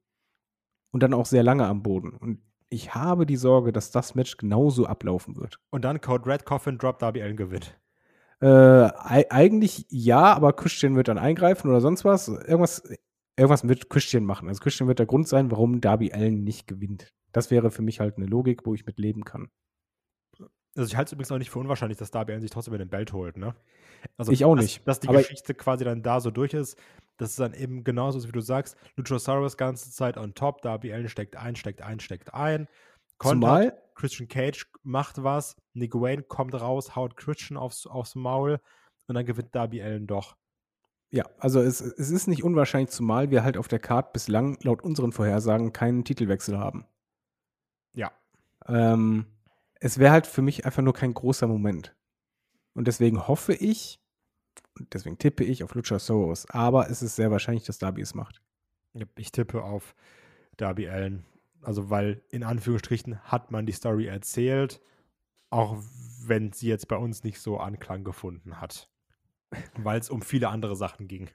Und 0.90 1.02
dann 1.02 1.14
auch 1.14 1.26
sehr 1.26 1.42
lange 1.42 1.66
am 1.66 1.82
Boden. 1.82 2.10
Und 2.10 2.42
ich 2.70 2.94
habe 2.94 3.26
die 3.26 3.36
Sorge, 3.36 3.72
dass 3.72 3.90
das 3.90 4.14
Match 4.14 4.36
genauso 4.36 4.86
ablaufen 4.86 5.36
wird. 5.36 5.58
Und 5.70 5.84
dann 5.84 6.00
Code 6.00 6.26
Red 6.26 6.44
Coffin 6.44 6.78
Drop 6.78 6.98
Darby 6.98 7.22
Allen 7.22 7.36
gewinnt. 7.36 7.78
Äh, 8.40 8.46
ei- 8.46 9.26
eigentlich 9.30 9.86
ja, 9.88 10.32
aber 10.34 10.52
Christian 10.52 10.94
wird 10.96 11.08
dann 11.08 11.18
eingreifen 11.18 11.68
oder 11.70 11.80
sonst 11.80 12.04
was. 12.04 12.28
Irgendwas, 12.28 12.82
irgendwas 13.36 13.66
wird 13.66 13.90
Christian 13.90 14.24
machen. 14.24 14.48
Also 14.48 14.60
Christian 14.60 14.86
wird 14.88 14.98
der 15.00 15.06
Grund 15.06 15.26
sein, 15.26 15.50
warum 15.50 15.80
Darby 15.80 16.12
Allen 16.12 16.44
nicht 16.44 16.66
gewinnt. 16.66 17.08
Das 17.32 17.50
wäre 17.50 17.70
für 17.70 17.82
mich 17.82 18.00
halt 18.00 18.16
eine 18.16 18.26
Logik, 18.26 18.64
wo 18.64 18.74
ich 18.74 18.86
mit 18.86 18.98
leben 18.98 19.24
kann. 19.24 19.48
Also 20.76 20.88
ich 20.88 20.96
halte 20.96 21.08
es 21.08 21.12
übrigens 21.14 21.32
auch 21.32 21.38
nicht 21.38 21.50
für 21.50 21.58
unwahrscheinlich, 21.58 21.98
dass 21.98 22.10
Darby 22.12 22.32
Allen 22.32 22.40
sich 22.42 22.50
trotzdem 22.52 22.78
den 22.78 22.88
Belt 22.88 23.12
holt, 23.12 23.36
ne? 23.36 23.56
Also 24.16 24.30
Ich 24.30 24.44
auch 24.44 24.54
dass, 24.54 24.64
nicht. 24.64 24.86
Dass 24.86 25.00
die 25.00 25.08
Aber- 25.08 25.18
Geschichte 25.18 25.54
quasi 25.54 25.84
dann 25.84 26.02
da 26.02 26.20
so 26.20 26.30
durch 26.30 26.54
ist, 26.54 26.78
das 27.18 27.30
ist 27.30 27.40
dann 27.40 27.52
eben 27.52 27.84
genauso, 27.84 28.26
wie 28.26 28.32
du 28.32 28.40
sagst, 28.40 28.76
Luchasaurus 28.96 29.56
ganze 29.56 29.90
Zeit 29.90 30.16
on 30.16 30.34
top, 30.34 30.62
Darby 30.62 30.92
Allen 30.92 31.08
steckt 31.08 31.36
ein, 31.36 31.56
steckt 31.56 31.82
ein, 31.82 32.00
steckt 32.00 32.32
ein. 32.32 32.68
Kontert, 33.18 33.50
Zumal, 33.50 33.82
Christian 33.96 34.28
Cage 34.28 34.66
macht 34.84 35.22
was, 35.22 35.56
Nick 35.74 35.94
Wayne 35.94 36.22
kommt 36.22 36.54
raus, 36.54 36.94
haut 36.94 37.16
Christian 37.16 37.58
aufs, 37.58 37.86
aufs 37.86 38.14
Maul 38.14 38.60
und 39.08 39.14
dann 39.16 39.26
gewinnt 39.26 39.54
Darby 39.54 39.82
Allen 39.82 40.06
doch. 40.06 40.36
ja, 41.10 41.24
also 41.38 41.60
es, 41.60 41.80
es 41.80 42.10
ist 42.10 42.28
nicht 42.28 42.44
unwahrscheinlich, 42.44 42.90
zumal 42.90 43.30
wir 43.30 43.42
halt 43.42 43.56
auf 43.56 43.66
der 43.66 43.80
Card 43.80 44.12
bislang 44.12 44.56
laut 44.62 44.82
unseren 44.82 45.10
Vorhersagen 45.12 45.72
keinen 45.72 46.04
Titelwechsel 46.04 46.58
haben. 46.58 46.86
Ja. 47.94 48.12
Ähm, 48.66 49.26
es 49.80 49.98
wäre 49.98 50.12
halt 50.12 50.26
für 50.26 50.42
mich 50.42 50.64
einfach 50.64 50.82
nur 50.82 50.94
kein 50.94 51.14
großer 51.14 51.48
Moment. 51.48 51.96
Und 52.74 52.86
deswegen 52.86 53.26
hoffe 53.26 53.54
ich, 53.54 54.00
und 54.78 54.92
deswegen 54.94 55.18
tippe 55.18 55.44
ich 55.44 55.64
auf 55.64 55.74
Luchasaurus, 55.74 56.48
aber 56.50 56.90
es 56.90 57.02
ist 57.02 57.16
sehr 57.16 57.30
wahrscheinlich, 57.30 57.64
dass 57.64 57.78
Darby 57.78 58.02
es 58.02 58.14
macht. 58.14 58.42
Ich 59.16 59.32
tippe 59.32 59.62
auf 59.62 59.94
Darby 60.56 60.88
Allen. 60.88 61.24
Also, 61.62 61.90
weil 61.90 62.22
in 62.30 62.44
Anführungsstrichen 62.44 63.20
hat 63.24 63.50
man 63.50 63.66
die 63.66 63.72
Story 63.72 64.06
erzählt, 64.06 64.80
auch 65.50 65.76
wenn 66.24 66.52
sie 66.52 66.68
jetzt 66.68 66.88
bei 66.88 66.96
uns 66.96 67.24
nicht 67.24 67.40
so 67.40 67.58
Anklang 67.58 68.04
gefunden 68.04 68.60
hat. 68.60 68.88
Weil 69.78 69.98
es 69.98 70.10
um 70.10 70.22
viele 70.22 70.50
andere 70.50 70.76
Sachen 70.76 71.08
ging. 71.08 71.30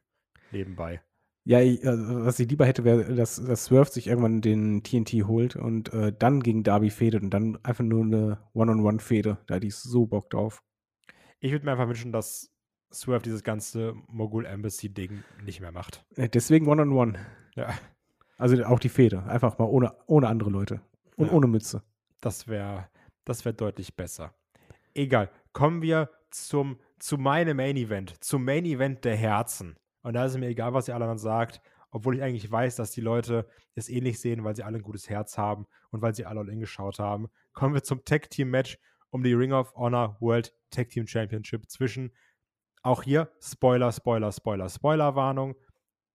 Nebenbei. 0.52 1.02
Ja, 1.46 1.60
ich, 1.60 1.86
also, 1.86 2.26
was 2.26 2.39
ich 2.39 2.50
lieber 2.50 2.66
hätte, 2.66 2.86
wäre, 2.86 3.16
dass, 3.16 3.44
dass 3.44 3.66
Swerve 3.66 3.89
sich 3.89 4.08
irgendwann 4.08 4.41
den 4.41 4.84
TNT 4.84 5.28
holt 5.28 5.56
und 5.56 5.91
äh, 5.91 6.14
dann 6.18 6.41
gegen 6.41 6.64
Darby 6.64 6.89
fädet 6.89 7.22
und 7.22 7.32
dann 7.32 7.58
einfach 7.64 7.84
nur 7.84 8.04
eine 8.04 8.39
One-on-One-Fäde. 8.54 9.39
Da 9.48 9.56
hätte 9.56 9.68
ich 9.68 9.76
so 9.76 10.06
Bock 10.06 10.30
drauf. 10.30 10.64
Ich 11.39 11.52
würde 11.52 11.66
mir 11.66 11.74
einfach 11.74 11.89
wünschen, 11.89 12.14
dass 12.14 12.53
Swerve 12.94 13.24
dieses 13.24 13.44
ganze 13.44 13.94
Mogul 14.08 14.46
Embassy-Ding 14.46 15.24
nicht 15.44 15.60
mehr 15.62 15.72
macht. 15.72 16.06
Äh, 16.16 16.30
Deswegen 16.30 16.68
One-on-One. 16.68 17.20
Ja, 17.56 17.74
Also 18.38 18.64
auch 18.66 18.80
die 18.80 18.89
Fäde. 18.89 19.24
Einfach 19.24 19.58
mal 19.58 19.66
ohne, 19.66 19.94
ohne 20.08 20.28
andere 20.28 20.50
Leute. 20.50 20.82
Und 21.16 21.28
Ja. 21.28 21.34
ohne 21.34 21.48
Mütze. 21.48 21.84
das 22.22 22.48
wäre 22.48 22.88
das 23.26 23.46
wär 23.46 23.54
deutlich 23.54 23.96
besser. 23.96 24.34
Egal. 24.94 25.30
Kommen 25.54 25.82
wir 25.82 26.10
zum, 26.30 26.78
zu 27.00 27.18
meinem 27.18 27.58
Main 27.58 27.78
Event. 27.78 28.22
Zum 28.24 28.44
Main 28.44 28.66
Event 28.66 29.06
der 29.06 29.16
Herzen. 29.16 29.78
Und 30.02 30.14
da 30.14 30.26
ist 30.26 30.38
mir 30.38 30.48
egal, 30.48 30.74
was 30.74 30.88
ihr 30.89 30.96
alle 30.96 31.06
dann 31.06 31.18
sagt, 31.18 31.62
obwohl 31.91 32.16
ich 32.18 32.22
eigentlich 32.24 32.52
weiß, 32.52 32.76
dass 32.76 32.91
die 32.91 33.02
Leute 33.02 33.48
es 33.76 33.88
ähnlich 33.88 34.20
sehen, 34.20 34.44
weil 34.44 34.56
sie 34.56 34.64
alle 34.64 34.78
ein 34.80 34.84
gutes 34.84 35.10
Herz 35.10 35.38
haben 35.38 35.68
und 35.91 36.02
weil 36.02 36.14
sie 36.16 36.26
alle 36.26 36.41
all 36.41 36.50
in 36.50 36.60
geschaut 36.60 37.00
haben. 37.00 37.30
Kommen 37.54 37.74
wir 37.76 37.84
zum 37.84 38.04
Tag 38.04 38.30
Team 38.30 38.50
Match 38.50 38.78
um 39.12 39.24
die 39.24 39.34
Ring 39.34 39.54
of 39.54 39.74
Honor 39.76 40.18
World 40.20 40.54
Tag 40.72 40.89
Team 40.89 41.06
Championship 41.08 41.70
zwischen 41.70 42.12
auch 42.84 43.04
hier 43.04 43.32
Spoiler, 43.42 43.92
Spoiler, 43.92 44.32
Spoiler, 44.32 44.70
Spoiler 44.70 45.16
Warnung. 45.16 45.56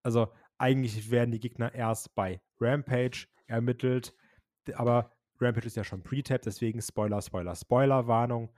Also 0.03 0.33
eigentlich 0.59 1.11
werden 1.11 1.33
die 1.33 1.41
Gegner 1.41 1.75
erst 1.75 2.15
bei 2.15 2.41
Rampage 2.61 3.27
ermittelt, 3.47 4.15
aber 4.75 5.11
Rampage 5.41 5.67
ist 5.67 5.77
ja 5.77 5.85
schon 5.85 6.03
pre-tapped, 6.03 6.47
deswegen 6.47 6.83
Spoiler, 6.83 7.23
Spoiler, 7.23 7.55
Spoiler 7.55 8.07
Warnung. 8.07 8.53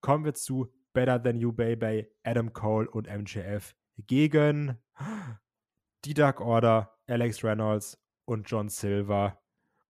Kommen 0.00 0.24
wir 0.24 0.34
zu 0.34 0.72
Better 0.92 1.22
Than 1.22 1.36
You 1.36 1.52
Baby, 1.52 2.06
Adam 2.22 2.52
Cole 2.52 2.88
und 2.88 3.08
MJF 3.08 3.74
gegen 4.06 4.78
die 6.04 6.14
Dark 6.14 6.40
Order, 6.40 6.96
Alex 7.06 7.42
Reynolds 7.42 7.98
und 8.24 8.48
John 8.48 8.68
Silver. 8.68 9.40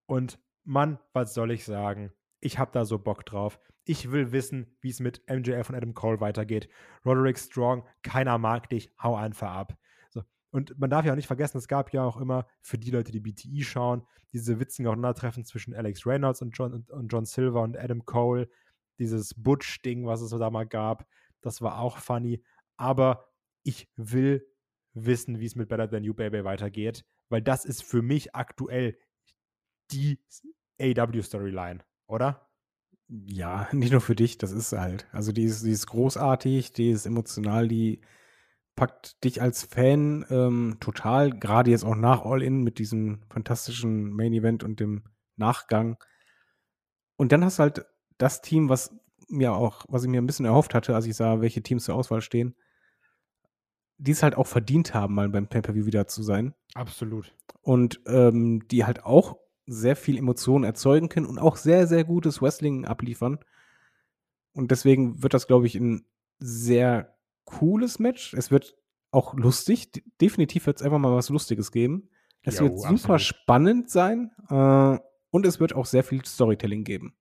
Und 0.06 0.38
Mann, 0.64 0.98
was 1.12 1.34
soll 1.34 1.50
ich 1.50 1.64
sagen? 1.64 2.12
Ich 2.40 2.58
hab 2.58 2.72
da 2.72 2.84
so 2.84 2.98
Bock 2.98 3.26
drauf. 3.26 3.58
Ich 3.88 4.12
will 4.12 4.32
wissen, 4.32 4.76
wie 4.82 4.90
es 4.90 5.00
mit 5.00 5.22
MJF 5.30 5.70
und 5.70 5.74
Adam 5.74 5.94
Cole 5.94 6.20
weitergeht. 6.20 6.68
Roderick 7.06 7.38
Strong, 7.38 7.86
keiner 8.02 8.36
mag 8.36 8.68
dich, 8.68 8.92
hau 9.02 9.16
einfach 9.16 9.50
ab. 9.50 9.78
So. 10.10 10.24
Und 10.50 10.78
man 10.78 10.90
darf 10.90 11.06
ja 11.06 11.12
auch 11.12 11.16
nicht 11.16 11.26
vergessen, 11.26 11.56
es 11.56 11.68
gab 11.68 11.94
ja 11.94 12.04
auch 12.04 12.18
immer 12.18 12.46
für 12.60 12.76
die 12.76 12.90
Leute, 12.90 13.12
die 13.12 13.20
BTI 13.20 13.64
schauen, 13.64 14.06
diese 14.34 14.60
witzigen 14.60 14.88
Aufeinandertreffen 14.88 15.42
zwischen 15.46 15.74
Alex 15.74 16.06
Reynolds 16.06 16.42
und 16.42 16.50
John, 16.50 16.74
und, 16.74 16.90
und 16.90 17.08
John 17.10 17.24
Silver 17.24 17.62
und 17.62 17.78
Adam 17.78 18.04
Cole. 18.04 18.50
Dieses 18.98 19.32
Butch-Ding, 19.32 20.04
was 20.04 20.20
es 20.20 20.28
so 20.28 20.38
da 20.38 20.50
mal 20.50 20.66
gab, 20.66 21.08
das 21.40 21.62
war 21.62 21.78
auch 21.78 21.96
funny. 21.96 22.44
Aber 22.76 23.32
ich 23.62 23.88
will 23.96 24.46
wissen, 24.92 25.40
wie 25.40 25.46
es 25.46 25.56
mit 25.56 25.70
Better 25.70 25.88
Than 25.88 26.04
You 26.04 26.12
Baby 26.12 26.44
weitergeht, 26.44 27.06
weil 27.30 27.40
das 27.40 27.64
ist 27.64 27.82
für 27.82 28.02
mich 28.02 28.34
aktuell 28.34 28.98
die 29.92 30.20
AW-Storyline, 30.78 31.80
oder? 32.06 32.47
Ja, 33.08 33.68
nicht 33.72 33.92
nur 33.92 34.00
für 34.00 34.14
dich, 34.14 34.38
das 34.38 34.52
ist 34.52 34.72
halt. 34.72 35.06
Also 35.12 35.32
die 35.32 35.44
ist, 35.44 35.64
die 35.64 35.70
ist 35.70 35.86
großartig, 35.86 36.72
die 36.72 36.90
ist 36.90 37.06
emotional, 37.06 37.68
die 37.68 38.00
packt 38.76 39.24
dich 39.24 39.42
als 39.42 39.64
Fan 39.64 40.24
ähm, 40.30 40.76
total, 40.78 41.30
gerade 41.30 41.70
jetzt 41.70 41.84
auch 41.84 41.96
nach 41.96 42.24
All-In 42.24 42.62
mit 42.62 42.78
diesem 42.78 43.22
fantastischen 43.28 44.12
Main-Event 44.12 44.62
und 44.62 44.78
dem 44.78 45.02
Nachgang. 45.36 45.96
Und 47.16 47.32
dann 47.32 47.44
hast 47.44 47.58
du 47.58 47.64
halt 47.64 47.86
das 48.18 48.40
Team, 48.40 48.68
was 48.68 48.94
mir 49.28 49.52
auch, 49.52 49.84
was 49.88 50.04
ich 50.04 50.08
mir 50.08 50.22
ein 50.22 50.26
bisschen 50.26 50.46
erhofft 50.46 50.74
hatte, 50.74 50.94
als 50.94 51.06
ich 51.06 51.16
sah, 51.16 51.40
welche 51.40 51.62
Teams 51.62 51.84
zur 51.84 51.96
Auswahl 51.96 52.20
stehen, 52.20 52.54
die 53.96 54.12
es 54.12 54.22
halt 54.22 54.36
auch 54.36 54.46
verdient 54.46 54.94
haben, 54.94 55.14
mal 55.14 55.28
beim 55.28 55.48
Pay-Per-View 55.48 55.86
wieder 55.86 56.06
zu 56.06 56.22
sein 56.22 56.54
Absolut. 56.74 57.34
und 57.62 58.00
ähm, 58.06 58.66
die 58.68 58.84
halt 58.84 59.04
auch 59.04 59.38
sehr 59.68 59.96
viel 59.96 60.16
Emotionen 60.16 60.64
erzeugen 60.64 61.08
können 61.08 61.26
und 61.26 61.38
auch 61.38 61.56
sehr, 61.56 61.86
sehr 61.86 62.04
gutes 62.04 62.40
Wrestling 62.40 62.84
abliefern. 62.84 63.38
Und 64.52 64.70
deswegen 64.70 65.22
wird 65.22 65.34
das, 65.34 65.46
glaube 65.46 65.66
ich, 65.66 65.74
ein 65.76 66.06
sehr 66.38 67.16
cooles 67.44 67.98
Match. 67.98 68.34
Es 68.34 68.50
wird 68.50 68.76
auch 69.10 69.34
lustig. 69.34 70.02
Definitiv 70.20 70.66
wird 70.66 70.78
es 70.78 70.82
einfach 70.82 70.98
mal 70.98 71.14
was 71.14 71.28
Lustiges 71.28 71.70
geben. 71.70 72.08
Es 72.42 72.58
Jo, 72.58 72.64
wird 72.64 72.78
super 72.78 72.92
absolut. 72.92 73.20
spannend 73.20 73.90
sein 73.90 74.30
äh, 74.48 74.98
und 75.30 75.46
es 75.46 75.60
wird 75.60 75.74
auch 75.74 75.86
sehr 75.86 76.04
viel 76.04 76.24
Storytelling 76.24 76.84
geben. 76.84 77.14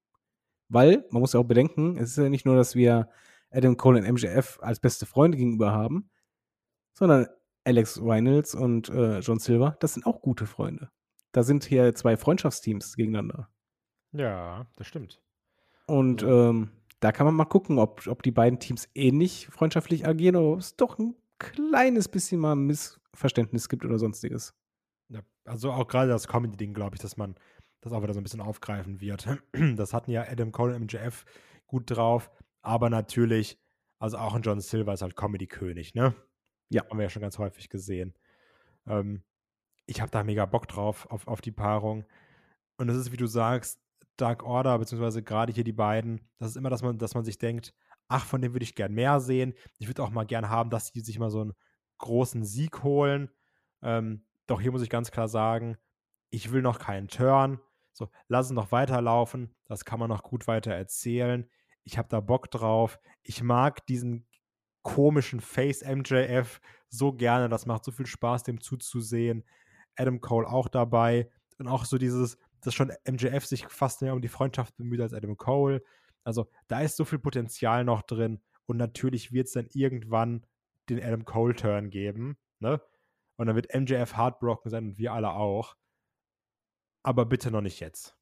Weil, 0.70 1.06
man 1.12 1.22
muss 1.22 1.34
ja 1.34 1.40
auch 1.40 1.46
bedenken, 1.46 1.98
es 1.98 2.12
ist 2.12 2.18
ja 2.18 2.30
nicht 2.30 2.46
nur, 2.46 2.56
dass 2.56 2.76
wir 2.76 3.10
Adam 3.52 3.78
Cole 3.78 4.00
und 4.00 4.14
MJF 4.14 4.60
als 4.62 4.80
beste 4.80 5.06
Freunde 5.06 5.38
gegenüber 5.38 5.72
haben, 5.72 6.10
sondern 6.94 7.28
Alex 7.64 8.02
Reynolds 8.02 8.56
und 8.56 8.90
äh, 8.90 9.20
John 9.20 9.40
Silver, 9.40 9.78
das 9.80 9.94
sind 9.94 10.06
auch 10.06 10.22
gute 10.22 10.46
Freunde. 10.46 10.90
Da 11.32 11.44
sind 11.44 11.64
hier 11.66 11.94
zwei 11.96 12.18
Freundschaftsteams 12.18 12.96
gegeneinander. 12.96 13.50
Ja, 14.12 14.66
das 14.78 14.88
stimmt. 14.88 15.22
Und 15.86 16.22
Ja. 16.22 16.50
ähm, 16.50 16.72
da 17.00 17.12
kann 17.12 17.26
man 17.26 17.36
mal 17.36 17.46
gucken, 17.46 17.78
ob, 17.80 18.08
ob 18.08 18.24
die 18.24 18.32
beiden 18.32 18.60
Teams 18.60 18.90
ähnlich 18.96 19.48
freundschaftlich 19.48 20.08
agieren 20.08 20.36
oder 20.36 20.54
ob 20.54 20.60
es 20.60 20.76
doch 20.76 20.98
ein 20.98 21.16
kleines 21.40 22.08
bisschen 22.08 22.40
mal 22.40 22.56
Missverständnis 22.56 23.70
gibt 23.70 23.86
oder 23.86 24.00
sonstiges. 24.00 24.56
Ja, 25.10 25.22
also 25.46 25.72
auch 25.72 25.88
gerade 25.88 26.10
das 26.10 26.28
Comedy-Ding, 26.28 26.74
glaube 26.74 26.96
ich, 26.96 27.02
dass 27.02 27.18
man 27.18 27.36
das 27.82 27.94
auch 27.94 28.02
wieder 28.02 28.14
so 28.14 28.20
ein 28.20 28.24
bisschen 28.24 28.42
aufgreifen 28.42 29.00
wird. 29.02 29.28
Das 29.78 29.94
hatten 29.94 30.12
ja 30.12 30.24
Adam 30.28 30.52
Cole 30.52 30.76
und 30.76 30.82
MJF 30.92 31.26
gut 31.68 31.84
drauf, 31.92 32.32
aber 32.62 32.90
natürlich, 32.90 33.60
also 34.00 34.18
auch 34.18 34.34
ein 34.34 34.42
John 34.42 34.60
Silver 34.60 34.94
ist 34.94 35.02
halt 35.04 35.16
Comedy-König, 35.16 35.94
ne? 35.94 36.16
Ja. 36.70 36.84
Haben 36.90 36.98
wir 36.98 37.04
ja 37.04 37.10
schon 37.10 37.22
ganz 37.22 37.38
häufig 37.38 37.70
gesehen. 37.70 38.14
Ähm, 38.88 39.22
ich 39.88 40.02
habe 40.02 40.12
da 40.12 40.24
mega 40.24 40.46
Bock 40.46 40.68
drauf, 40.68 41.08
auf, 41.10 41.28
auf 41.28 41.42
die 41.42 41.52
Paarung. 41.52 42.06
Und 42.78 42.90
es 42.90 42.98
ist, 42.98 43.12
wie 43.12 43.18
du 43.18 43.26
sagst, 43.26 43.82
Dark 44.18 44.44
Order, 44.44 44.78
beziehungsweise 44.78 45.24
gerade 45.24 45.54
hier 45.54 45.64
die 45.64 45.74
beiden, 45.74 46.22
das 46.38 46.50
ist 46.50 46.56
immer, 46.58 46.70
dass 46.70 46.82
man, 46.82 46.98
dass 46.98 47.16
man 47.16 47.24
sich 47.24 47.38
denkt, 47.38 47.74
ach, 48.08 48.26
von 48.26 48.42
dem 48.42 48.54
würde 48.54 48.64
ich 48.64 48.76
gern 48.76 48.94
mehr 48.94 49.20
sehen. 49.20 49.54
Ich 49.80 49.88
würde 49.88 50.04
auch 50.04 50.10
mal 50.10 50.26
gern 50.26 50.50
haben, 50.50 50.70
dass 50.70 50.92
die 50.92 51.02
sich 51.02 51.20
mal 51.20 51.30
so 51.30 51.42
einen 51.42 51.54
großen 52.00 52.44
Sieg 52.44 52.84
holen. 52.84 53.30
Ähm, 53.82 54.26
doch 54.46 54.62
hier 54.62 54.72
muss 54.72 54.82
ich 54.82 54.90
ganz 54.90 55.12
klar 55.12 55.28
sagen, 55.28 55.78
ich 56.30 56.52
will 56.52 56.62
noch 56.62 56.80
keinen 56.80 57.08
Turn. 57.08 57.60
So, 57.94 58.10
lass 58.28 58.48
es 58.48 58.52
noch 58.52 58.72
weiterlaufen. 58.72 59.56
Das 59.66 59.86
kann 59.86 60.00
man 60.00 60.10
noch 60.10 60.24
gut 60.24 60.48
weiter 60.48 60.72
erzählen. 60.74 61.50
Ich 61.84 61.98
habe 61.98 62.10
da 62.10 62.20
Bock 62.20 62.52
drauf. 62.52 63.00
Ich 63.24 63.42
mag 63.44 63.86
diesen 63.88 64.28
komischen 64.84 65.42
Face 65.42 65.84
MJF 65.84 66.62
so 66.90 67.14
gerne. 67.14 67.50
Das 67.50 67.66
macht 67.66 67.84
so 67.84 67.92
viel 67.92 68.06
Spaß, 68.06 68.44
dem 68.44 68.62
zuzusehen. 68.62 69.44
Adam 69.98 70.22
Cole 70.22 70.48
auch 70.48 70.68
dabei. 70.68 71.30
Und 71.58 71.68
auch 71.68 71.86
so 71.86 71.98
dieses, 71.98 72.38
dass 72.62 72.74
schon 72.74 72.92
MJF 73.10 73.46
sich 73.46 73.68
fast 73.68 74.02
mehr 74.02 74.14
um 74.14 74.22
die 74.22 74.28
Freundschaft 74.28 74.76
bemüht 74.78 75.02
als 75.02 75.14
Adam 75.14 75.38
Cole. 75.38 75.84
Also 76.24 76.48
da 76.68 76.82
ist 76.82 76.98
so 76.98 77.06
viel 77.06 77.20
Potenzial 77.20 77.84
noch 77.84 78.02
drin. 78.02 78.42
Und 78.66 78.78
natürlich 78.78 79.32
wird 79.32 79.48
es 79.48 79.54
dann 79.54 79.68
irgendwann 79.74 80.46
den 80.90 81.02
Adam 81.02 81.26
Cole-Turn 81.26 81.90
geben. 81.90 82.38
Ne? 82.60 82.82
Und 83.38 83.48
dann 83.48 83.56
wird 83.56 83.74
MJF 83.74 84.18
heartbroken 84.18 84.70
sein 84.70 84.86
und 84.86 84.98
wir 84.98 85.14
alle 85.14 85.32
auch. 85.32 85.76
Aber 87.04 87.26
bitte 87.26 87.52
noch 87.52 87.62
nicht 87.62 87.80
jetzt. 87.80 88.16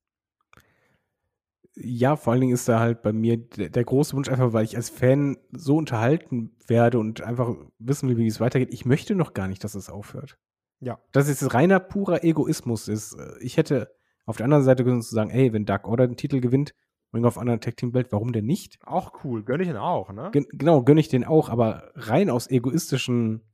Ja, 1.77 2.15
vor 2.15 2.31
allen 2.31 2.41
Dingen 2.41 2.53
ist 2.53 2.69
da 2.69 2.79
halt 2.79 3.01
bei 3.01 3.11
mir 3.11 3.37
der, 3.37 3.69
der, 3.69 3.83
große 3.83 4.15
Wunsch 4.15 4.29
einfach, 4.29 4.53
weil 4.53 4.63
ich 4.63 4.77
als 4.77 4.89
Fan 4.89 5.37
so 5.51 5.75
unterhalten 5.75 6.55
werde 6.67 6.99
und 6.99 7.21
einfach 7.21 7.53
wissen 7.79 8.07
will, 8.07 8.17
wie 8.17 8.27
es 8.27 8.39
weitergeht. 8.39 8.73
Ich 8.73 8.85
möchte 8.85 9.13
noch 9.13 9.33
gar 9.33 9.49
nicht, 9.49 9.63
dass 9.63 9.75
es 9.75 9.89
aufhört. 9.89 10.37
Ja. 10.85 10.99
Dass 11.11 11.27
es 11.27 11.53
reiner 11.53 11.79
purer 11.79 12.23
Egoismus 12.23 12.87
ist. 12.87 13.17
Ich 13.39 13.57
hätte 13.57 13.91
auf 14.25 14.37
der 14.37 14.43
anderen 14.43 14.63
Seite 14.63 14.83
können 14.83 15.01
zu 15.01 15.15
sagen, 15.15 15.31
ey, 15.31 15.51
wenn 15.51 15.65
Dark 15.65 15.87
Order 15.87 16.05
den 16.05 16.15
Titel 16.15 16.41
gewinnt, 16.41 16.75
Ring 17.11 17.25
of 17.25 17.37
Honor 17.37 17.59
Tag 17.59 17.75
Team 17.77 17.91
Belt, 17.91 18.11
warum 18.11 18.33
denn 18.33 18.45
nicht? 18.45 18.77
Auch 18.85 19.23
cool, 19.23 19.43
gönne 19.43 19.63
ich 19.63 19.69
den 19.69 19.77
auch, 19.77 20.11
ne? 20.11 20.29
Gen 20.31 20.45
genau, 20.51 20.83
gönne 20.83 20.99
ich 20.99 21.07
den 21.07 21.23
auch, 21.23 21.49
aber 21.49 21.91
rein 21.95 22.29
aus 22.29 22.47
egoistischen 22.47 23.49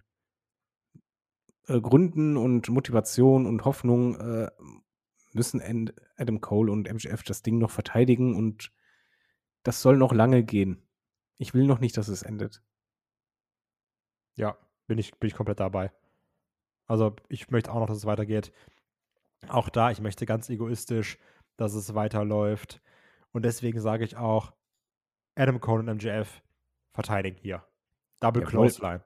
äh, 1.68 1.80
Gründen 1.80 2.36
und 2.36 2.68
Motivation 2.68 3.46
und 3.46 3.64
Hoffnung 3.64 4.20
äh, 4.20 4.50
müssen 5.32 5.62
Adam 6.18 6.42
Cole 6.42 6.70
und 6.70 6.92
MJF 6.92 7.24
das 7.24 7.44
Ding 7.44 7.60
noch 7.60 7.72
verteidigen 7.72 8.36
und 8.36 8.74
das 9.64 9.82
soll 9.82 9.96
noch 9.96 10.12
lange 10.12 10.44
gehen. 10.44 10.86
Ich 11.38 11.54
will 11.54 11.66
noch 11.66 11.80
nicht, 11.80 11.96
dass 11.96 12.10
es 12.10 12.24
endet. 12.24 12.62
Ja, 14.36 14.58
bin 14.88 14.98
ich, 14.98 15.18
bin 15.18 15.30
ich 15.30 15.36
komplett 15.36 15.62
dabei. 15.62 15.92
Also 16.92 17.16
ich 17.30 17.50
möchte 17.50 17.72
auch 17.72 17.80
noch, 17.80 17.88
dass 17.88 18.00
es 18.00 18.06
weitergeht. 18.06 18.52
Auch 19.48 19.70
da, 19.70 19.92
ich 19.92 20.02
möchte 20.02 20.26
ganz 20.26 20.50
egoistisch, 20.50 21.18
dass 21.56 21.74
es 21.74 21.96
weiterläuft. 21.96 22.82
Und 23.32 23.46
deswegen 23.46 23.80
sage 23.80 24.04
ich 24.04 24.18
auch, 24.18 24.52
Adam 25.36 25.62
Cole 25.62 25.90
und 25.90 25.96
MJF 25.96 26.42
verteidigen 26.92 27.38
hier. 27.42 27.64
Double 28.20 28.42
Jawohl. 28.42 28.52
Clothesline. 28.52 29.04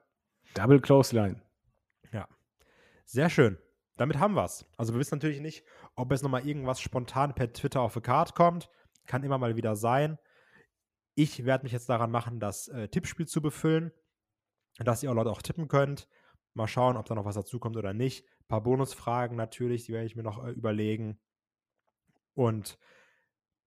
Double 0.54 0.80
Clothesline. 0.80 1.40
Ja. 2.10 2.26
Sehr 3.04 3.30
schön. 3.30 3.56
Damit 3.96 4.18
haben 4.18 4.34
wir 4.34 4.44
es. 4.44 4.66
Also 4.76 4.92
wir 4.92 4.98
wissen 4.98 5.14
natürlich 5.14 5.40
nicht, 5.40 5.64
ob 5.94 6.10
jetzt 6.10 6.24
nochmal 6.24 6.44
irgendwas 6.44 6.80
spontan 6.80 7.36
per 7.36 7.52
Twitter 7.52 7.82
auf 7.82 7.94
the 7.94 8.00
Card 8.00 8.34
kommt. 8.34 8.68
Kann 9.06 9.22
immer 9.22 9.38
mal 9.38 9.54
wieder 9.54 9.76
sein. 9.76 10.18
Ich 11.14 11.44
werde 11.44 11.62
mich 11.62 11.72
jetzt 11.72 11.88
daran 11.88 12.10
machen, 12.10 12.40
das 12.40 12.66
äh, 12.66 12.88
Tippspiel 12.88 13.28
zu 13.28 13.40
befüllen, 13.40 13.92
dass 14.78 15.04
ihr 15.04 15.14
Leute 15.14 15.30
auch 15.30 15.40
tippen 15.40 15.68
könnt. 15.68 16.08
Mal 16.56 16.66
schauen, 16.66 16.96
ob 16.96 17.06
da 17.06 17.14
noch 17.14 17.26
was 17.26 17.34
dazukommt 17.34 17.76
oder 17.76 17.92
nicht. 17.92 18.24
Ein 18.40 18.48
paar 18.48 18.62
Bonusfragen 18.62 19.36
natürlich, 19.36 19.84
die 19.84 19.92
werde 19.92 20.06
ich 20.06 20.16
mir 20.16 20.22
noch 20.22 20.44
äh, 20.44 20.50
überlegen. 20.50 21.18
Und 22.34 22.78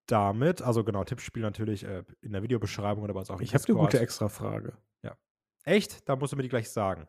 damit, 0.07 0.63
also 0.63 0.83
genau, 0.83 1.03
Tippspiel 1.03 1.43
natürlich 1.43 1.83
äh, 1.83 2.03
in 2.21 2.31
der 2.31 2.41
Videobeschreibung 2.41 3.03
oder 3.03 3.13
was 3.13 3.29
auch 3.29 3.41
Ich 3.41 3.53
habe 3.53 3.63
eine 3.67 3.77
gute 3.77 3.99
Extra-Frage. 3.99 4.75
Ja. 5.03 5.15
Echt? 5.63 6.09
Da 6.09 6.15
musst 6.15 6.33
du 6.33 6.37
mir 6.37 6.43
die 6.43 6.49
gleich 6.49 6.71
sagen. 6.71 7.07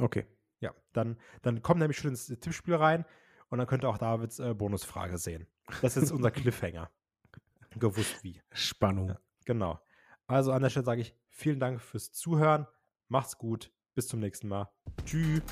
Okay. 0.00 0.26
Ja, 0.60 0.74
dann, 0.94 1.18
dann 1.42 1.60
kommt 1.62 1.80
nämlich 1.80 1.98
schon 1.98 2.10
ins 2.10 2.26
Tippspiel 2.26 2.76
rein 2.76 3.04
und 3.50 3.58
dann 3.58 3.66
könnt 3.66 3.84
ihr 3.84 3.90
auch 3.90 3.98
Davids 3.98 4.38
äh, 4.38 4.54
Bonusfrage 4.54 5.18
sehen. 5.18 5.46
Das 5.82 5.98
ist 5.98 6.10
unser 6.10 6.30
Cliffhanger. 6.30 6.90
Gewusst 7.78 8.24
wie. 8.24 8.40
Spannung. 8.52 9.08
Ja, 9.08 9.20
genau. 9.44 9.78
Also 10.26 10.52
an 10.52 10.62
der 10.62 10.70
Stelle 10.70 10.86
sage 10.86 11.02
ich 11.02 11.14
vielen 11.28 11.60
Dank 11.60 11.82
fürs 11.82 12.12
Zuhören. 12.12 12.66
Macht's 13.08 13.36
gut. 13.36 13.70
Bis 13.94 14.08
zum 14.08 14.20
nächsten 14.20 14.48
Mal. 14.48 14.68
Tschüss. 15.04 15.42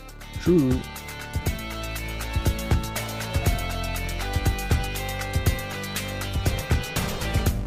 Tschüss. 0.42 0.76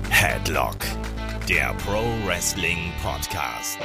Headlock, 0.09 0.77
der 1.47 1.73
Pro 1.85 2.03
Wrestling 2.25 2.91
Podcast. 3.03 3.77